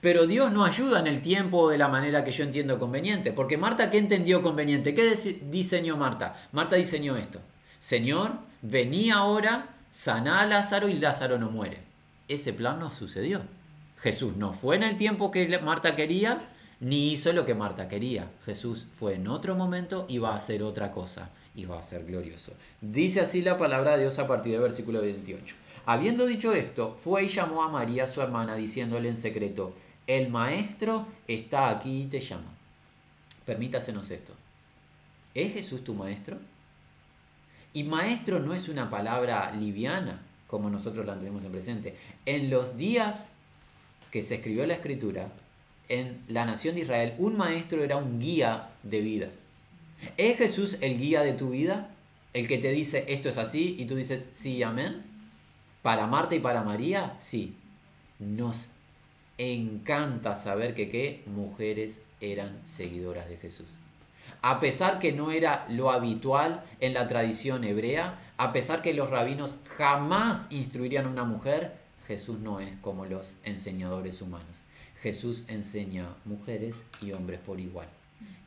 Pero 0.00 0.26
Dios 0.26 0.50
no 0.50 0.64
ayuda 0.64 1.00
en 1.00 1.06
el 1.06 1.20
tiempo 1.20 1.68
de 1.68 1.76
la 1.76 1.88
manera 1.88 2.24
que 2.24 2.32
yo 2.32 2.44
entiendo 2.44 2.78
conveniente. 2.78 3.30
Porque 3.30 3.58
Marta, 3.58 3.90
¿qué 3.90 3.98
entendió 3.98 4.40
conveniente? 4.40 4.94
¿Qué 4.94 5.14
diseñó 5.50 5.98
Marta? 5.98 6.40
Marta 6.52 6.76
diseñó 6.76 7.18
esto. 7.18 7.40
Señor, 7.78 8.32
vení 8.62 9.10
ahora 9.10 9.76
sana 9.90 10.40
a 10.40 10.46
Lázaro 10.46 10.88
y 10.88 10.94
Lázaro 10.94 11.38
no 11.38 11.50
muere. 11.50 11.82
Ese 12.28 12.52
plan 12.52 12.78
no 12.78 12.90
sucedió. 12.90 13.42
Jesús 13.96 14.36
no 14.36 14.52
fue 14.52 14.76
en 14.76 14.82
el 14.82 14.96
tiempo 14.96 15.30
que 15.30 15.58
Marta 15.58 15.96
quería, 15.96 16.48
ni 16.80 17.12
hizo 17.12 17.32
lo 17.32 17.44
que 17.44 17.54
Marta 17.54 17.88
quería. 17.88 18.30
Jesús 18.44 18.86
fue 18.92 19.14
en 19.14 19.28
otro 19.28 19.54
momento 19.54 20.06
y 20.08 20.18
va 20.18 20.32
a 20.32 20.36
hacer 20.36 20.62
otra 20.62 20.92
cosa 20.92 21.30
y 21.54 21.64
va 21.64 21.78
a 21.78 21.82
ser 21.82 22.06
glorioso. 22.06 22.52
Dice 22.80 23.20
así 23.20 23.42
la 23.42 23.58
palabra 23.58 23.92
de 23.92 24.02
Dios 24.02 24.18
a 24.18 24.26
partir 24.26 24.52
del 24.52 24.62
versículo 24.62 25.02
28. 25.02 25.54
Habiendo 25.86 26.26
dicho 26.26 26.54
esto, 26.54 26.94
fue 26.96 27.24
y 27.24 27.28
llamó 27.28 27.62
a 27.62 27.68
María, 27.68 28.06
su 28.06 28.22
hermana, 28.22 28.54
diciéndole 28.54 29.08
en 29.08 29.16
secreto, 29.16 29.74
el 30.06 30.28
maestro 30.30 31.06
está 31.26 31.68
aquí 31.68 32.02
y 32.02 32.06
te 32.06 32.20
llama. 32.20 32.52
Permítasenos 33.44 34.10
esto. 34.10 34.32
¿Es 35.34 35.52
Jesús 35.52 35.84
tu 35.84 35.94
maestro? 35.94 36.38
Y 37.72 37.84
maestro 37.84 38.40
no 38.40 38.54
es 38.54 38.68
una 38.68 38.90
palabra 38.90 39.52
liviana, 39.52 40.20
como 40.46 40.70
nosotros 40.70 41.06
la 41.06 41.16
tenemos 41.16 41.44
en 41.44 41.52
presente. 41.52 41.96
En 42.26 42.50
los 42.50 42.76
días 42.76 43.28
que 44.10 44.22
se 44.22 44.36
escribió 44.36 44.66
la 44.66 44.74
escritura, 44.74 45.28
en 45.88 46.22
la 46.28 46.44
nación 46.44 46.74
de 46.74 46.82
Israel, 46.82 47.14
un 47.18 47.36
maestro 47.36 47.82
era 47.82 47.96
un 47.96 48.18
guía 48.18 48.70
de 48.82 49.00
vida. 49.00 49.28
¿Es 50.16 50.38
Jesús 50.38 50.78
el 50.80 50.98
guía 50.98 51.22
de 51.22 51.32
tu 51.32 51.50
vida? 51.50 51.90
El 52.32 52.48
que 52.48 52.58
te 52.58 52.70
dice 52.70 53.04
esto 53.08 53.28
es 53.28 53.38
así 53.38 53.76
y 53.78 53.84
tú 53.86 53.96
dices 53.96 54.28
sí, 54.32 54.62
amén. 54.62 55.02
Para 55.82 56.06
Marta 56.06 56.34
y 56.34 56.40
para 56.40 56.62
María, 56.62 57.14
sí. 57.18 57.56
Nos 58.18 58.70
encanta 59.38 60.34
saber 60.34 60.74
que 60.74 60.90
qué 60.90 61.22
mujeres 61.26 62.00
eran 62.20 62.60
seguidoras 62.66 63.28
de 63.28 63.36
Jesús. 63.36 63.79
A 64.42 64.58
pesar 64.58 64.98
que 64.98 65.12
no 65.12 65.30
era 65.30 65.66
lo 65.68 65.90
habitual 65.90 66.64
en 66.80 66.94
la 66.94 67.08
tradición 67.08 67.64
hebrea, 67.64 68.18
a 68.38 68.52
pesar 68.52 68.80
que 68.80 68.94
los 68.94 69.10
rabinos 69.10 69.58
jamás 69.76 70.46
instruirían 70.50 71.06
a 71.06 71.10
una 71.10 71.24
mujer, 71.24 71.76
Jesús 72.06 72.38
no 72.40 72.58
es 72.58 72.72
como 72.80 73.04
los 73.04 73.36
enseñadores 73.44 74.22
humanos. 74.22 74.62
Jesús 75.02 75.44
enseña 75.48 76.08
mujeres 76.24 76.84
y 77.00 77.12
hombres 77.12 77.40
por 77.40 77.60
igual. 77.60 77.88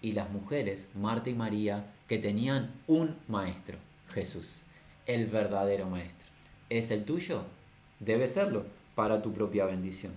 Y 0.02 0.14
las 0.14 0.30
mujeres, 0.30 0.90
Marta 0.96 1.30
y 1.30 1.34
María, 1.34 1.86
que 2.08 2.18
tenían 2.18 2.72
un 2.88 3.16
maestro, 3.28 3.78
Jesús, 4.10 4.62
el 5.06 5.28
verdadero 5.28 5.88
maestro. 5.88 6.30
¿Es 6.70 6.92
el 6.92 7.06
tuyo? 7.06 7.44
Debe 8.00 8.28
serlo 8.28 8.66
para 8.96 9.22
tu 9.22 9.32
propia 9.32 9.66
bendición. 9.66 10.14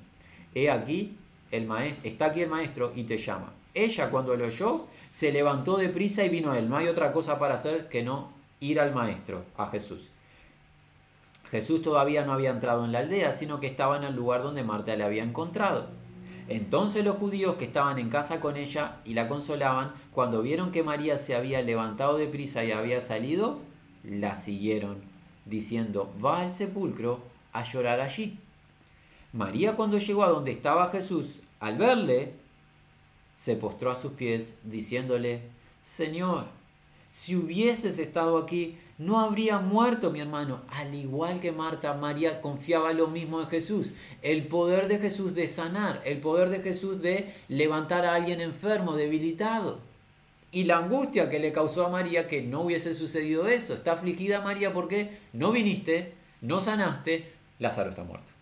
He 0.54 0.70
aquí, 0.70 1.16
el 1.50 1.66
maestro, 1.66 2.08
está 2.08 2.26
aquí 2.26 2.42
el 2.42 2.48
maestro 2.48 2.92
y 2.96 3.04
te 3.04 3.18
llama. 3.18 3.52
Ella 3.74 4.10
cuando 4.10 4.34
lo 4.36 4.46
oyó, 4.46 4.86
se 5.10 5.32
levantó 5.32 5.76
de 5.76 5.88
prisa 5.88 6.24
y 6.24 6.28
vino 6.28 6.52
a 6.52 6.58
él. 6.58 6.68
No 6.68 6.76
hay 6.76 6.88
otra 6.88 7.12
cosa 7.12 7.38
para 7.38 7.54
hacer 7.54 7.88
que 7.88 8.02
no 8.02 8.32
ir 8.60 8.80
al 8.80 8.94
maestro, 8.94 9.44
a 9.56 9.66
Jesús. 9.66 10.08
Jesús 11.50 11.82
todavía 11.82 12.24
no 12.24 12.32
había 12.32 12.50
entrado 12.50 12.84
en 12.84 12.92
la 12.92 12.98
aldea, 13.00 13.32
sino 13.32 13.60
que 13.60 13.66
estaba 13.66 13.96
en 13.96 14.04
el 14.04 14.16
lugar 14.16 14.42
donde 14.42 14.64
Marta 14.64 14.96
le 14.96 15.04
había 15.04 15.22
encontrado. 15.22 15.86
Entonces 16.48 17.04
los 17.04 17.16
judíos 17.16 17.56
que 17.56 17.64
estaban 17.64 17.98
en 17.98 18.08
casa 18.08 18.40
con 18.40 18.56
ella 18.56 18.96
y 19.04 19.14
la 19.14 19.28
consolaban, 19.28 19.92
cuando 20.12 20.42
vieron 20.42 20.70
que 20.70 20.82
María 20.82 21.18
se 21.18 21.34
había 21.34 21.62
levantado 21.62 22.16
de 22.18 22.26
prisa 22.26 22.64
y 22.64 22.72
había 22.72 23.00
salido, 23.00 23.58
la 24.04 24.36
siguieron, 24.36 25.02
diciendo, 25.44 26.12
va 26.24 26.42
al 26.42 26.52
sepulcro 26.52 27.20
a 27.52 27.62
llorar 27.64 28.00
allí. 28.00 28.38
María 29.32 29.74
cuando 29.74 29.98
llegó 29.98 30.22
a 30.22 30.30
donde 30.30 30.52
estaba 30.52 30.88
Jesús, 30.88 31.40
al 31.58 31.78
verle, 31.78 32.34
se 33.36 33.54
postró 33.54 33.90
a 33.90 33.94
sus 33.94 34.12
pies, 34.12 34.54
diciéndole, 34.64 35.42
Señor, 35.82 36.46
si 37.10 37.36
hubieses 37.36 37.98
estado 37.98 38.38
aquí, 38.38 38.78
no 38.96 39.20
habría 39.20 39.58
muerto 39.58 40.10
mi 40.10 40.20
hermano. 40.20 40.62
Al 40.70 40.94
igual 40.94 41.38
que 41.40 41.52
Marta, 41.52 41.92
María 41.92 42.40
confiaba 42.40 42.94
lo 42.94 43.08
mismo 43.08 43.40
en 43.40 43.46
Jesús. 43.46 43.92
El 44.22 44.44
poder 44.46 44.88
de 44.88 44.98
Jesús 44.98 45.34
de 45.34 45.48
sanar, 45.48 46.00
el 46.06 46.18
poder 46.18 46.48
de 46.48 46.62
Jesús 46.62 47.02
de 47.02 47.34
levantar 47.48 48.06
a 48.06 48.14
alguien 48.14 48.40
enfermo, 48.40 48.96
debilitado. 48.96 49.80
Y 50.50 50.64
la 50.64 50.78
angustia 50.78 51.28
que 51.28 51.38
le 51.38 51.52
causó 51.52 51.84
a 51.84 51.90
María 51.90 52.28
que 52.28 52.40
no 52.40 52.62
hubiese 52.62 52.94
sucedido 52.94 53.48
eso. 53.48 53.74
Está 53.74 53.92
afligida 53.92 54.40
María 54.40 54.72
porque 54.72 55.18
no 55.34 55.52
viniste, 55.52 56.14
no 56.40 56.62
sanaste, 56.62 57.30
Lázaro 57.58 57.90
está 57.90 58.02
muerto. 58.02 58.32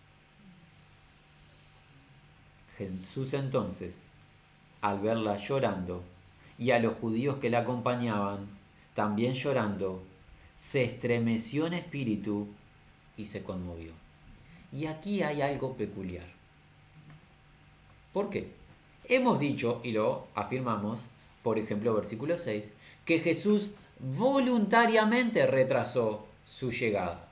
Jesús 2.77 3.33
entonces, 3.33 4.03
al 4.85 4.99
verla 4.99 5.35
llorando, 5.37 6.03
y 6.59 6.69
a 6.69 6.77
los 6.77 6.93
judíos 6.93 7.37
que 7.37 7.49
la 7.49 7.61
acompañaban, 7.61 8.47
también 8.93 9.33
llorando, 9.33 10.03
se 10.55 10.83
estremeció 10.83 11.65
en 11.65 11.73
espíritu 11.73 12.47
y 13.17 13.25
se 13.25 13.41
conmovió. 13.41 13.93
Y 14.71 14.85
aquí 14.85 15.23
hay 15.23 15.41
algo 15.41 15.73
peculiar. 15.73 16.27
¿Por 18.13 18.29
qué? 18.29 18.51
Hemos 19.05 19.39
dicho, 19.39 19.81
y 19.83 19.91
lo 19.91 20.27
afirmamos, 20.35 21.07
por 21.41 21.57
ejemplo, 21.57 21.95
versículo 21.95 22.37
6, 22.37 22.71
que 23.05 23.19
Jesús 23.19 23.71
voluntariamente 23.99 25.47
retrasó 25.47 26.27
su 26.45 26.69
llegada. 26.69 27.27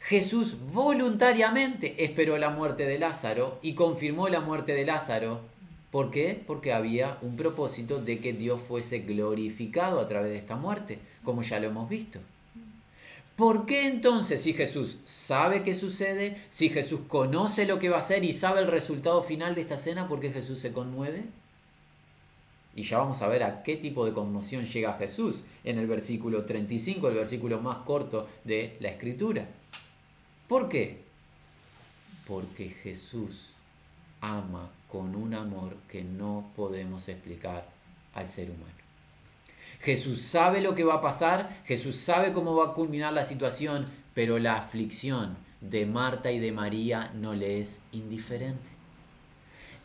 Jesús 0.00 0.56
voluntariamente 0.70 2.04
esperó 2.04 2.36
la 2.36 2.50
muerte 2.50 2.84
de 2.84 2.98
Lázaro 2.98 3.58
y 3.62 3.74
confirmó 3.74 4.28
la 4.28 4.40
muerte 4.40 4.74
de 4.74 4.84
Lázaro. 4.84 5.51
¿Por 5.92 6.10
qué? 6.10 6.42
Porque 6.46 6.72
había 6.72 7.18
un 7.20 7.36
propósito 7.36 8.00
de 8.00 8.18
que 8.18 8.32
Dios 8.32 8.62
fuese 8.62 9.00
glorificado 9.00 10.00
a 10.00 10.06
través 10.06 10.32
de 10.32 10.38
esta 10.38 10.56
muerte, 10.56 10.98
como 11.22 11.42
ya 11.42 11.60
lo 11.60 11.68
hemos 11.68 11.86
visto. 11.88 12.18
¿Por 13.36 13.66
qué 13.66 13.86
entonces 13.86 14.40
si 14.40 14.54
Jesús 14.54 14.98
sabe 15.04 15.62
qué 15.62 15.74
sucede, 15.74 16.40
si 16.48 16.70
Jesús 16.70 17.00
conoce 17.08 17.66
lo 17.66 17.78
que 17.78 17.90
va 17.90 17.96
a 17.96 18.00
hacer 18.00 18.24
y 18.24 18.32
sabe 18.32 18.60
el 18.60 18.68
resultado 18.68 19.22
final 19.22 19.54
de 19.54 19.60
esta 19.60 19.76
cena, 19.76 20.08
por 20.08 20.18
qué 20.18 20.32
Jesús 20.32 20.60
se 20.60 20.72
conmueve? 20.72 21.24
Y 22.74 22.84
ya 22.84 22.96
vamos 22.96 23.20
a 23.20 23.28
ver 23.28 23.42
a 23.42 23.62
qué 23.62 23.76
tipo 23.76 24.06
de 24.06 24.14
conmoción 24.14 24.64
llega 24.64 24.94
Jesús 24.94 25.44
en 25.62 25.78
el 25.78 25.86
versículo 25.86 26.46
35, 26.46 27.08
el 27.08 27.16
versículo 27.16 27.60
más 27.60 27.78
corto 27.78 28.26
de 28.44 28.78
la 28.80 28.88
escritura. 28.88 29.46
¿Por 30.48 30.70
qué? 30.70 31.02
Porque 32.26 32.70
Jesús 32.70 33.52
ama 34.22 34.70
con 34.92 35.16
un 35.16 35.32
amor 35.32 35.78
que 35.88 36.04
no 36.04 36.52
podemos 36.54 37.08
explicar 37.08 37.66
al 38.12 38.28
ser 38.28 38.50
humano. 38.50 38.74
Jesús 39.80 40.20
sabe 40.20 40.60
lo 40.60 40.74
que 40.74 40.84
va 40.84 40.96
a 40.96 41.00
pasar, 41.00 41.62
Jesús 41.64 41.96
sabe 41.96 42.34
cómo 42.34 42.54
va 42.54 42.66
a 42.66 42.74
culminar 42.74 43.14
la 43.14 43.24
situación, 43.24 43.88
pero 44.12 44.38
la 44.38 44.58
aflicción 44.58 45.38
de 45.62 45.86
Marta 45.86 46.30
y 46.30 46.38
de 46.38 46.52
María 46.52 47.10
no 47.14 47.32
le 47.32 47.58
es 47.62 47.80
indiferente. 47.92 48.68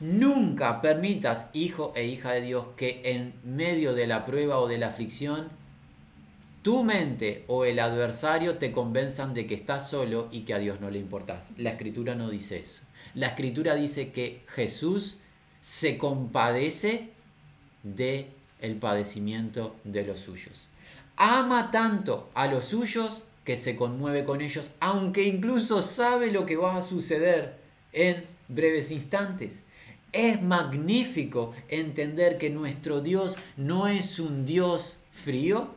Nunca 0.02 0.82
permitas, 0.82 1.52
hijo 1.54 1.94
e 1.96 2.06
hija 2.06 2.34
de 2.34 2.42
Dios, 2.42 2.68
que 2.76 3.02
en 3.06 3.34
medio 3.46 3.94
de 3.94 4.08
la 4.08 4.26
prueba 4.26 4.60
o 4.60 4.68
de 4.68 4.78
la 4.78 4.88
aflicción, 4.88 5.48
tu 6.64 6.84
mente 6.84 7.46
o 7.48 7.64
el 7.64 7.80
adversario 7.80 8.58
te 8.58 8.74
convenzan 8.74 9.34
de 9.34 9.48
que 9.48 9.56
estás 9.56 9.90
solo 9.90 10.28
y 10.34 10.42
que 10.42 10.54
a 10.54 10.60
Dios 10.60 10.82
no 10.82 10.92
le 10.92 11.00
importas. 11.00 11.54
La 11.56 11.70
escritura 11.70 12.14
no 12.14 12.30
dice 12.30 12.60
eso. 12.60 12.87
La 13.14 13.28
escritura 13.28 13.76
dice 13.76 14.12
que 14.12 14.44
Jesús 14.48 15.18
se 15.62 15.98
compadece 15.98 17.10
de 17.84 18.30
el 18.60 18.76
padecimiento 18.76 19.76
de 19.84 20.06
los 20.06 20.20
suyos. 20.20 20.68
Ama 21.16 21.72
tanto 21.72 22.30
a 22.34 22.48
los 22.48 22.66
suyos 22.66 23.24
que 23.44 23.58
se 23.58 23.76
conmueve 23.76 24.24
con 24.24 24.42
ellos, 24.42 24.72
aunque 24.80 25.24
incluso 25.24 25.82
sabe 25.82 26.32
lo 26.32 26.46
que 26.46 26.58
va 26.58 26.78
a 26.78 26.82
suceder 26.82 27.58
en 27.94 28.26
breves 28.48 28.92
instantes. 28.92 29.64
Es 30.12 30.42
magnífico 30.42 31.54
entender 31.70 32.38
que 32.38 32.50
nuestro 32.50 33.02
Dios 33.02 33.38
no 33.56 33.88
es 33.88 34.20
un 34.20 34.46
Dios 34.46 35.00
frío, 35.12 35.70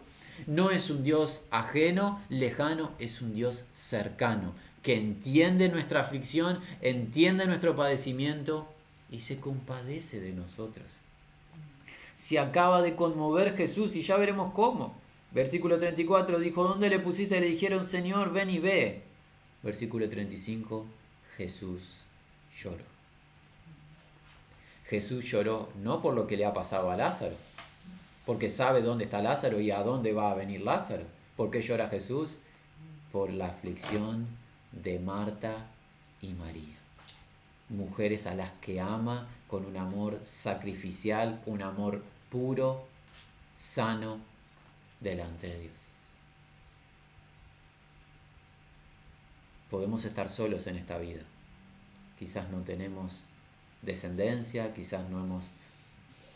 no 0.47 0.70
es 0.70 0.91
un 0.91 1.03
Dios 1.03 1.43
ajeno, 1.51 2.20
lejano, 2.28 2.93
es 2.99 3.20
un 3.22 3.35
Dios 3.35 3.64
cercano, 3.72 4.55
que 4.83 4.97
entiende 4.97 5.68
nuestra 5.68 6.01
aflicción, 6.01 6.61
entiende 6.81 7.47
nuestro 7.47 7.76
padecimiento 7.76 8.66
y 9.11 9.20
se 9.20 9.39
compadece 9.39 10.20
de 10.20 10.33
nosotros 10.33 10.99
se 12.20 12.39
acaba 12.39 12.83
de 12.83 12.95
conmover 12.95 13.57
Jesús 13.57 13.97
y 13.97 14.03
ya 14.03 14.18
veremos 14.18 14.53
cómo. 14.53 14.95
Versículo 15.31 15.78
34 15.78 16.39
dijo, 16.39 16.64
¿dónde 16.64 16.91
le 16.91 16.99
pusiste? 16.99 17.41
Le 17.41 17.47
dijeron, 17.47 17.87
Señor, 17.87 18.31
ven 18.31 18.51
y 18.51 18.59
ve. 18.59 19.01
Versículo 19.62 20.07
35, 20.07 20.85
Jesús 21.39 21.95
lloró. 22.62 22.85
Jesús 24.85 25.24
lloró 25.24 25.70
no 25.83 26.03
por 26.03 26.12
lo 26.12 26.26
que 26.26 26.37
le 26.37 26.45
ha 26.45 26.53
pasado 26.53 26.91
a 26.91 26.97
Lázaro, 26.97 27.37
porque 28.26 28.51
sabe 28.51 28.83
dónde 28.83 29.05
está 29.05 29.22
Lázaro 29.22 29.59
y 29.59 29.70
a 29.70 29.83
dónde 29.83 30.12
va 30.12 30.31
a 30.31 30.35
venir 30.35 30.61
Lázaro. 30.61 31.05
¿Por 31.39 31.51
qué 31.51 31.62
llora 31.62 31.89
Jesús? 31.89 32.37
Por 33.12 33.31
la 33.31 33.47
aflicción 33.47 34.26
de 34.73 34.99
Marta 34.99 35.66
y 36.21 36.33
María. 36.33 36.77
Mujeres 37.68 38.27
a 38.27 38.35
las 38.35 38.53
que 38.61 38.81
ama 38.81 39.29
con 39.49 39.64
un 39.64 39.77
amor 39.77 40.21
sacrificial, 40.25 41.41
un 41.47 41.62
amor 41.62 42.03
puro, 42.31 42.87
sano 43.55 44.18
delante 45.01 45.49
de 45.49 45.61
Dios. 45.61 45.73
Podemos 49.71 50.05
estar 50.05 50.29
solos 50.29 50.66
en 50.66 50.77
esta 50.77 50.99
vida. 50.99 51.23
Quizás 52.18 52.51
no 52.51 52.62
tenemos 52.62 53.23
descendencia, 53.83 54.75
quizás 54.75 55.09
no, 55.09 55.21
hemos, 55.21 55.51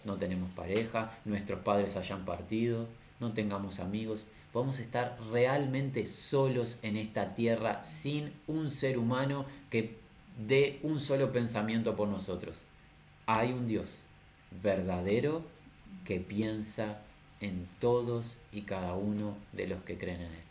no 0.05 0.17
tenemos 0.17 0.53
pareja, 0.53 1.13
nuestros 1.25 1.61
padres 1.61 1.97
hayan 1.97 2.25
partido, 2.25 2.87
no 3.21 3.33
tengamos 3.33 3.81
amigos. 3.81 4.27
Podemos 4.55 4.79
estar 4.79 5.19
realmente 5.33 6.07
solos 6.07 6.79
en 6.83 6.97
esta 6.97 7.35
tierra 7.35 7.83
sin 7.83 8.33
un 8.47 8.71
ser 8.71 8.99
humano 8.99 9.47
que 9.69 9.99
dé 10.47 10.79
un 10.85 11.01
solo 11.01 11.33
pensamiento 11.33 11.97
por 11.97 12.07
nosotros. 12.07 12.63
Hay 13.27 13.51
un 13.51 13.67
Dios 13.67 14.03
verdadero 14.63 15.43
que 16.05 16.21
piensa 16.21 17.01
en 17.41 17.67
todos 17.81 18.37
y 18.53 18.63
cada 18.63 18.95
uno 18.95 19.37
de 19.51 19.67
los 19.67 19.83
que 19.83 19.99
creen 19.99 20.21
en 20.21 20.33
Él. 20.33 20.45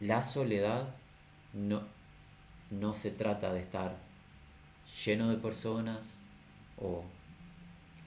La 0.00 0.22
soledad 0.22 0.86
no, 1.54 1.80
no 2.70 2.92
se 2.92 3.10
trata 3.10 3.54
de 3.54 3.60
estar 3.60 3.96
lleno 5.06 5.30
de 5.30 5.38
personas 5.38 6.18
o 6.76 7.04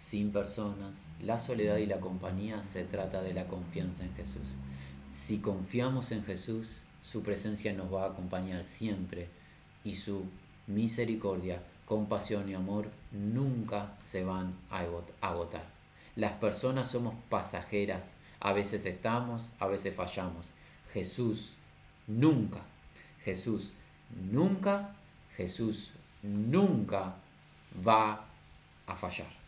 sin 0.09 0.31
personas, 0.31 1.05
la 1.21 1.39
soledad 1.39 1.77
y 1.77 1.85
la 1.85 1.99
compañía 1.99 2.61
se 2.63 2.83
trata 2.83 3.21
de 3.21 3.33
la 3.33 3.47
confianza 3.47 4.03
en 4.03 4.13
Jesús. 4.13 4.53
Si 5.09 5.39
confiamos 5.39 6.11
en 6.11 6.23
Jesús, 6.25 6.81
su 7.01 7.23
presencia 7.23 7.73
nos 7.73 7.91
va 7.91 8.03
a 8.03 8.09
acompañar 8.09 8.63
siempre 8.63 9.29
y 9.83 9.95
su 9.95 10.25
misericordia, 10.67 11.63
compasión 11.85 12.49
y 12.49 12.53
amor 12.53 12.89
nunca 13.11 13.95
se 13.97 14.23
van 14.25 14.53
a 14.69 14.85
agotar. 15.21 15.65
Las 16.15 16.33
personas 16.33 16.91
somos 16.91 17.15
pasajeras, 17.29 18.13
a 18.39 18.51
veces 18.51 18.85
estamos, 18.85 19.51
a 19.57 19.67
veces 19.67 19.95
fallamos. 19.95 20.49
Jesús 20.91 21.53
nunca, 22.07 22.61
Jesús 23.23 23.71
nunca, 24.31 24.95
Jesús 25.37 25.93
nunca 26.21 27.15
va 27.87 28.25
a 28.85 28.95
fallar. 28.95 29.42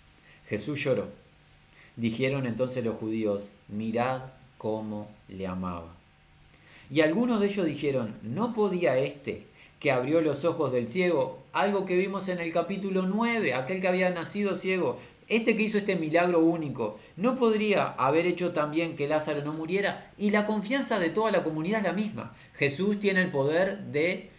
Jesús 0.49 0.83
lloró. 0.83 1.07
Dijeron 1.95 2.45
entonces 2.45 2.83
los 2.83 2.95
judíos, 2.95 3.51
mirad 3.67 4.21
cómo 4.57 5.07
le 5.27 5.47
amaba. 5.47 5.93
Y 6.89 7.01
algunos 7.01 7.39
de 7.39 7.47
ellos 7.47 7.65
dijeron, 7.65 8.15
¿no 8.21 8.53
podía 8.53 8.97
este 8.97 9.45
que 9.79 9.91
abrió 9.91 10.21
los 10.21 10.45
ojos 10.45 10.71
del 10.71 10.87
ciego, 10.87 11.43
algo 11.53 11.85
que 11.85 11.95
vimos 11.95 12.27
en 12.29 12.39
el 12.39 12.51
capítulo 12.51 13.03
9, 13.03 13.53
aquel 13.53 13.81
que 13.81 13.87
había 13.87 14.09
nacido 14.09 14.55
ciego, 14.55 14.97
este 15.27 15.57
que 15.57 15.63
hizo 15.63 15.77
este 15.77 15.95
milagro 15.95 16.39
único, 16.39 16.99
¿no 17.17 17.35
podría 17.35 17.89
haber 17.97 18.27
hecho 18.27 18.51
también 18.51 18.95
que 18.95 19.07
Lázaro 19.07 19.43
no 19.43 19.53
muriera? 19.53 20.11
Y 20.17 20.29
la 20.29 20.45
confianza 20.45 20.99
de 20.99 21.09
toda 21.09 21.31
la 21.31 21.43
comunidad 21.43 21.79
es 21.79 21.85
la 21.87 21.93
misma. 21.93 22.35
Jesús 22.53 22.99
tiene 22.99 23.21
el 23.21 23.31
poder 23.31 23.79
de 23.85 24.29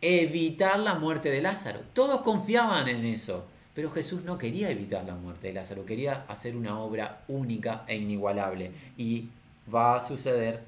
evitar 0.00 0.78
la 0.78 0.94
muerte 0.94 1.30
de 1.30 1.42
Lázaro. 1.42 1.80
Todos 1.92 2.22
confiaban 2.22 2.88
en 2.88 3.04
eso. 3.04 3.44
Pero 3.76 3.90
Jesús 3.90 4.24
no 4.24 4.38
quería 4.38 4.70
evitar 4.70 5.04
la 5.04 5.14
muerte 5.14 5.48
de 5.48 5.52
Lázaro, 5.52 5.84
quería 5.84 6.24
hacer 6.28 6.56
una 6.56 6.80
obra 6.80 7.22
única 7.28 7.84
e 7.86 7.96
inigualable. 7.96 8.72
Y 8.96 9.28
va 9.72 9.96
a 9.96 10.00
suceder 10.00 10.62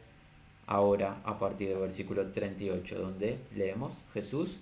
ahora 0.66 1.16
a 1.24 1.38
partir 1.38 1.70
del 1.70 1.78
versículo 1.78 2.30
38, 2.30 3.00
donde 3.00 3.38
leemos 3.56 3.96
Jesús, 4.12 4.59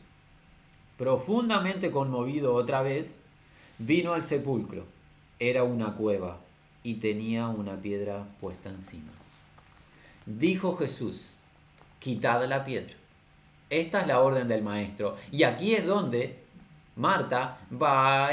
profundamente 0.96 1.90
conmovido 1.90 2.54
otra 2.54 2.82
vez, 2.82 3.16
vino 3.78 4.14
al 4.14 4.22
sepulcro. 4.22 4.84
Era 5.40 5.64
una 5.64 5.94
cueva 5.96 6.38
y 6.84 6.94
tenía 6.94 7.48
una 7.48 7.74
piedra 7.74 8.28
puesta 8.40 8.68
encima. 8.70 9.10
Dijo 10.24 10.76
Jesús, 10.76 11.30
quitad 11.98 12.46
la 12.46 12.64
piedra. 12.64 12.94
Esta 13.70 14.02
es 14.02 14.06
la 14.06 14.20
orden 14.20 14.46
del 14.46 14.62
maestro. 14.62 15.16
Y 15.32 15.42
aquí 15.42 15.74
es 15.74 15.84
donde 15.84 16.45
Marta 16.96 17.58
va 17.70 18.28
a 18.28 18.32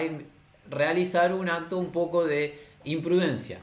realizar 0.70 1.34
un 1.34 1.50
acto 1.50 1.78
un 1.78 1.92
poco 1.92 2.26
de 2.26 2.60
imprudencia. 2.86 3.60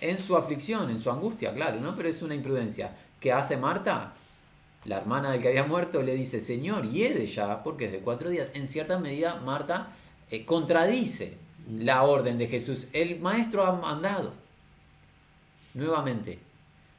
En 0.00 0.18
su 0.18 0.36
aflicción, 0.36 0.90
en 0.90 0.98
su 0.98 1.10
angustia, 1.10 1.54
claro, 1.54 1.80
¿no? 1.80 1.94
Pero 1.96 2.08
es 2.08 2.22
una 2.22 2.34
imprudencia. 2.34 2.96
¿Qué 3.20 3.32
hace 3.32 3.56
Marta? 3.56 4.14
La 4.84 4.98
hermana 4.98 5.30
del 5.30 5.40
que 5.40 5.48
había 5.48 5.64
muerto 5.64 6.02
le 6.02 6.14
dice, 6.14 6.40
Señor, 6.40 6.90
hiede 6.90 7.26
ya, 7.26 7.62
porque 7.62 7.86
es 7.86 7.92
de 7.92 8.00
cuatro 8.00 8.30
días. 8.30 8.50
En 8.54 8.68
cierta 8.68 8.98
medida, 8.98 9.36
Marta 9.36 9.88
eh, 10.30 10.44
contradice 10.44 11.36
la 11.68 12.02
orden 12.02 12.38
de 12.38 12.46
Jesús. 12.46 12.88
El 12.92 13.20
maestro 13.20 13.64
ha 13.64 13.72
mandado. 13.72 14.32
Nuevamente, 15.72 16.38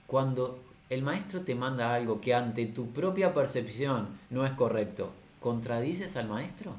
cuando 0.08 0.60
el 0.90 1.04
maestro 1.04 1.42
te 1.42 1.56
manda 1.56 1.94
algo 1.94 2.20
que 2.20 2.34
ante 2.34 2.66
tu 2.66 2.92
propia 2.92 3.34
percepción 3.34 4.08
no 4.30 4.46
es 4.46 4.52
correcto, 4.52 5.12
¿contradices 5.40 6.18
al 6.18 6.28
maestro? 6.28 6.74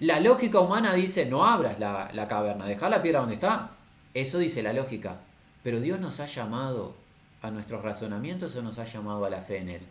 La 0.00 0.20
lógica 0.20 0.60
humana 0.60 0.94
dice, 0.94 1.26
no 1.26 1.44
abras 1.44 1.78
la, 1.78 2.10
la 2.12 2.28
caverna, 2.28 2.66
deja 2.66 2.88
la 2.88 3.02
piedra 3.02 3.20
donde 3.20 3.34
está. 3.34 3.72
Eso 4.14 4.38
dice 4.38 4.62
la 4.62 4.72
lógica. 4.72 5.20
Pero 5.62 5.80
Dios 5.80 6.00
nos 6.00 6.20
ha 6.20 6.26
llamado 6.26 6.94
a 7.42 7.50
nuestros 7.50 7.82
razonamientos 7.82 8.54
o 8.56 8.62
nos 8.62 8.78
ha 8.78 8.84
llamado 8.84 9.24
a 9.24 9.30
la 9.30 9.42
fe 9.42 9.58
en 9.58 9.68
Él? 9.68 9.82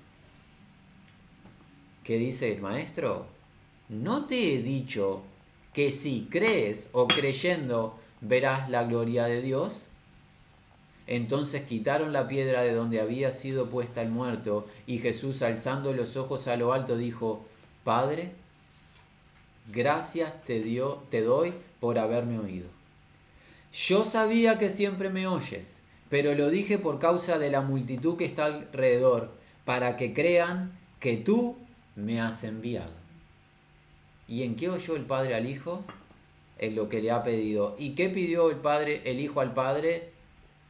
¿Qué 2.04 2.18
dice 2.18 2.52
el 2.52 2.62
maestro? 2.62 3.28
No 3.90 4.26
te 4.26 4.56
he 4.56 4.62
dicho 4.62 5.22
que 5.74 5.92
si 5.92 6.28
crees 6.32 6.90
o 6.94 7.08
creyendo 7.08 8.00
verás 8.22 8.70
la 8.70 8.86
gloria 8.86 9.26
de 9.26 9.42
Dios. 9.42 9.86
Entonces 11.08 11.64
quitaron 11.64 12.14
la 12.14 12.28
piedra 12.28 12.62
de 12.62 12.74
donde 12.74 13.02
había 13.02 13.32
sido 13.32 13.70
puesta 13.70 14.02
el 14.02 14.10
muerto 14.10 14.66
y 14.88 15.00
Jesús 15.00 15.42
alzando 15.42 15.92
los 15.94 16.16
ojos 16.16 16.48
a 16.48 16.56
lo 16.56 16.72
alto 16.72 16.96
dijo, 16.96 17.46
Padre, 17.84 18.32
gracias 19.72 20.44
te, 20.44 21.22
doy 21.22 21.54
por 21.80 21.98
haberme 21.98 22.40
oído. 22.40 22.68
Yo 23.74 24.04
sabía 24.04 24.60
que 24.60 24.70
siempre 24.70 25.10
me 25.10 25.28
oyes 25.28 25.82
pero 26.12 26.36
lo 26.36 26.50
dije 26.50 26.78
por 26.78 27.00
causa 27.00 27.40
de 27.40 27.50
la 27.50 27.62
multitud 27.62 28.18
que 28.18 28.26
está 28.26 28.44
alrededor, 28.44 29.32
para 29.64 29.96
que 29.96 30.14
crean 30.14 30.78
que 31.00 31.16
tú 31.16 31.58
me 31.96 32.20
has 32.20 32.44
enviado. 32.44 32.92
¿Y 34.28 34.44
en 34.44 34.58
qué 34.58 34.70
oyó 34.70 34.98
el 34.98 35.06
Padre 35.06 35.36
al 35.36 35.46
Hijo? 35.46 35.86
En 36.58 36.76
lo 36.76 36.90
que 36.90 37.02
le 37.02 37.12
ha 37.12 37.24
pedido. 37.24 37.78
¿Y 37.80 37.92
qué 37.92 38.10
pidió 38.10 38.52
el 38.52 38.58
Padre, 38.58 39.02
el 39.06 39.22
Hijo 39.22 39.40
al 39.40 39.54
Padre? 39.54 40.12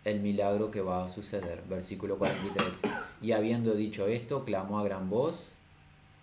El 0.05 0.19
milagro 0.19 0.69
que 0.69 0.81
va 0.81 1.03
a 1.03 1.09
suceder. 1.09 1.63
Versículo 1.67 2.19
43. 2.19 2.81
Y 3.23 3.31
habiendo 3.31 3.73
dicho 3.73 4.05
esto, 4.05 4.45
clamó 4.45 4.77
a 4.77 4.83
gran 4.83 5.09
voz, 5.09 5.53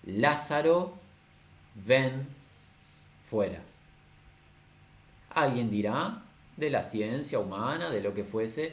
Lázaro, 0.04 0.92
ven 1.74 2.28
fuera. 3.28 3.60
Alguien 5.30 5.70
dirá, 5.70 6.22
de 6.56 6.70
la 6.70 6.82
ciencia 6.82 7.38
humana, 7.38 7.90
de 7.90 8.00
lo 8.00 8.14
que 8.14 8.24
fuese, 8.24 8.72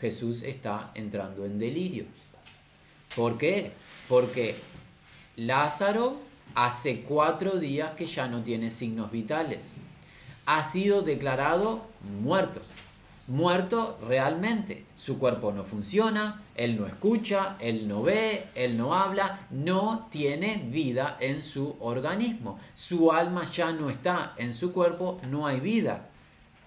Jesús 0.00 0.42
está 0.42 0.90
entrando 0.94 1.44
en 1.44 1.58
delirio. 1.58 2.04
¿Por 3.14 3.38
qué? 3.38 3.70
Porque 4.08 4.56
Lázaro 5.36 6.16
hace 6.54 7.02
cuatro 7.02 7.58
días 7.58 7.92
que 7.92 8.06
ya 8.06 8.26
no 8.26 8.42
tiene 8.42 8.70
signos 8.70 9.12
vitales. 9.12 9.68
Ha 10.46 10.64
sido 10.64 11.02
declarado 11.02 11.86
muerto. 12.20 12.60
Muerto 13.28 13.98
realmente. 14.06 14.84
Su 14.96 15.18
cuerpo 15.18 15.52
no 15.52 15.64
funciona, 15.64 16.42
él 16.56 16.78
no 16.78 16.86
escucha, 16.86 17.56
él 17.60 17.86
no 17.86 18.02
ve, 18.02 18.42
él 18.54 18.76
no 18.76 18.94
habla, 18.94 19.46
no 19.50 20.08
tiene 20.10 20.68
vida 20.70 21.16
en 21.20 21.42
su 21.42 21.76
organismo. 21.80 22.58
Su 22.74 23.12
alma 23.12 23.44
ya 23.44 23.72
no 23.72 23.90
está 23.90 24.34
en 24.38 24.52
su 24.52 24.72
cuerpo, 24.72 25.20
no 25.30 25.46
hay 25.46 25.60
vida. 25.60 26.08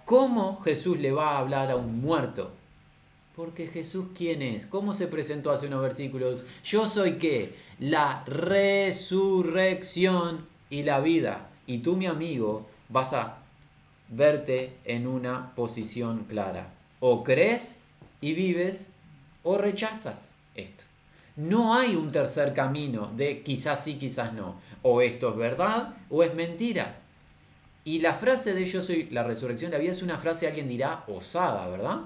¿Cómo 0.05 0.61
Jesús 0.61 0.99
le 0.99 1.11
va 1.11 1.31
a 1.31 1.39
hablar 1.39 1.71
a 1.71 1.75
un 1.75 1.99
muerto? 1.99 2.51
Porque 3.35 3.67
Jesús, 3.67 4.05
¿quién 4.15 4.41
es? 4.41 4.65
¿Cómo 4.65 4.93
se 4.93 5.07
presentó 5.07 5.51
hace 5.51 5.67
unos 5.67 5.81
versículos? 5.81 6.45
Yo 6.63 6.87
soy 6.87 7.17
qué? 7.17 7.53
La 7.79 8.23
resurrección 8.25 10.47
y 10.69 10.83
la 10.83 11.01
vida. 11.01 11.49
Y 11.67 11.79
tú, 11.79 11.97
mi 11.97 12.05
amigo, 12.05 12.65
vas 12.87 13.11
a 13.11 13.39
verte 14.09 14.77
en 14.85 15.07
una 15.07 15.53
posición 15.55 16.25
clara. 16.25 16.73
O 16.99 17.23
crees 17.23 17.79
y 18.21 18.33
vives 18.33 18.89
o 19.43 19.57
rechazas 19.57 20.31
esto. 20.55 20.85
No 21.35 21.75
hay 21.75 21.95
un 21.95 22.11
tercer 22.11 22.53
camino 22.53 23.11
de 23.15 23.43
quizás 23.43 23.83
sí, 23.83 23.95
quizás 23.95 24.33
no. 24.33 24.59
O 24.81 25.01
esto 25.01 25.29
es 25.29 25.35
verdad 25.35 25.95
o 26.09 26.23
es 26.23 26.33
mentira. 26.33 26.97
Y 27.83 27.99
la 27.99 28.13
frase 28.13 28.53
de 28.53 28.65
yo 28.65 28.81
soy 28.81 29.09
la 29.11 29.23
resurrección 29.23 29.69
de 29.69 29.77
la 29.77 29.81
vida 29.81 29.91
es 29.91 30.01
una 30.01 30.17
frase, 30.17 30.47
alguien 30.47 30.67
dirá, 30.67 31.03
osada, 31.07 31.67
¿verdad? 31.67 32.01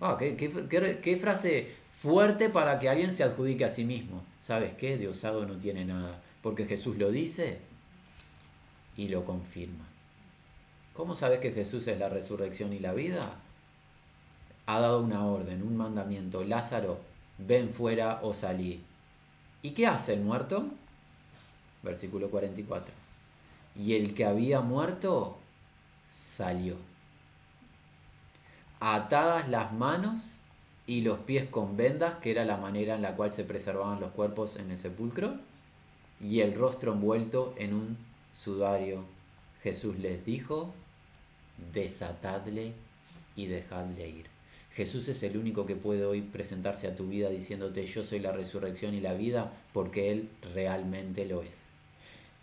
Ah, 0.00 0.18
qué, 0.18 1.18
frase 1.20 1.74
fuerte 1.90 2.50
para 2.50 2.78
que 2.78 2.88
alguien 2.88 3.10
se 3.10 3.24
adjudique 3.24 3.64
a 3.64 3.70
sí 3.70 3.84
mismo. 3.84 4.22
¿Sabes 4.38 4.74
qué? 4.74 4.98
De 4.98 5.08
osado 5.08 5.46
no 5.46 5.56
tiene 5.56 5.84
nada. 5.84 6.22
Porque 6.42 6.66
Jesús 6.66 6.98
lo 6.98 7.10
dice 7.10 7.58
y 8.96 9.08
lo 9.08 9.24
confirma. 9.24 9.85
¿Cómo 10.96 11.14
sabes 11.14 11.40
que 11.40 11.52
Jesús 11.52 11.86
es 11.88 11.98
la 11.98 12.08
resurrección 12.08 12.72
y 12.72 12.78
la 12.78 12.94
vida? 12.94 13.20
Ha 14.66 14.80
dado 14.80 15.00
una 15.00 15.26
orden, 15.26 15.62
un 15.62 15.76
mandamiento. 15.76 16.42
Lázaro, 16.42 16.98
ven 17.38 17.68
fuera 17.68 18.20
o 18.22 18.32
salí. 18.32 18.82
¿Y 19.62 19.70
qué 19.70 19.86
hace 19.86 20.14
el 20.14 20.22
muerto? 20.22 20.66
Versículo 21.82 22.30
44. 22.30 22.94
Y 23.74 23.94
el 23.94 24.14
que 24.14 24.24
había 24.24 24.60
muerto 24.60 25.36
salió 26.08 26.76
atadas 28.80 29.48
las 29.48 29.72
manos 29.72 30.32
y 30.86 31.00
los 31.00 31.18
pies 31.20 31.48
con 31.48 31.76
vendas, 31.76 32.16
que 32.16 32.30
era 32.30 32.44
la 32.44 32.56
manera 32.56 32.94
en 32.94 33.02
la 33.02 33.16
cual 33.16 33.32
se 33.32 33.44
preservaban 33.44 34.00
los 34.00 34.12
cuerpos 34.12 34.56
en 34.56 34.70
el 34.70 34.78
sepulcro, 34.78 35.34
y 36.20 36.40
el 36.40 36.54
rostro 36.54 36.92
envuelto 36.92 37.54
en 37.58 37.74
un 37.74 37.98
sudario. 38.32 39.04
Jesús 39.62 39.98
les 39.98 40.24
dijo, 40.24 40.72
desatadle 41.72 42.72
y 43.34 43.46
dejadle 43.46 44.08
ir. 44.08 44.26
Jesús 44.72 45.08
es 45.08 45.22
el 45.22 45.38
único 45.38 45.64
que 45.64 45.74
puede 45.74 46.04
hoy 46.04 46.20
presentarse 46.20 46.86
a 46.86 46.94
tu 46.94 47.06
vida 47.08 47.30
diciéndote 47.30 47.86
yo 47.86 48.04
soy 48.04 48.18
la 48.18 48.32
resurrección 48.32 48.94
y 48.94 49.00
la 49.00 49.14
vida 49.14 49.52
porque 49.72 50.12
Él 50.12 50.28
realmente 50.54 51.24
lo 51.24 51.42
es. 51.42 51.68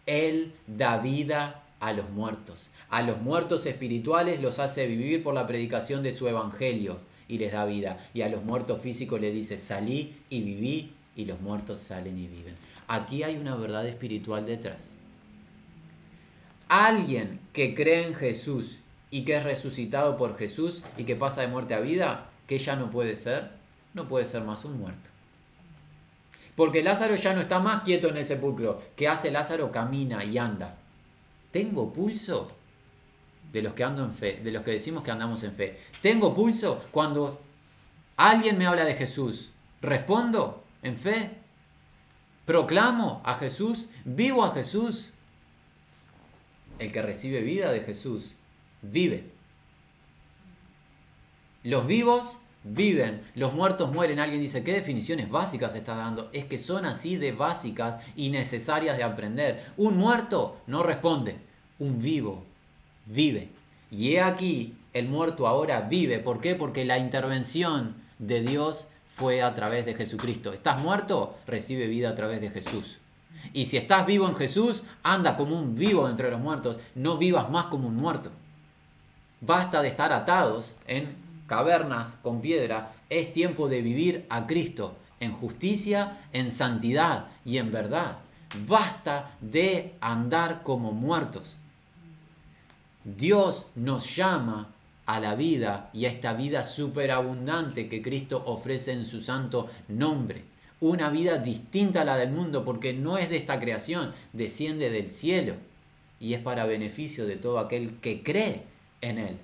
Él 0.06 0.54
da 0.66 0.98
vida 0.98 1.64
a 1.80 1.94
los 1.94 2.10
muertos. 2.10 2.70
A 2.90 3.02
los 3.02 3.22
muertos 3.22 3.66
espirituales 3.66 4.42
los 4.42 4.60
hace 4.60 4.88
vivir 4.88 5.22
por 5.22 5.34
la 5.34 5.46
predicación 5.46 6.02
de 6.02 6.14
su 6.14 6.28
evangelio 6.28 7.00
y 7.28 7.38
les 7.38 7.52
da 7.52 7.66
vida. 7.66 8.10
Y 8.14 8.22
a 8.22 8.30
los 8.30 8.44
muertos 8.44 8.82
físicos 8.82 9.22
les 9.22 9.34
dice, 9.34 9.58
salí 9.58 10.16
y 10.30 10.42
viví 10.42 10.92
y 11.16 11.26
los 11.26 11.40
muertos 11.42 11.80
salen 11.80 12.18
y 12.18 12.28
viven. 12.28 12.56
Aquí 12.88 13.24
hay 13.24 13.38
una 13.38 13.56
verdad 13.56 13.88
espiritual 13.88 14.46
detrás. 14.46 14.94
Alguien 16.68 17.40
que 17.54 17.76
cree 17.76 18.08
en 18.08 18.16
Jesús 18.16 18.80
y 19.14 19.26
que 19.26 19.36
es 19.36 19.44
resucitado 19.44 20.18
por 20.18 20.36
Jesús 20.36 20.82
y 20.98 21.04
que 21.04 21.16
pasa 21.16 21.42
de 21.42 21.48
muerte 21.48 21.76
a 21.76 21.80
vida, 21.80 22.32
que 22.48 22.58
ya 22.58 22.76
no 22.76 22.90
puede 22.90 23.16
ser, 23.16 23.52
no 23.94 24.08
puede 24.08 24.26
ser 24.26 24.42
más 24.42 24.66
un 24.66 24.80
muerto. 24.80 25.08
Porque 26.56 26.82
Lázaro 26.82 27.16
ya 27.16 27.36
no 27.36 27.42
está 27.42 27.60
más 27.60 27.84
quieto 27.84 28.08
en 28.08 28.18
el 28.18 28.26
sepulcro. 28.26 28.82
¿Qué 28.96 29.08
hace 29.08 29.30
Lázaro? 29.30 29.72
Camina 29.72 30.26
y 30.26 30.40
anda. 30.40 30.78
¿Tengo 31.52 31.94
pulso? 31.94 32.54
De 33.52 33.62
los 33.62 33.74
que 33.76 33.84
ando 33.84 34.04
en 34.04 34.16
fe, 34.16 34.42
de 34.44 34.52
los 34.52 34.64
que 34.64 34.72
decimos 34.72 35.04
que 35.04 35.12
andamos 35.12 35.44
en 35.44 35.54
fe. 35.54 35.80
¿Tengo 36.02 36.34
pulso? 36.34 36.84
Cuando 36.90 37.40
alguien 38.18 38.58
me 38.58 38.66
habla 38.66 38.84
de 38.84 38.96
Jesús, 38.96 39.52
¿respondo 39.80 40.64
en 40.82 40.98
fe? 40.98 41.38
¿Proclamo 42.48 43.22
a 43.24 43.36
Jesús? 43.36 43.90
¿Vivo 44.06 44.44
a 44.44 44.56
Jesús? 44.56 45.12
El 46.80 46.92
que 46.92 47.04
recibe 47.04 47.42
vida 47.42 47.72
de 47.72 47.84
Jesús 47.84 48.38
vive. 48.84 49.32
Los 51.64 51.88
vivos 51.88 52.38
viven, 52.64 53.22
los 53.36 53.54
muertos 53.54 53.92
mueren. 53.92 54.20
Alguien 54.20 54.42
dice, 54.42 54.64
¿qué 54.64 54.74
definiciones 54.74 55.30
básicas 55.30 55.76
está 55.76 55.96
dando? 55.96 56.30
Es 56.34 56.46
que 56.46 56.58
son 56.58 56.86
así 56.86 57.16
de 57.16 57.32
básicas 57.32 58.04
y 58.16 58.30
necesarias 58.30 58.98
de 58.98 59.04
aprender. 59.04 59.64
Un 59.78 59.98
muerto 59.98 60.58
no 60.68 60.84
responde, 60.84 61.38
un 61.80 62.02
vivo 62.02 62.44
vive. 63.06 63.50
Y 63.92 64.14
he 64.14 64.22
aquí, 64.22 64.76
el 64.94 65.08
muerto 65.08 65.48
ahora 65.48 65.82
vive. 65.82 66.20
¿Por 66.20 66.42
qué? 66.42 66.56
Porque 66.56 66.86
la 66.86 66.98
intervención 66.98 67.96
de 68.20 68.42
Dios 68.42 68.88
fue 69.06 69.42
a 69.42 69.54
través 69.54 69.86
de 69.86 69.94
Jesucristo. 69.94 70.54
¿Estás 70.54 70.82
muerto? 70.82 71.38
Recibe 71.46 71.88
vida 71.88 72.10
a 72.10 72.16
través 72.16 72.42
de 72.42 72.50
Jesús. 72.50 72.98
Y 73.52 73.66
si 73.66 73.78
estás 73.78 74.06
vivo 74.06 74.28
en 74.28 74.36
Jesús, 74.36 74.84
anda 75.04 75.36
como 75.36 75.60
un 75.60 75.76
vivo 75.76 76.10
entre 76.10 76.32
los 76.32 76.40
muertos, 76.40 76.78
no 76.96 77.18
vivas 77.18 77.50
más 77.50 77.68
como 77.68 77.88
un 77.88 77.96
muerto. 77.96 78.32
Basta 79.46 79.82
de 79.82 79.90
estar 79.90 80.14
atados 80.14 80.78
en 80.88 81.18
cavernas 81.48 82.18
con 82.22 82.40
piedra, 82.40 82.94
es 83.10 83.34
tiempo 83.34 83.68
de 83.68 83.82
vivir 83.82 84.26
a 84.30 84.48
Cristo 84.48 84.96
en 85.20 85.34
justicia, 85.34 86.22
en 86.32 86.50
santidad 86.50 87.28
y 87.44 87.58
en 87.58 87.70
verdad. 87.70 88.20
Basta 88.66 89.36
de 89.42 89.96
andar 90.00 90.64
como 90.64 90.94
muertos. 90.94 91.58
Dios 93.04 93.66
nos 93.76 94.16
llama 94.16 94.70
a 95.06 95.20
la 95.20 95.36
vida 95.36 95.90
y 95.92 96.06
a 96.06 96.10
esta 96.10 96.32
vida 96.32 96.64
superabundante 96.64 97.90
que 97.90 98.02
Cristo 98.02 98.44
ofrece 98.46 98.94
en 98.94 99.06
su 99.06 99.20
santo 99.20 99.70
nombre. 99.90 100.46
Una 100.80 101.10
vida 101.10 101.38
distinta 101.38 102.04
a 102.04 102.06
la 102.06 102.16
del 102.16 102.32
mundo 102.32 102.64
porque 102.64 102.94
no 102.94 103.18
es 103.18 103.30
de 103.30 103.36
esta 103.36 103.60
creación, 103.60 104.14
desciende 104.32 104.90
del 104.90 105.10
cielo 105.10 105.56
y 106.22 106.34
es 106.34 106.40
para 106.40 106.66
beneficio 106.66 107.26
de 107.26 107.36
todo 107.36 107.60
aquel 107.60 108.00
que 108.00 108.24
cree 108.24 108.72
en 109.04 109.20
Él. 109.20 109.38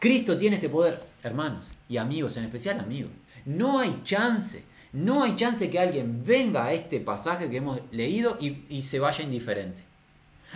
Cristo 0.00 0.36
tiene 0.36 0.56
este 0.56 0.68
poder, 0.68 1.00
hermanos 1.22 1.68
y 1.88 1.96
amigos, 1.96 2.36
en 2.36 2.44
especial 2.44 2.80
amigos. 2.80 3.12
No 3.46 3.78
hay 3.78 4.00
chance, 4.04 4.64
no 4.92 5.22
hay 5.22 5.36
chance 5.36 5.70
que 5.70 5.78
alguien 5.78 6.22
venga 6.24 6.64
a 6.64 6.72
este 6.72 7.00
pasaje 7.00 7.48
que 7.48 7.58
hemos 7.58 7.80
leído 7.90 8.36
y, 8.40 8.82
se 8.82 8.98
vaya 8.98 9.24
indiferente. 9.24 9.82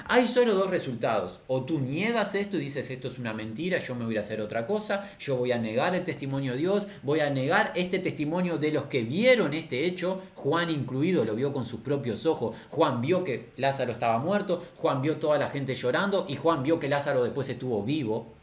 Hay 0.07 0.27
solo 0.27 0.55
dos 0.55 0.71
resultados. 0.71 1.41
O 1.49 1.65
tú 1.65 1.81
niegas 1.81 2.35
esto 2.35 2.57
y 2.57 2.61
dices 2.61 2.89
esto 2.91 3.09
es 3.09 3.19
una 3.19 3.35
mentira, 3.35 3.79
yo 3.79 3.95
me 3.95 4.05
voy 4.05 4.17
a 4.17 4.21
hacer 4.21 4.41
otra 4.41 4.67
cosa, 4.67 5.11
yo 5.19 5.37
voy 5.37 5.53
a 5.53 5.59
negar 5.59 5.95
el 5.95 6.05
testimonio 6.05 6.53
de 6.53 6.59
Dios, 6.59 6.87
voy 7.03 7.21
a 7.21 7.31
negar 7.31 7.73
este 7.75 7.99
testimonio 7.99 8.59
de 8.59 8.71
los 8.71 8.85
que 8.85 9.03
vieron 9.03 9.55
este 9.55 9.87
hecho, 9.87 10.23
Juan 10.35 10.71
incluido 10.71 11.25
lo 11.25 11.35
vio 11.35 11.53
con 11.53 11.65
sus 11.65 11.81
propios 11.81 12.27
ojos. 12.27 12.55
Juan 12.71 13.01
vio 13.01 13.25
que 13.25 13.49
Lázaro 13.57 13.93
estaba 13.93 14.19
muerto, 14.19 14.63
Juan 14.77 15.03
vio 15.03 15.17
toda 15.17 15.39
la 15.39 15.49
gente 15.49 15.75
llorando 15.75 16.27
y 16.29 16.37
Juan 16.37 16.63
vio 16.63 16.79
que 16.79 16.89
Lázaro 16.89 17.25
después 17.25 17.49
estuvo 17.49 17.83
vivo. 17.83 18.38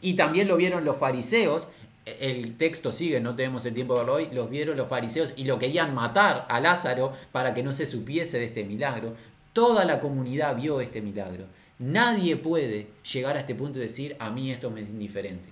Y 0.00 0.14
también 0.14 0.48
lo 0.48 0.56
vieron 0.56 0.84
los 0.84 0.96
fariseos. 0.96 1.68
El 2.04 2.56
texto 2.56 2.92
sigue, 2.92 3.20
no 3.20 3.34
tenemos 3.34 3.64
el 3.66 3.74
tiempo 3.74 3.94
de 3.94 4.00
verlo 4.00 4.14
hoy. 4.14 4.28
Los 4.32 4.48
vieron 4.48 4.76
los 4.76 4.88
fariseos 4.88 5.32
y 5.36 5.44
lo 5.44 5.58
querían 5.58 5.94
matar 5.94 6.46
a 6.48 6.60
Lázaro 6.60 7.12
para 7.32 7.54
que 7.54 7.62
no 7.62 7.72
se 7.72 7.86
supiese 7.86 8.38
de 8.38 8.44
este 8.44 8.64
milagro. 8.64 9.14
Toda 9.52 9.84
la 9.84 10.00
comunidad 10.00 10.56
vio 10.56 10.80
este 10.80 11.00
milagro. 11.00 11.46
Nadie 11.78 12.36
puede 12.36 12.88
llegar 13.12 13.36
a 13.36 13.40
este 13.40 13.54
punto 13.54 13.78
y 13.78 13.82
decir, 13.82 14.16
a 14.18 14.30
mí 14.30 14.50
esto 14.50 14.70
me 14.70 14.82
es 14.82 14.88
indiferente. 14.88 15.48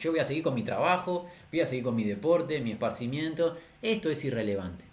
Yo 0.00 0.12
voy 0.12 0.20
a 0.20 0.24
seguir 0.24 0.44
con 0.44 0.54
mi 0.54 0.62
trabajo, 0.62 1.26
voy 1.50 1.60
a 1.60 1.66
seguir 1.66 1.84
con 1.84 1.96
mi 1.96 2.04
deporte, 2.04 2.60
mi 2.60 2.70
esparcimiento. 2.70 3.56
Esto 3.82 4.10
es 4.10 4.24
irrelevante. 4.24 4.87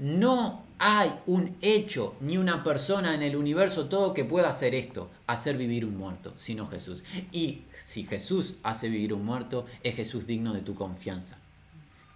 No 0.00 0.64
hay 0.78 1.12
un 1.26 1.58
hecho 1.60 2.14
ni 2.20 2.38
una 2.38 2.64
persona 2.64 3.14
en 3.14 3.20
el 3.20 3.36
universo 3.36 3.90
todo 3.90 4.14
que 4.14 4.24
pueda 4.24 4.48
hacer 4.48 4.74
esto, 4.74 5.10
hacer 5.26 5.58
vivir 5.58 5.84
un 5.84 5.98
muerto, 5.98 6.32
sino 6.36 6.64
Jesús. 6.64 7.04
Y 7.32 7.64
si 7.70 8.04
Jesús 8.04 8.54
hace 8.62 8.88
vivir 8.88 9.12
un 9.12 9.26
muerto, 9.26 9.66
es 9.82 9.94
Jesús 9.94 10.26
digno 10.26 10.54
de 10.54 10.62
tu 10.62 10.74
confianza. 10.74 11.36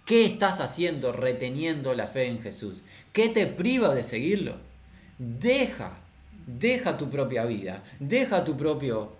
¿Qué 0.03 0.25
estás 0.25 0.61
haciendo 0.61 1.11
reteniendo 1.11 1.93
la 1.93 2.07
fe 2.07 2.25
en 2.25 2.41
Jesús? 2.41 2.81
¿Qué 3.13 3.29
te 3.29 3.45
priva 3.45 3.93
de 3.93 4.01
seguirlo? 4.01 4.55
Deja, 5.19 5.95
deja 6.47 6.97
tu 6.97 7.11
propia 7.11 7.45
vida, 7.45 7.83
deja 7.99 8.43
tu 8.43 8.57
propio 8.57 9.13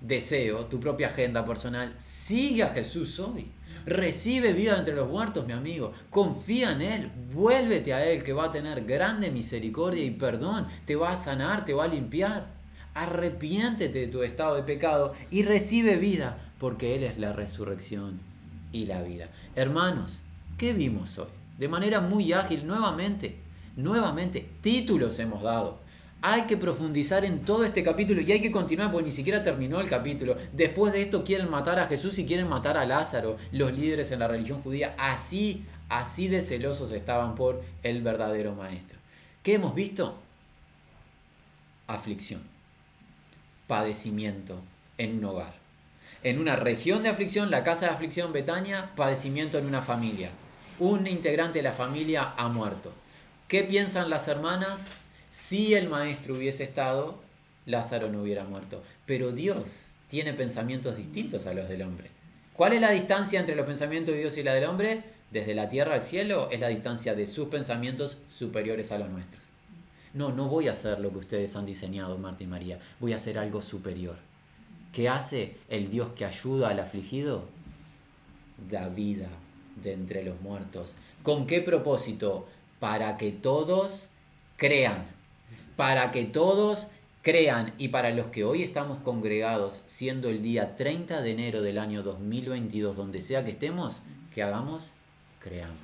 deseo, 0.00 0.64
tu 0.64 0.80
propia 0.80 1.08
agenda 1.08 1.44
personal. 1.44 1.94
Sigue 1.98 2.62
a 2.62 2.70
Jesús 2.70 3.20
hoy. 3.20 3.50
Recibe 3.86 4.52
vida 4.52 4.76
entre 4.76 4.96
los 4.96 5.08
muertos, 5.08 5.46
mi 5.46 5.52
amigo. 5.52 5.92
Confía 6.10 6.72
en 6.72 6.82
Él. 6.82 7.12
Vuélvete 7.32 7.94
a 7.94 8.04
Él 8.04 8.24
que 8.24 8.32
va 8.32 8.46
a 8.46 8.50
tener 8.50 8.84
grande 8.84 9.30
misericordia 9.30 10.02
y 10.02 10.10
perdón. 10.10 10.66
Te 10.84 10.96
va 10.96 11.10
a 11.10 11.16
sanar, 11.16 11.64
te 11.64 11.72
va 11.72 11.84
a 11.84 11.88
limpiar. 11.88 12.48
Arrepiéntete 12.94 14.00
de 14.00 14.06
tu 14.08 14.24
estado 14.24 14.56
de 14.56 14.64
pecado 14.64 15.14
y 15.30 15.44
recibe 15.44 15.96
vida 15.96 16.36
porque 16.58 16.96
Él 16.96 17.04
es 17.04 17.18
la 17.18 17.32
resurrección 17.32 18.18
y 18.72 18.86
la 18.86 19.02
vida. 19.02 19.28
Hermanos, 19.54 20.20
¿qué 20.58 20.72
vimos 20.72 21.18
hoy? 21.18 21.28
De 21.56 21.68
manera 21.68 22.00
muy 22.00 22.32
ágil, 22.32 22.66
nuevamente, 22.66 23.38
nuevamente, 23.76 24.48
títulos 24.62 25.18
hemos 25.20 25.42
dado 25.42 25.85
hay 26.28 26.42
que 26.42 26.56
profundizar 26.56 27.24
en 27.24 27.44
todo 27.44 27.64
este 27.64 27.84
capítulo 27.84 28.20
y 28.20 28.32
hay 28.32 28.40
que 28.40 28.50
continuar 28.50 28.90
porque 28.90 29.06
ni 29.06 29.12
siquiera 29.12 29.44
terminó 29.44 29.80
el 29.80 29.88
capítulo. 29.88 30.36
Después 30.52 30.92
de 30.92 31.02
esto 31.02 31.22
quieren 31.22 31.48
matar 31.48 31.78
a 31.78 31.86
Jesús 31.86 32.18
y 32.18 32.26
quieren 32.26 32.48
matar 32.48 32.76
a 32.76 32.84
Lázaro, 32.84 33.36
los 33.52 33.72
líderes 33.72 34.10
en 34.10 34.18
la 34.18 34.26
religión 34.26 34.60
judía. 34.60 34.96
Así, 34.98 35.64
así 35.88 36.26
de 36.26 36.42
celosos 36.42 36.90
estaban 36.90 37.36
por 37.36 37.62
el 37.84 38.02
verdadero 38.02 38.56
maestro. 38.56 38.98
¿Qué 39.44 39.54
hemos 39.54 39.76
visto? 39.76 40.18
Aflicción, 41.86 42.42
padecimiento 43.68 44.58
en 44.98 45.18
un 45.18 45.26
hogar. 45.26 45.54
En 46.24 46.40
una 46.40 46.56
región 46.56 47.04
de 47.04 47.08
aflicción, 47.08 47.52
la 47.52 47.62
casa 47.62 47.86
de 47.86 47.92
aflicción 47.92 48.32
Betania, 48.32 48.90
padecimiento 48.96 49.58
en 49.58 49.66
una 49.66 49.80
familia. 49.80 50.30
Un 50.80 51.06
integrante 51.06 51.60
de 51.60 51.62
la 51.62 51.72
familia 51.72 52.32
ha 52.36 52.48
muerto. 52.48 52.92
¿Qué 53.46 53.62
piensan 53.62 54.10
las 54.10 54.26
hermanas? 54.26 54.88
Si 55.36 55.74
el 55.74 55.90
maestro 55.90 56.34
hubiese 56.34 56.64
estado, 56.64 57.20
Lázaro 57.66 58.08
no 58.08 58.22
hubiera 58.22 58.44
muerto. 58.44 58.82
Pero 59.04 59.32
Dios 59.32 59.84
tiene 60.08 60.32
pensamientos 60.32 60.96
distintos 60.96 61.46
a 61.46 61.52
los 61.52 61.68
del 61.68 61.82
hombre. 61.82 62.08
¿Cuál 62.54 62.72
es 62.72 62.80
la 62.80 62.90
distancia 62.90 63.38
entre 63.38 63.54
los 63.54 63.66
pensamientos 63.66 64.14
de 64.14 64.22
Dios 64.22 64.38
y 64.38 64.42
la 64.42 64.54
del 64.54 64.64
hombre? 64.64 65.04
Desde 65.30 65.54
la 65.54 65.68
tierra 65.68 65.92
al 65.92 66.02
cielo 66.02 66.48
es 66.50 66.58
la 66.58 66.68
distancia 66.68 67.14
de 67.14 67.26
sus 67.26 67.48
pensamientos 67.48 68.16
superiores 68.28 68.92
a 68.92 68.98
los 68.98 69.10
nuestros. 69.10 69.42
No, 70.14 70.32
no 70.32 70.48
voy 70.48 70.68
a 70.68 70.72
hacer 70.72 71.00
lo 71.00 71.10
que 71.10 71.18
ustedes 71.18 71.54
han 71.54 71.66
diseñado, 71.66 72.16
Marta 72.16 72.42
y 72.42 72.46
María. 72.46 72.78
Voy 72.98 73.12
a 73.12 73.16
hacer 73.16 73.38
algo 73.38 73.60
superior. 73.60 74.16
¿Qué 74.94 75.10
hace 75.10 75.58
el 75.68 75.90
Dios 75.90 76.12
que 76.16 76.24
ayuda 76.24 76.70
al 76.70 76.80
afligido? 76.80 77.44
Da 78.70 78.88
vida 78.88 79.28
de 79.82 79.92
entre 79.92 80.24
los 80.24 80.40
muertos. 80.40 80.94
¿Con 81.22 81.46
qué 81.46 81.60
propósito? 81.60 82.48
Para 82.80 83.18
que 83.18 83.32
todos 83.32 84.08
crean 84.56 85.14
para 85.76 86.10
que 86.10 86.24
todos 86.24 86.88
crean 87.22 87.74
y 87.76 87.88
para 87.88 88.10
los 88.10 88.26
que 88.26 88.44
hoy 88.44 88.62
estamos 88.62 88.98
congregados, 88.98 89.82
siendo 89.86 90.28
el 90.28 90.42
día 90.42 90.76
30 90.76 91.22
de 91.22 91.30
enero 91.30 91.60
del 91.60 91.78
año 91.78 92.02
2022, 92.02 92.96
donde 92.96 93.20
sea 93.20 93.44
que 93.44 93.50
estemos, 93.50 94.02
que 94.34 94.42
hagamos, 94.42 94.92
creamos. 95.40 95.76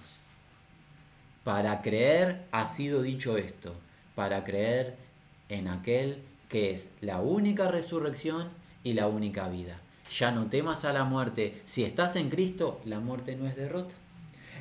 Para 1.45 1.83
creer 1.83 2.47
ha 2.53 2.67
sido 2.67 3.03
dicho 3.03 3.37
esto, 3.37 3.75
para 4.15 4.45
creer 4.45 4.97
en 5.49 5.69
aquel 5.69 6.23
que 6.49 6.71
es 6.71 6.89
la 7.01 7.21
única 7.21 7.69
resurrección 7.69 8.49
y 8.85 8.93
la 8.93 9.09
única 9.09 9.49
vida. 9.49 9.81
Ya 10.17 10.31
no 10.31 10.49
temas 10.49 10.85
a 10.85 10.93
la 10.93 11.05
muerte, 11.05 11.61
si 11.65 11.85
estás 11.85 12.17
en 12.17 12.31
Cristo, 12.31 12.81
la 12.85 13.01
muerte 13.01 13.35
no 13.35 13.47
es 13.47 13.57
derrota. 13.57 13.95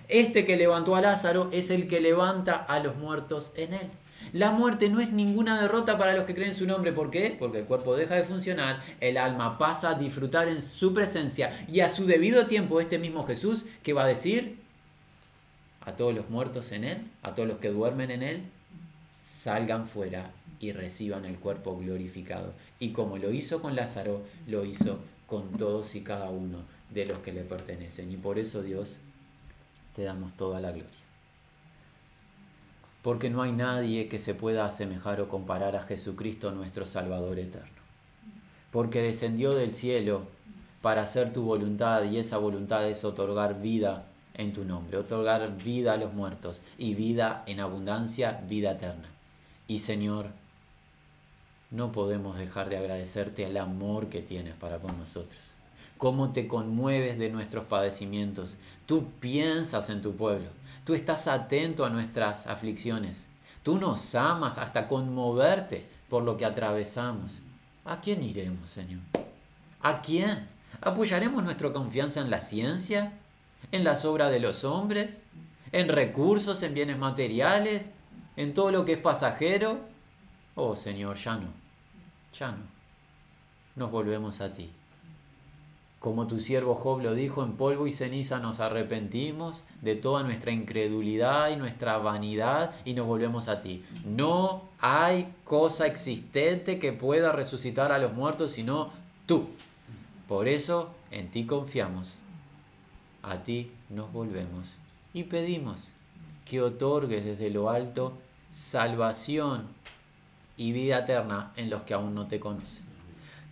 Este 0.08 0.46
que 0.46 0.58
levantó 0.58 0.96
a 0.96 1.02
Lázaro 1.02 1.50
es 1.52 1.70
el 1.70 1.88
que 1.88 2.02
levanta 2.02 2.56
a 2.56 2.80
los 2.80 2.96
muertos 2.96 3.52
en 3.56 3.74
él. 3.74 3.90
La 4.34 4.52
muerte 4.52 4.90
no 4.90 5.00
es 5.02 5.12
ninguna 5.12 5.62
derrota 5.62 5.98
para 5.98 6.16
los 6.16 6.26
que 6.26 6.34
creen 6.34 6.56
su 6.56 6.66
nombre. 6.66 6.94
¿Por 6.94 7.10
qué? 7.10 7.36
Porque 7.38 7.60
el 7.60 7.66
cuerpo 7.66 7.96
deja 7.96 8.16
de 8.16 8.24
funcionar, 8.24 8.82
el 9.00 9.18
alma 9.18 9.58
pasa 9.58 9.90
a 9.90 9.96
disfrutar 9.96 10.48
en 10.48 10.62
su 10.62 10.94
presencia 10.94 11.52
y 11.68 11.82
a 11.82 11.90
su 11.90 12.06
debido 12.06 12.46
tiempo 12.48 12.80
este 12.80 12.98
mismo 12.98 13.24
Jesús 13.24 13.66
que 13.84 13.94
va 13.94 14.04
a 14.04 14.08
decir 14.08 14.58
a 15.82 15.94
todos 15.94 16.14
los 16.14 16.30
muertos 16.30 16.72
en 16.72 16.84
él, 16.84 16.98
a 17.24 17.36
todos 17.36 17.50
los 17.50 17.58
que 17.58 17.70
duermen 17.70 18.12
en 18.12 18.24
él, 18.24 18.42
salgan 19.24 19.88
fuera 19.88 20.32
y 20.60 20.72
reciban 20.72 21.26
el 21.26 21.38
cuerpo 21.38 21.78
glorificado. 21.78 22.54
Y 22.80 22.92
como 22.92 23.18
lo 23.18 23.32
hizo 23.32 23.62
con 23.62 23.76
Lázaro, 23.76 24.24
lo 24.48 24.64
hizo 24.64 25.00
con 25.28 25.52
todos 25.58 25.96
y 25.96 26.02
cada 26.02 26.30
uno 26.30 26.60
de 26.92 27.06
los 27.06 27.18
que 27.20 27.34
le 27.34 27.42
pertenecen. 27.42 28.12
Y 28.12 28.18
por 28.18 28.38
eso 28.38 28.62
Dios, 28.62 28.98
te 29.96 30.04
damos 30.04 30.34
toda 30.38 30.60
la 30.62 30.72
gloria. 30.72 31.01
Porque 33.02 33.30
no 33.30 33.42
hay 33.42 33.52
nadie 33.52 34.08
que 34.08 34.20
se 34.20 34.36
pueda 34.36 34.66
asemejar 34.66 35.22
o 35.22 35.30
comparar 35.30 35.76
a 35.76 35.84
Jesucristo 35.84 36.52
nuestro 36.52 36.86
Salvador 36.86 37.40
eterno. 37.40 37.82
Porque 38.72 39.02
descendió 39.02 39.54
del 39.54 39.74
cielo 39.74 40.24
para 40.82 41.02
hacer 41.04 41.34
tu 41.34 41.44
voluntad 41.44 42.04
y 42.04 42.18
esa 42.18 42.38
voluntad 42.38 42.88
es 42.88 43.04
otorgar 43.04 43.62
vida 43.62 44.06
en 44.34 44.54
tu 44.54 44.66
nombre, 44.66 44.98
otorgar 44.98 45.58
vida 45.58 45.94
a 45.94 45.98
los 45.98 46.14
muertos 46.14 46.62
y 46.78 46.96
vida 46.96 47.44
en 47.46 47.60
abundancia, 47.60 48.42
vida 48.48 48.72
eterna. 48.72 49.10
Y 49.68 49.80
Señor, 49.80 50.28
no 51.70 51.92
podemos 51.92 52.38
dejar 52.38 52.70
de 52.70 52.78
agradecerte 52.78 53.46
el 53.46 53.58
amor 53.58 54.10
que 54.10 54.22
tienes 54.22 54.54
para 54.56 54.80
con 54.80 54.98
nosotros. 54.98 55.40
Cómo 55.98 56.34
te 56.34 56.48
conmueves 56.48 57.20
de 57.20 57.30
nuestros 57.30 57.66
padecimientos. 57.66 58.56
Tú 58.86 59.06
piensas 59.20 59.90
en 59.90 60.02
tu 60.02 60.16
pueblo. 60.16 60.50
Tú 60.92 60.96
estás 60.96 61.30
atento 61.30 61.86
a 61.86 61.90
nuestras 61.90 62.48
aflicciones. 62.48 63.26
Tú 63.64 63.78
nos 63.80 64.14
amas 64.14 64.58
hasta 64.58 64.90
conmoverte 64.90 65.88
por 66.10 66.22
lo 66.24 66.36
que 66.36 66.44
atravesamos. 66.44 67.40
¿A 67.86 68.02
quién 68.02 68.22
iremos, 68.22 68.70
Señor? 68.70 69.00
¿A 69.82 70.02
quién? 70.02 70.50
¿Apoyaremos 70.82 71.46
nuestra 71.46 71.72
confianza 71.72 72.20
en 72.20 72.30
la 72.30 72.42
ciencia? 72.42 73.14
¿En 73.72 73.86
las 73.86 74.04
obras 74.04 74.32
de 74.32 74.42
los 74.42 74.66
hombres? 74.66 75.22
¿En 75.72 75.88
recursos, 75.88 76.62
en 76.62 76.74
bienes 76.74 76.98
materiales? 76.98 77.86
¿En 78.36 78.54
todo 78.54 78.72
lo 78.72 78.84
que 78.84 78.92
es 78.92 79.00
pasajero? 79.00 79.80
Oh, 80.56 80.76
Señor, 80.76 81.16
ya 81.16 81.38
no 81.38 81.48
ya 82.38 82.52
no. 82.52 82.66
Nos 83.78 83.92
volvemos 83.92 84.42
a 84.42 84.52
ti. 84.52 84.70
Como 86.02 86.26
tu 86.26 86.40
siervo 86.40 86.74
Job 86.74 87.00
lo 87.02 87.14
dijo, 87.14 87.44
en 87.44 87.54
polvo 87.54 87.86
y 87.86 87.94
ceniza 87.94 88.40
nos 88.40 88.60
arrepentimos 88.60 89.66
de 89.82 89.94
toda 89.94 90.24
nuestra 90.24 90.52
incredulidad 90.52 91.52
y 91.52 91.58
nuestra 91.58 92.00
vanidad 92.00 92.74
y 92.86 92.96
nos 92.96 93.06
volvemos 93.06 93.48
a 93.48 93.62
ti. 93.62 93.86
No 94.04 94.64
hay 94.80 95.32
cosa 95.44 95.86
existente 95.86 96.80
que 96.80 96.92
pueda 96.92 97.32
resucitar 97.32 97.92
a 97.92 98.00
los 98.00 98.14
muertos 98.14 98.54
sino 98.54 98.90
tú. 99.28 99.46
Por 100.28 100.48
eso 100.48 100.90
en 101.12 101.30
ti 101.30 101.46
confiamos. 101.46 102.18
A 103.22 103.44
ti 103.44 103.72
nos 103.88 104.12
volvemos 104.12 104.80
y 105.14 105.26
pedimos 105.26 105.94
que 106.46 106.62
otorgues 106.62 107.24
desde 107.24 107.52
lo 107.52 107.70
alto 107.70 108.18
salvación 108.50 109.68
y 110.58 110.72
vida 110.72 110.98
eterna 111.02 111.54
en 111.58 111.70
los 111.70 111.84
que 111.84 111.94
aún 111.94 112.16
no 112.16 112.28
te 112.28 112.40
conocen. 112.40 112.91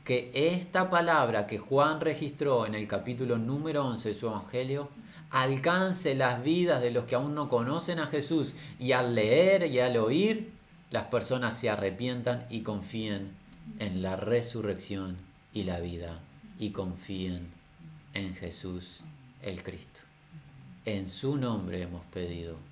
Que 0.09 0.31
esta 0.33 0.89
palabra 0.89 1.45
que 1.45 1.59
Juan 1.59 2.01
registró 2.01 2.65
en 2.65 2.73
el 2.73 2.87
capítulo 2.87 3.37
número 3.37 3.85
11 3.85 4.09
de 4.09 4.15
su 4.15 4.25
Evangelio 4.25 4.89
alcance 5.29 6.15
las 6.15 6.43
vidas 6.43 6.81
de 6.81 6.89
los 6.89 7.05
que 7.05 7.13
aún 7.13 7.35
no 7.35 7.47
conocen 7.47 7.99
a 7.99 8.07
Jesús 8.07 8.55
y 8.79 8.93
al 8.93 9.13
leer 9.13 9.67
y 9.67 9.79
al 9.79 9.97
oír, 9.97 10.49
las 10.89 11.05
personas 11.09 11.59
se 11.59 11.69
arrepientan 11.69 12.47
y 12.49 12.61
confíen 12.61 13.35
en 13.77 14.01
la 14.01 14.15
resurrección 14.15 15.15
y 15.53 15.61
la 15.61 15.79
vida 15.79 16.19
y 16.57 16.71
confíen 16.71 17.51
en 18.15 18.33
Jesús 18.33 19.01
el 19.43 19.61
Cristo. 19.61 19.99
En 20.85 21.07
su 21.07 21.37
nombre 21.37 21.83
hemos 21.83 22.03
pedido. 22.05 22.68